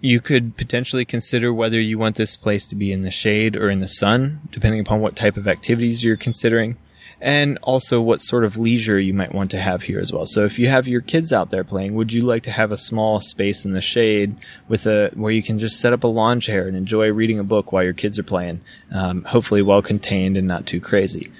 You 0.00 0.20
could 0.20 0.56
potentially 0.56 1.04
consider 1.04 1.52
whether 1.52 1.80
you 1.80 1.98
want 1.98 2.16
this 2.16 2.36
place 2.36 2.66
to 2.68 2.76
be 2.76 2.92
in 2.92 3.02
the 3.02 3.10
shade 3.10 3.56
or 3.56 3.68
in 3.68 3.80
the 3.80 3.88
sun, 3.88 4.40
depending 4.50 4.80
upon 4.80 5.00
what 5.00 5.16
type 5.16 5.36
of 5.36 5.48
activities 5.48 6.02
you're 6.02 6.16
considering 6.16 6.76
and 7.20 7.58
also 7.62 8.00
what 8.00 8.20
sort 8.20 8.44
of 8.44 8.56
leisure 8.56 8.98
you 8.98 9.12
might 9.12 9.34
want 9.34 9.50
to 9.50 9.60
have 9.60 9.82
here 9.82 10.00
as 10.00 10.12
well. 10.12 10.24
So 10.24 10.44
if 10.44 10.58
you 10.58 10.68
have 10.68 10.88
your 10.88 11.02
kids 11.02 11.32
out 11.32 11.50
there 11.50 11.64
playing, 11.64 11.94
would 11.94 12.12
you 12.12 12.22
like 12.22 12.42
to 12.44 12.50
have 12.50 12.72
a 12.72 12.76
small 12.76 13.20
space 13.20 13.64
in 13.64 13.72
the 13.72 13.80
shade 13.80 14.36
with 14.68 14.86
a 14.86 15.10
where 15.14 15.32
you 15.32 15.42
can 15.42 15.58
just 15.58 15.80
set 15.80 15.92
up 15.92 16.02
a 16.02 16.08
lawn 16.08 16.40
chair 16.40 16.66
and 16.66 16.76
enjoy 16.76 17.08
reading 17.12 17.38
a 17.38 17.44
book 17.44 17.72
while 17.72 17.84
your 17.84 17.92
kids 17.92 18.18
are 18.18 18.24
playing, 18.24 18.62
um, 18.90 19.24
hopefully 19.24 19.60
well 19.60 19.82
contained 19.82 20.36
and 20.36 20.48
not 20.48 20.66
too 20.66 20.80
crazy. 20.80 21.30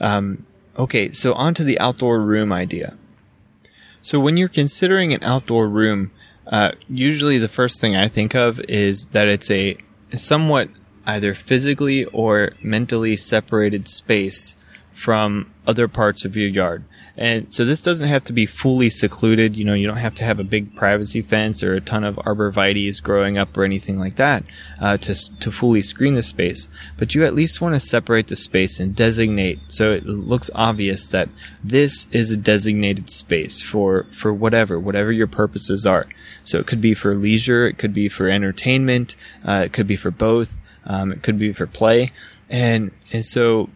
Um, 0.00 0.44
okay, 0.78 1.12
so 1.12 1.32
on 1.32 1.54
to 1.54 1.64
the 1.64 1.78
outdoor 1.80 2.20
room 2.20 2.52
idea. 2.52 2.96
So 4.02 4.20
when 4.20 4.36
you're 4.36 4.48
considering 4.48 5.14
an 5.14 5.22
outdoor 5.22 5.68
room, 5.68 6.10
uh, 6.46 6.72
usually 6.88 7.38
the 7.38 7.48
first 7.48 7.80
thing 7.80 7.96
I 7.96 8.08
think 8.08 8.34
of 8.34 8.60
is 8.68 9.06
that 9.08 9.28
it's 9.28 9.50
a 9.50 9.78
somewhat 10.14 10.68
either 11.06 11.34
physically 11.34 12.04
or 12.06 12.52
mentally 12.62 13.16
separated 13.16 13.88
space 13.88 14.56
from 15.02 15.52
other 15.66 15.88
parts 15.88 16.24
of 16.24 16.36
your 16.36 16.48
yard. 16.48 16.84
And 17.16 17.52
so 17.52 17.64
this 17.64 17.82
doesn't 17.82 18.08
have 18.08 18.22
to 18.24 18.32
be 18.32 18.46
fully 18.46 18.88
secluded. 18.88 19.56
You 19.56 19.64
know, 19.64 19.74
you 19.74 19.88
don't 19.88 19.96
have 19.96 20.14
to 20.14 20.24
have 20.24 20.38
a 20.38 20.44
big 20.44 20.76
privacy 20.76 21.22
fence 21.22 21.60
or 21.64 21.74
a 21.74 21.80
ton 21.80 22.04
of 22.04 22.14
arborvitaes 22.16 23.02
growing 23.02 23.36
up 23.36 23.56
or 23.56 23.64
anything 23.64 23.98
like 23.98 24.14
that 24.14 24.44
uh, 24.80 24.98
to 24.98 25.14
to 25.40 25.50
fully 25.50 25.82
screen 25.82 26.14
the 26.14 26.22
space. 26.22 26.68
But 26.98 27.16
you 27.16 27.24
at 27.24 27.34
least 27.34 27.60
want 27.60 27.74
to 27.74 27.80
separate 27.80 28.28
the 28.28 28.36
space 28.36 28.78
and 28.78 28.94
designate 28.94 29.58
so 29.66 29.90
it 29.90 30.06
looks 30.06 30.50
obvious 30.54 31.06
that 31.06 31.28
this 31.64 32.06
is 32.12 32.30
a 32.30 32.36
designated 32.36 33.10
space 33.10 33.60
for 33.60 34.06
for 34.12 34.32
whatever 34.32 34.78
whatever 34.78 35.10
your 35.10 35.26
purposes 35.26 35.84
are. 35.84 36.06
So 36.44 36.58
it 36.60 36.68
could 36.68 36.80
be 36.80 36.94
for 36.94 37.12
leisure, 37.16 37.66
it 37.66 37.76
could 37.76 37.92
be 37.92 38.08
for 38.08 38.28
entertainment, 38.28 39.16
uh, 39.44 39.64
it 39.66 39.72
could 39.72 39.88
be 39.88 39.96
for 39.96 40.12
both, 40.12 40.60
um, 40.84 41.10
it 41.10 41.24
could 41.24 41.40
be 41.40 41.52
for 41.52 41.66
play, 41.66 42.12
and 42.48 42.92
and 43.10 43.24
so 43.26 43.68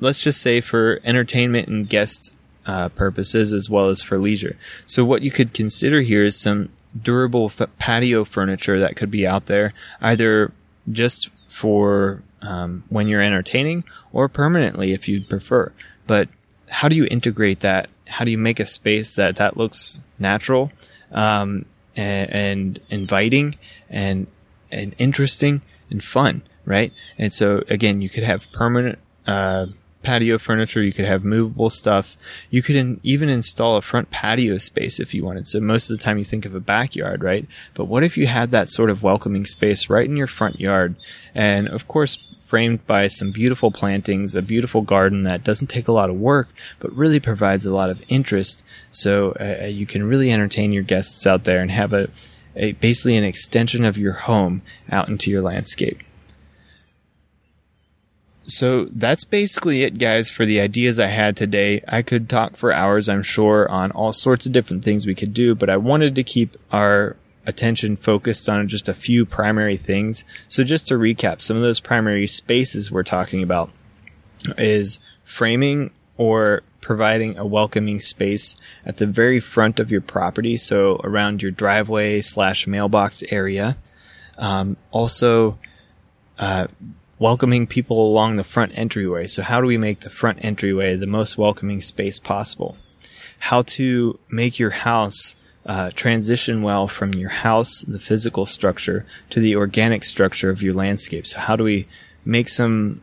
let's 0.00 0.18
just 0.18 0.40
say 0.40 0.60
for 0.60 1.00
entertainment 1.04 1.68
and 1.68 1.88
guest 1.88 2.32
uh, 2.66 2.88
purposes 2.90 3.52
as 3.52 3.70
well 3.70 3.88
as 3.88 4.02
for 4.02 4.18
leisure. 4.18 4.56
So 4.86 5.04
what 5.04 5.22
you 5.22 5.30
could 5.30 5.54
consider 5.54 6.00
here 6.00 6.24
is 6.24 6.36
some 6.36 6.70
durable 7.00 7.52
f- 7.58 7.68
patio 7.78 8.24
furniture 8.24 8.80
that 8.80 8.96
could 8.96 9.10
be 9.10 9.26
out 9.26 9.46
there, 9.46 9.72
either 10.00 10.52
just 10.90 11.30
for 11.48 12.22
um, 12.42 12.84
when 12.88 13.06
you're 13.08 13.20
entertaining 13.20 13.84
or 14.12 14.28
permanently 14.28 14.92
if 14.92 15.08
you'd 15.08 15.28
prefer. 15.28 15.72
But 16.06 16.28
how 16.68 16.88
do 16.88 16.96
you 16.96 17.06
integrate 17.10 17.60
that? 17.60 17.88
How 18.06 18.24
do 18.24 18.30
you 18.30 18.38
make 18.38 18.60
a 18.60 18.66
space 18.66 19.14
that 19.16 19.36
that 19.36 19.56
looks 19.56 20.00
natural, 20.18 20.72
um, 21.12 21.64
and, 21.96 22.30
and 22.30 22.80
inviting 22.90 23.56
and 23.88 24.26
and 24.70 24.94
interesting 24.98 25.62
and 25.90 26.02
fun, 26.02 26.42
right? 26.64 26.92
And 27.18 27.32
so 27.32 27.64
again, 27.68 28.00
you 28.00 28.08
could 28.08 28.22
have 28.24 28.50
permanent 28.52 28.98
uh, 29.26 29.66
patio 30.02 30.38
furniture. 30.38 30.82
You 30.82 30.92
could 30.92 31.04
have 31.04 31.24
movable 31.24 31.70
stuff. 31.70 32.16
You 32.50 32.62
could 32.62 32.76
in, 32.76 33.00
even 33.02 33.28
install 33.28 33.76
a 33.76 33.82
front 33.82 34.10
patio 34.10 34.58
space 34.58 34.98
if 34.98 35.14
you 35.14 35.24
wanted. 35.24 35.46
So 35.46 35.60
most 35.60 35.90
of 35.90 35.96
the 35.96 36.02
time 36.02 36.18
you 36.18 36.24
think 36.24 36.44
of 36.44 36.54
a 36.54 36.60
backyard, 36.60 37.22
right? 37.22 37.46
But 37.74 37.86
what 37.86 38.04
if 38.04 38.16
you 38.16 38.26
had 38.26 38.50
that 38.50 38.68
sort 38.68 38.90
of 38.90 39.02
welcoming 39.02 39.46
space 39.46 39.90
right 39.90 40.08
in 40.08 40.16
your 40.16 40.26
front 40.26 40.60
yard? 40.60 40.96
And 41.34 41.68
of 41.68 41.86
course, 41.88 42.18
framed 42.40 42.84
by 42.84 43.06
some 43.06 43.30
beautiful 43.30 43.70
plantings, 43.70 44.34
a 44.34 44.42
beautiful 44.42 44.82
garden 44.82 45.22
that 45.22 45.44
doesn't 45.44 45.68
take 45.68 45.86
a 45.86 45.92
lot 45.92 46.10
of 46.10 46.16
work, 46.16 46.52
but 46.80 46.92
really 46.92 47.20
provides 47.20 47.64
a 47.64 47.72
lot 47.72 47.88
of 47.88 48.02
interest. 48.08 48.64
So 48.90 49.32
uh, 49.32 49.66
you 49.66 49.86
can 49.86 50.02
really 50.02 50.32
entertain 50.32 50.72
your 50.72 50.82
guests 50.82 51.26
out 51.28 51.44
there 51.44 51.60
and 51.60 51.70
have 51.70 51.92
a, 51.92 52.10
a 52.56 52.72
basically 52.72 53.16
an 53.16 53.22
extension 53.22 53.84
of 53.84 53.96
your 53.96 54.14
home 54.14 54.62
out 54.90 55.08
into 55.08 55.30
your 55.30 55.42
landscape. 55.42 56.02
So 58.50 58.86
that's 58.90 59.24
basically 59.24 59.82
it, 59.82 59.98
guys, 59.98 60.30
for 60.30 60.44
the 60.44 60.60
ideas 60.60 60.98
I 60.98 61.06
had 61.06 61.36
today. 61.36 61.82
I 61.88 62.02
could 62.02 62.28
talk 62.28 62.56
for 62.56 62.72
hours, 62.72 63.08
I'm 63.08 63.22
sure, 63.22 63.70
on 63.70 63.90
all 63.92 64.12
sorts 64.12 64.46
of 64.46 64.52
different 64.52 64.84
things 64.84 65.06
we 65.06 65.14
could 65.14 65.32
do, 65.32 65.54
but 65.54 65.70
I 65.70 65.76
wanted 65.76 66.14
to 66.16 66.22
keep 66.22 66.56
our 66.72 67.16
attention 67.46 67.96
focused 67.96 68.48
on 68.48 68.68
just 68.68 68.88
a 68.88 68.94
few 68.94 69.24
primary 69.24 69.76
things. 69.76 70.24
So 70.48 70.64
just 70.64 70.88
to 70.88 70.94
recap, 70.94 71.40
some 71.40 71.56
of 71.56 71.62
those 71.62 71.80
primary 71.80 72.26
spaces 72.26 72.90
we're 72.90 73.02
talking 73.02 73.42
about 73.42 73.70
is 74.58 74.98
framing 75.24 75.90
or 76.16 76.62
providing 76.80 77.36
a 77.38 77.46
welcoming 77.46 78.00
space 78.00 78.56
at 78.84 78.96
the 78.96 79.06
very 79.06 79.40
front 79.40 79.80
of 79.80 79.90
your 79.90 80.00
property. 80.00 80.56
So 80.56 81.00
around 81.04 81.42
your 81.42 81.52
driveway 81.52 82.20
slash 82.20 82.66
mailbox 82.66 83.22
area. 83.30 83.76
Um, 84.38 84.76
also, 84.90 85.58
uh, 86.38 86.68
welcoming 87.20 87.66
people 87.68 88.04
along 88.04 88.34
the 88.34 88.42
front 88.42 88.72
entryway. 88.76 89.28
So 89.28 89.42
how 89.42 89.60
do 89.60 89.66
we 89.68 89.76
make 89.76 90.00
the 90.00 90.10
front 90.10 90.44
entryway 90.44 90.96
the 90.96 91.06
most 91.06 91.38
welcoming 91.38 91.80
space 91.82 92.18
possible? 92.18 92.76
How 93.38 93.62
to 93.62 94.18
make 94.28 94.58
your 94.58 94.70
house 94.70 95.36
uh, 95.66 95.90
transition 95.94 96.62
well 96.62 96.88
from 96.88 97.12
your 97.14 97.28
house, 97.28 97.82
the 97.86 98.00
physical 98.00 98.46
structure, 98.46 99.06
to 99.28 99.38
the 99.38 99.54
organic 99.54 100.02
structure 100.02 100.50
of 100.50 100.62
your 100.62 100.72
landscape. 100.72 101.26
So 101.26 101.38
how 101.38 101.54
do 101.54 101.62
we 101.62 101.86
make 102.24 102.48
some 102.48 103.02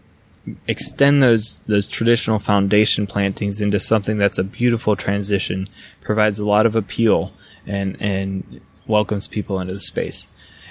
extend 0.68 1.22
those 1.22 1.60
those 1.68 1.88
traditional 1.88 2.40
foundation 2.40 3.06
plantings 3.06 3.62
into 3.62 3.80
something 3.80 4.18
that's 4.18 4.40
a 4.40 4.44
beautiful 4.44 4.96
transition, 4.96 5.68
provides 6.02 6.40
a 6.40 6.46
lot 6.46 6.66
of 6.66 6.76
appeal, 6.76 7.32
and 7.68 7.96
and 8.02 8.62
welcomes 8.88 9.28
people 9.28 9.60
into 9.60 9.76
the 9.76 9.82
space. 9.82 10.28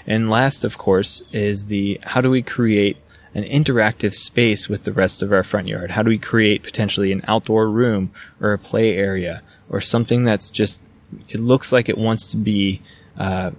And 0.07 0.30
last, 0.30 0.64
of 0.64 0.78
course, 0.78 1.22
is 1.32 1.66
the 1.66 2.01
how 2.03 2.20
do 2.20 2.30
we 2.30 2.42
create 2.42 2.97
an 3.37 3.45
interactive 3.45 4.14
space 4.14 4.66
with 4.66 4.84
the 4.84 4.93
rest 4.93 5.22
of 5.22 5.30
our 5.30 5.43
front 5.43 5.68
yard? 5.68 5.91
How 5.91 6.03
do 6.03 6.09
we 6.09 6.16
create 6.18 6.62
potentially 6.62 7.12
an 7.12 7.20
outdoor 7.28 7.68
room 7.68 8.11
or 8.41 8.55
a 8.55 8.59
play 8.59 8.97
area 8.97 9.43
or 9.68 9.82
something 9.82 10.24
that's 10.24 10.51
just, 10.51 10.82
it 11.28 11.39
looks 11.39 11.70
like 11.70 11.91
it 11.91 11.99
wants 11.99 12.30
to 12.30 12.39
be, 12.39 12.80
uh, 13.18 13.51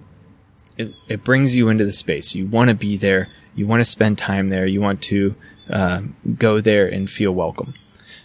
it, 0.76 0.92
it 1.06 1.22
brings 1.22 1.54
you 1.54 1.68
into 1.68 1.84
the 1.84 1.92
space. 1.92 2.34
You 2.34 2.46
want 2.46 2.70
to 2.70 2.74
be 2.74 2.96
there. 2.96 3.28
You 3.54 3.68
want 3.68 3.78
to 3.78 3.84
spend 3.84 4.18
time 4.18 4.48
there. 4.48 4.66
You 4.66 4.80
want 4.80 5.00
to 5.02 5.36
uh, 5.70 6.02
go 6.36 6.60
there 6.60 6.88
and 6.88 7.08
feel 7.08 7.30
welcome. 7.30 7.74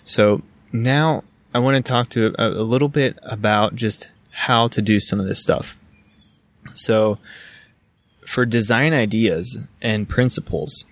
So 0.04 0.42
now 0.72 1.24
I 1.54 1.60
want 1.60 1.78
to 1.78 1.84
talk 1.84 2.10
to 2.10 2.34
a, 2.40 2.50
a 2.50 2.66
little 2.66 2.90
bit 2.90 3.20
about 3.22 3.76
just 3.76 4.10
how 4.32 4.68
to 4.70 4.82
do 4.82 5.00
some 5.00 5.20
of 5.20 5.28
this 5.28 5.42
stuff. 5.42 5.78
So 6.74 7.20
for 8.26 8.44
design 8.44 8.94
ideas 8.94 9.60
and 9.84 10.10
principles, 10.10 10.86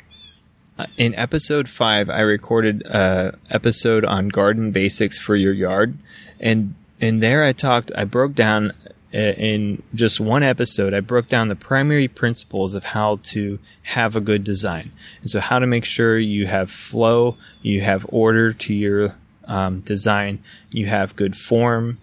in 0.98 1.16
episode 1.16 1.70
five, 1.70 2.10
I 2.10 2.22
recorded 2.22 2.84
a 2.86 3.38
episode 3.50 4.06
on 4.06 4.30
garden 4.30 4.72
basics 4.72 5.20
for 5.20 5.36
your 5.36 5.54
yard, 5.54 5.98
and 6.40 6.76
in 7.00 7.20
there 7.20 7.44
I 7.44 7.54
talked. 7.54 7.92
I 7.96 8.06
broke 8.06 8.34
down 8.34 8.72
uh, 9.14 9.18
in 9.18 9.84
just 9.94 10.20
one 10.20 10.44
episode. 10.44 10.94
I 10.94 11.00
broke 11.00 11.28
down 11.28 11.50
the 11.50 11.56
primary 11.56 12.08
principles 12.08 12.76
of 12.76 12.84
how 12.84 13.20
to 13.24 13.60
have 13.84 14.16
a 14.16 14.22
good 14.22 14.44
design, 14.44 14.92
and 15.22 15.30
so 15.30 15.40
how 15.40 15.60
to 15.60 15.68
make 15.68 15.86
sure 15.86 16.18
you 16.18 16.48
have 16.48 16.72
flow, 16.72 17.38
you 17.62 17.82
have 17.82 18.06
order 18.10 18.54
to 18.54 18.74
your 18.74 19.16
um, 19.48 19.82
design, 19.82 20.44
you 20.72 20.86
have 20.86 21.16
good 21.16 21.36
form, 21.36 22.00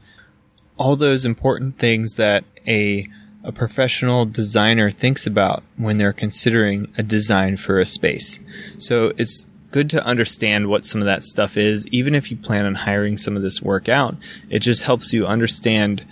all 0.76 0.96
those 0.96 1.24
important 1.24 1.78
things 1.78 2.16
that 2.16 2.44
a 2.66 3.06
a 3.44 3.52
professional 3.52 4.26
designer 4.26 4.90
thinks 4.90 5.26
about 5.26 5.62
when 5.76 5.96
they're 5.96 6.12
considering 6.12 6.92
a 6.98 7.02
design 7.02 7.56
for 7.56 7.78
a 7.78 7.86
space. 7.86 8.40
So 8.78 9.12
it's 9.16 9.46
good 9.70 9.90
to 9.90 10.04
understand 10.04 10.68
what 10.68 10.84
some 10.84 11.00
of 11.00 11.06
that 11.06 11.22
stuff 11.22 11.56
is, 11.56 11.86
even 11.88 12.14
if 12.14 12.30
you 12.30 12.36
plan 12.36 12.66
on 12.66 12.74
hiring 12.74 13.16
some 13.16 13.36
of 13.36 13.42
this 13.42 13.62
work 13.62 13.88
out. 13.88 14.16
It 14.50 14.60
just 14.60 14.82
helps 14.82 15.12
you 15.12 15.26
understand 15.26 16.04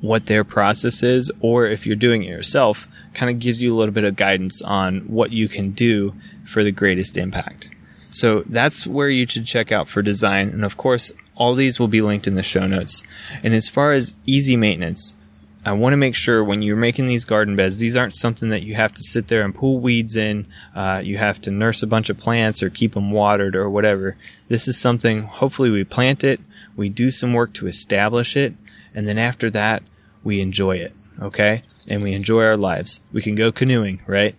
what 0.00 0.26
their 0.26 0.44
process 0.44 1.02
is, 1.02 1.30
or 1.40 1.66
if 1.66 1.86
you're 1.86 1.96
doing 1.96 2.22
it 2.22 2.28
yourself, 2.28 2.88
kind 3.14 3.30
of 3.30 3.38
gives 3.38 3.60
you 3.60 3.74
a 3.74 3.76
little 3.76 3.92
bit 3.92 4.04
of 4.04 4.16
guidance 4.16 4.62
on 4.62 5.00
what 5.00 5.30
you 5.30 5.48
can 5.48 5.72
do 5.72 6.14
for 6.46 6.62
the 6.62 6.72
greatest 6.72 7.16
impact. 7.16 7.68
So 8.10 8.42
that's 8.46 8.86
where 8.86 9.08
you 9.08 9.26
should 9.26 9.46
check 9.46 9.70
out 9.70 9.88
for 9.88 10.02
design. 10.02 10.48
And 10.48 10.64
of 10.64 10.76
course, 10.76 11.12
all 11.36 11.54
these 11.54 11.78
will 11.78 11.88
be 11.88 12.02
linked 12.02 12.26
in 12.26 12.34
the 12.34 12.42
show 12.42 12.66
notes. 12.66 13.02
And 13.42 13.54
as 13.54 13.68
far 13.68 13.92
as 13.92 14.14
easy 14.26 14.56
maintenance, 14.56 15.14
I 15.64 15.72
want 15.72 15.92
to 15.92 15.98
make 15.98 16.14
sure 16.14 16.42
when 16.42 16.62
you're 16.62 16.76
making 16.76 17.06
these 17.06 17.26
garden 17.26 17.54
beds, 17.54 17.76
these 17.76 17.96
aren't 17.96 18.16
something 18.16 18.48
that 18.48 18.62
you 18.62 18.74
have 18.76 18.92
to 18.94 19.02
sit 19.02 19.28
there 19.28 19.42
and 19.42 19.54
pull 19.54 19.78
weeds 19.78 20.16
in. 20.16 20.46
Uh, 20.74 21.02
you 21.04 21.18
have 21.18 21.40
to 21.42 21.50
nurse 21.50 21.82
a 21.82 21.86
bunch 21.86 22.08
of 22.08 22.16
plants 22.16 22.62
or 22.62 22.70
keep 22.70 22.94
them 22.94 23.10
watered 23.10 23.54
or 23.54 23.68
whatever. 23.68 24.16
This 24.48 24.66
is 24.66 24.80
something, 24.80 25.24
hopefully, 25.24 25.68
we 25.68 25.84
plant 25.84 26.24
it, 26.24 26.40
we 26.76 26.88
do 26.88 27.10
some 27.10 27.34
work 27.34 27.52
to 27.54 27.66
establish 27.66 28.36
it, 28.36 28.54
and 28.94 29.06
then 29.06 29.18
after 29.18 29.50
that, 29.50 29.82
we 30.24 30.40
enjoy 30.40 30.76
it. 30.76 30.94
Okay? 31.20 31.62
And 31.86 32.02
we 32.02 32.12
enjoy 32.12 32.44
our 32.44 32.56
lives. 32.56 33.00
We 33.12 33.20
can 33.20 33.34
go 33.34 33.52
canoeing, 33.52 34.00
right? 34.06 34.34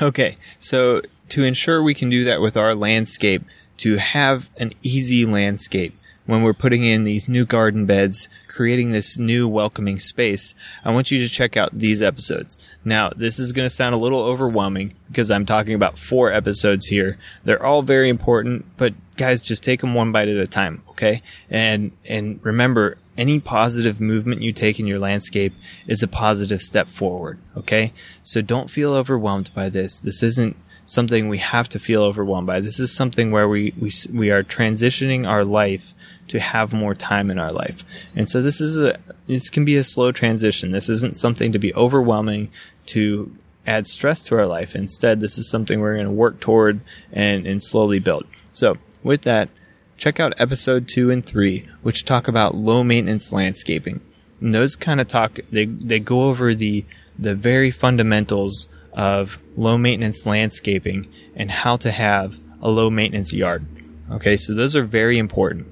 Okay, 0.00 0.38
so 0.58 1.02
to 1.28 1.44
ensure 1.44 1.82
we 1.82 1.94
can 1.94 2.08
do 2.08 2.24
that 2.24 2.40
with 2.40 2.56
our 2.56 2.74
landscape, 2.74 3.44
to 3.78 3.96
have 3.96 4.48
an 4.56 4.72
easy 4.82 5.26
landscape, 5.26 5.94
when 6.26 6.42
we're 6.42 6.52
putting 6.52 6.84
in 6.84 7.04
these 7.04 7.28
new 7.28 7.44
garden 7.44 7.86
beds, 7.86 8.28
creating 8.48 8.90
this 8.90 9.18
new 9.18 9.48
welcoming 9.48 9.98
space, 9.98 10.54
I 10.84 10.92
want 10.92 11.10
you 11.10 11.18
to 11.18 11.28
check 11.28 11.56
out 11.56 11.78
these 11.78 12.02
episodes. 12.02 12.58
Now, 12.84 13.10
this 13.16 13.38
is 13.38 13.52
going 13.52 13.66
to 13.66 13.74
sound 13.74 13.94
a 13.94 13.98
little 13.98 14.22
overwhelming 14.22 14.94
because 15.08 15.30
I'm 15.30 15.46
talking 15.46 15.74
about 15.74 15.98
four 15.98 16.32
episodes 16.32 16.86
here. 16.86 17.18
They're 17.44 17.64
all 17.64 17.82
very 17.82 18.08
important, 18.08 18.66
but 18.76 18.94
guys, 19.16 19.40
just 19.40 19.62
take 19.62 19.80
them 19.80 19.94
one 19.94 20.12
bite 20.12 20.28
at 20.28 20.36
a 20.36 20.46
time, 20.46 20.82
okay? 20.90 21.22
And, 21.48 21.92
and 22.04 22.40
remember, 22.44 22.98
any 23.16 23.40
positive 23.40 24.00
movement 24.00 24.42
you 24.42 24.52
take 24.52 24.78
in 24.78 24.86
your 24.86 24.98
landscape 24.98 25.54
is 25.86 26.02
a 26.02 26.08
positive 26.08 26.60
step 26.60 26.88
forward, 26.88 27.38
okay? 27.56 27.92
So 28.22 28.42
don't 28.42 28.70
feel 28.70 28.92
overwhelmed 28.92 29.50
by 29.54 29.68
this. 29.68 30.00
This 30.00 30.22
isn't 30.22 30.56
something 30.86 31.28
we 31.28 31.38
have 31.38 31.68
to 31.70 31.78
feel 31.78 32.02
overwhelmed 32.02 32.46
by. 32.46 32.60
This 32.60 32.78
is 32.78 32.94
something 32.94 33.30
where 33.30 33.48
we, 33.48 33.74
we, 33.78 33.90
we 34.12 34.30
are 34.30 34.42
transitioning 34.42 35.26
our 35.26 35.44
life 35.44 35.94
to 36.28 36.40
have 36.40 36.72
more 36.72 36.94
time 36.94 37.30
in 37.30 37.38
our 37.38 37.52
life. 37.52 37.84
And 38.14 38.28
so 38.28 38.42
this 38.42 38.60
is 38.60 38.78
a, 38.78 38.98
this 39.26 39.48
can 39.50 39.64
be 39.64 39.76
a 39.76 39.84
slow 39.84 40.12
transition. 40.12 40.72
This 40.72 40.88
isn't 40.88 41.16
something 41.16 41.52
to 41.52 41.58
be 41.58 41.74
overwhelming 41.74 42.50
to 42.86 43.36
add 43.66 43.86
stress 43.86 44.22
to 44.22 44.36
our 44.36 44.46
life. 44.46 44.74
Instead, 44.74 45.20
this 45.20 45.38
is 45.38 45.50
something 45.50 45.80
we're 45.80 45.94
going 45.94 46.06
to 46.06 46.12
work 46.12 46.40
toward 46.40 46.80
and, 47.12 47.46
and 47.46 47.62
slowly 47.62 47.98
build. 47.98 48.26
So 48.52 48.76
with 49.02 49.22
that, 49.22 49.48
check 49.96 50.20
out 50.20 50.34
episode 50.38 50.88
two 50.88 51.10
and 51.10 51.24
three, 51.24 51.68
which 51.82 52.04
talk 52.04 52.28
about 52.28 52.54
low 52.54 52.84
maintenance 52.84 53.32
landscaping. 53.32 54.00
And 54.40 54.54
those 54.54 54.76
kind 54.76 55.00
of 55.00 55.08
talk, 55.08 55.38
they, 55.50 55.64
they 55.64 55.98
go 55.98 56.24
over 56.24 56.54
the, 56.54 56.84
the 57.18 57.34
very 57.34 57.70
fundamentals 57.70 58.68
of 58.92 59.38
low 59.56 59.76
maintenance 59.76 60.26
landscaping 60.26 61.10
and 61.34 61.50
how 61.50 61.76
to 61.76 61.90
have 61.90 62.40
a 62.62 62.70
low 62.70 62.90
maintenance 62.90 63.32
yard. 63.32 63.64
Okay, 64.10 64.36
so 64.36 64.54
those 64.54 64.76
are 64.76 64.84
very 64.84 65.18
important. 65.18 65.66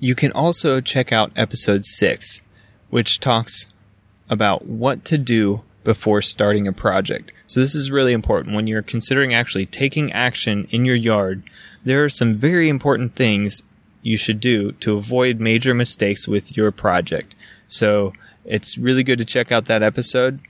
You 0.00 0.14
can 0.14 0.32
also 0.32 0.80
check 0.80 1.12
out 1.12 1.32
episode 1.36 1.84
6, 1.84 2.40
which 2.90 3.20
talks 3.20 3.66
about 4.28 4.66
what 4.66 5.04
to 5.06 5.18
do 5.18 5.62
before 5.84 6.22
starting 6.22 6.66
a 6.66 6.72
project. 6.72 7.32
So 7.46 7.60
this 7.60 7.74
is 7.74 7.90
really 7.90 8.12
important 8.12 8.56
when 8.56 8.66
you're 8.66 8.82
considering 8.82 9.34
actually 9.34 9.66
taking 9.66 10.12
action 10.12 10.66
in 10.70 10.84
your 10.84 10.96
yard. 10.96 11.42
There 11.84 12.02
are 12.02 12.08
some 12.08 12.36
very 12.36 12.68
important 12.68 13.14
things 13.14 13.62
you 14.02 14.16
should 14.16 14.40
do 14.40 14.72
to 14.72 14.96
avoid 14.96 15.40
major 15.40 15.74
mistakes 15.74 16.26
with 16.26 16.56
your 16.56 16.70
project. 16.70 17.34
So 17.68 18.12
it's 18.44 18.76
really 18.76 19.04
good 19.04 19.18
to 19.18 19.24
check 19.24 19.52
out 19.52 19.66
that 19.66 19.82
episode. 19.82 20.40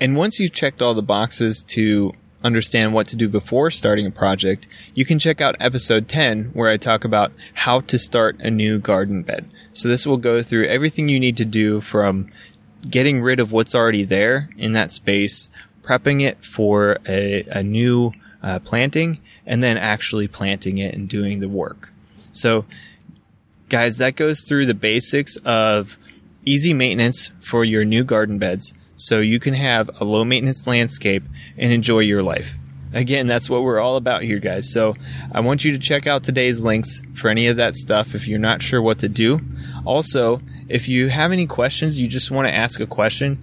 And 0.00 0.16
once 0.16 0.38
you've 0.38 0.52
checked 0.52 0.82
all 0.82 0.94
the 0.94 1.02
boxes 1.02 1.62
to 1.68 2.12
understand 2.44 2.92
what 2.92 3.06
to 3.08 3.16
do 3.16 3.28
before 3.28 3.70
starting 3.70 4.06
a 4.06 4.10
project, 4.10 4.66
you 4.94 5.04
can 5.04 5.18
check 5.18 5.40
out 5.40 5.56
episode 5.60 6.08
10 6.08 6.50
where 6.52 6.68
I 6.68 6.76
talk 6.76 7.04
about 7.04 7.32
how 7.54 7.80
to 7.82 7.98
start 7.98 8.36
a 8.40 8.50
new 8.50 8.78
garden 8.78 9.22
bed. 9.22 9.48
So 9.72 9.88
this 9.88 10.06
will 10.06 10.16
go 10.16 10.42
through 10.42 10.66
everything 10.66 11.08
you 11.08 11.20
need 11.20 11.36
to 11.38 11.44
do 11.44 11.80
from 11.80 12.28
getting 12.88 13.22
rid 13.22 13.40
of 13.40 13.52
what's 13.52 13.74
already 13.74 14.04
there 14.04 14.50
in 14.58 14.72
that 14.72 14.90
space, 14.92 15.48
prepping 15.82 16.22
it 16.22 16.44
for 16.44 16.98
a, 17.06 17.44
a 17.50 17.62
new 17.62 18.12
uh, 18.42 18.58
planting, 18.58 19.18
and 19.46 19.62
then 19.62 19.76
actually 19.76 20.28
planting 20.28 20.78
it 20.78 20.94
and 20.94 21.08
doing 21.08 21.40
the 21.40 21.48
work. 21.48 21.92
So, 22.32 22.64
guys, 23.68 23.98
that 23.98 24.16
goes 24.16 24.42
through 24.42 24.66
the 24.66 24.74
basics 24.74 25.36
of 25.44 25.96
easy 26.44 26.74
maintenance 26.74 27.30
for 27.40 27.64
your 27.64 27.84
new 27.84 28.04
garden 28.04 28.38
beds 28.38 28.74
so 29.02 29.18
you 29.18 29.40
can 29.40 29.54
have 29.54 29.90
a 30.00 30.04
low 30.04 30.24
maintenance 30.24 30.66
landscape 30.66 31.24
and 31.58 31.72
enjoy 31.72 31.98
your 32.00 32.22
life. 32.22 32.54
Again, 32.92 33.26
that's 33.26 33.50
what 33.50 33.64
we're 33.64 33.80
all 33.80 33.96
about 33.96 34.22
here, 34.22 34.38
guys. 34.38 34.70
So 34.70 34.94
I 35.32 35.40
want 35.40 35.64
you 35.64 35.72
to 35.72 35.78
check 35.78 36.06
out 36.06 36.22
today's 36.22 36.60
links 36.60 37.02
for 37.14 37.28
any 37.28 37.48
of 37.48 37.56
that 37.56 37.74
stuff 37.74 38.14
if 38.14 38.28
you're 38.28 38.38
not 38.38 38.62
sure 38.62 38.80
what 38.80 38.98
to 39.00 39.08
do. 39.08 39.40
Also, 39.84 40.40
if 40.68 40.88
you 40.88 41.08
have 41.08 41.32
any 41.32 41.46
questions, 41.46 41.98
you 41.98 42.06
just 42.06 42.30
want 42.30 42.46
to 42.46 42.54
ask 42.54 42.78
a 42.80 42.86
question, 42.86 43.42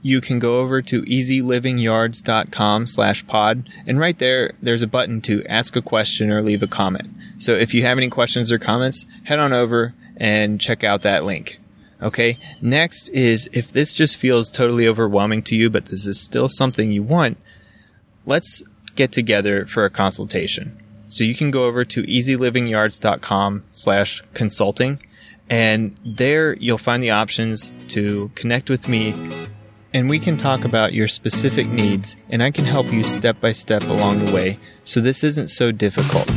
you 0.00 0.20
can 0.20 0.38
go 0.38 0.60
over 0.60 0.80
to 0.80 1.02
easylivingyards.com 1.02 2.86
slash 2.86 3.26
pod 3.26 3.68
and 3.86 3.98
right 3.98 4.18
there 4.18 4.52
there's 4.62 4.82
a 4.82 4.86
button 4.86 5.20
to 5.20 5.44
ask 5.46 5.74
a 5.74 5.82
question 5.82 6.30
or 6.30 6.42
leave 6.42 6.62
a 6.62 6.68
comment 6.68 7.08
so 7.38 7.54
if 7.54 7.74
you 7.74 7.82
have 7.82 7.98
any 7.98 8.08
questions 8.08 8.52
or 8.52 8.58
comments 8.58 9.04
head 9.24 9.40
on 9.40 9.52
over 9.52 9.94
and 10.16 10.60
check 10.60 10.84
out 10.84 11.02
that 11.02 11.24
link 11.24 11.58
okay 12.02 12.38
next 12.60 13.08
is 13.08 13.48
if 13.52 13.72
this 13.72 13.94
just 13.94 14.16
feels 14.16 14.50
totally 14.50 14.86
overwhelming 14.86 15.42
to 15.42 15.56
you 15.56 15.70
but 15.70 15.86
this 15.86 16.06
is 16.06 16.20
still 16.20 16.48
something 16.48 16.92
you 16.92 17.02
want 17.02 17.38
let's 18.24 18.62
get 18.94 19.12
together 19.12 19.66
for 19.66 19.84
a 19.84 19.90
consultation 19.90 20.76
so 21.08 21.24
you 21.24 21.34
can 21.34 21.50
go 21.50 21.64
over 21.64 21.84
to 21.84 22.02
easylivingyards.com 22.02 23.62
slash 23.72 24.22
consulting 24.34 25.00
and 25.48 25.96
there 26.04 26.54
you'll 26.54 26.78
find 26.78 27.02
the 27.02 27.10
options 27.10 27.70
to 27.88 28.30
connect 28.34 28.68
with 28.68 28.88
me 28.88 29.14
and 29.96 30.10
we 30.10 30.18
can 30.18 30.36
talk 30.36 30.66
about 30.66 30.92
your 30.92 31.08
specific 31.08 31.66
needs, 31.68 32.16
and 32.28 32.42
I 32.42 32.50
can 32.50 32.66
help 32.66 32.92
you 32.92 33.02
step 33.02 33.40
by 33.40 33.52
step 33.52 33.82
along 33.84 34.26
the 34.26 34.30
way 34.30 34.58
so 34.84 35.00
this 35.00 35.24
isn't 35.24 35.48
so 35.48 35.72
difficult. 35.72 36.30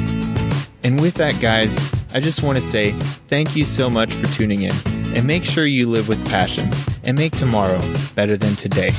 And 0.81 1.01
with 1.01 1.15
that, 1.15 1.41
guys, 1.41 1.77
I 2.11 2.19
just 2.19 2.41
want 2.41 2.57
to 2.57 2.61
say 2.61 2.91
thank 3.27 3.55
you 3.55 3.63
so 3.63 3.89
much 3.89 4.13
for 4.13 4.27
tuning 4.33 4.63
in, 4.63 4.73
and 5.15 5.25
make 5.25 5.43
sure 5.43 5.65
you 5.65 5.89
live 5.89 6.07
with 6.07 6.23
passion 6.27 6.69
and 7.03 7.17
make 7.17 7.33
tomorrow 7.33 7.79
better 8.15 8.35
than 8.35 8.55
today. 8.55 8.91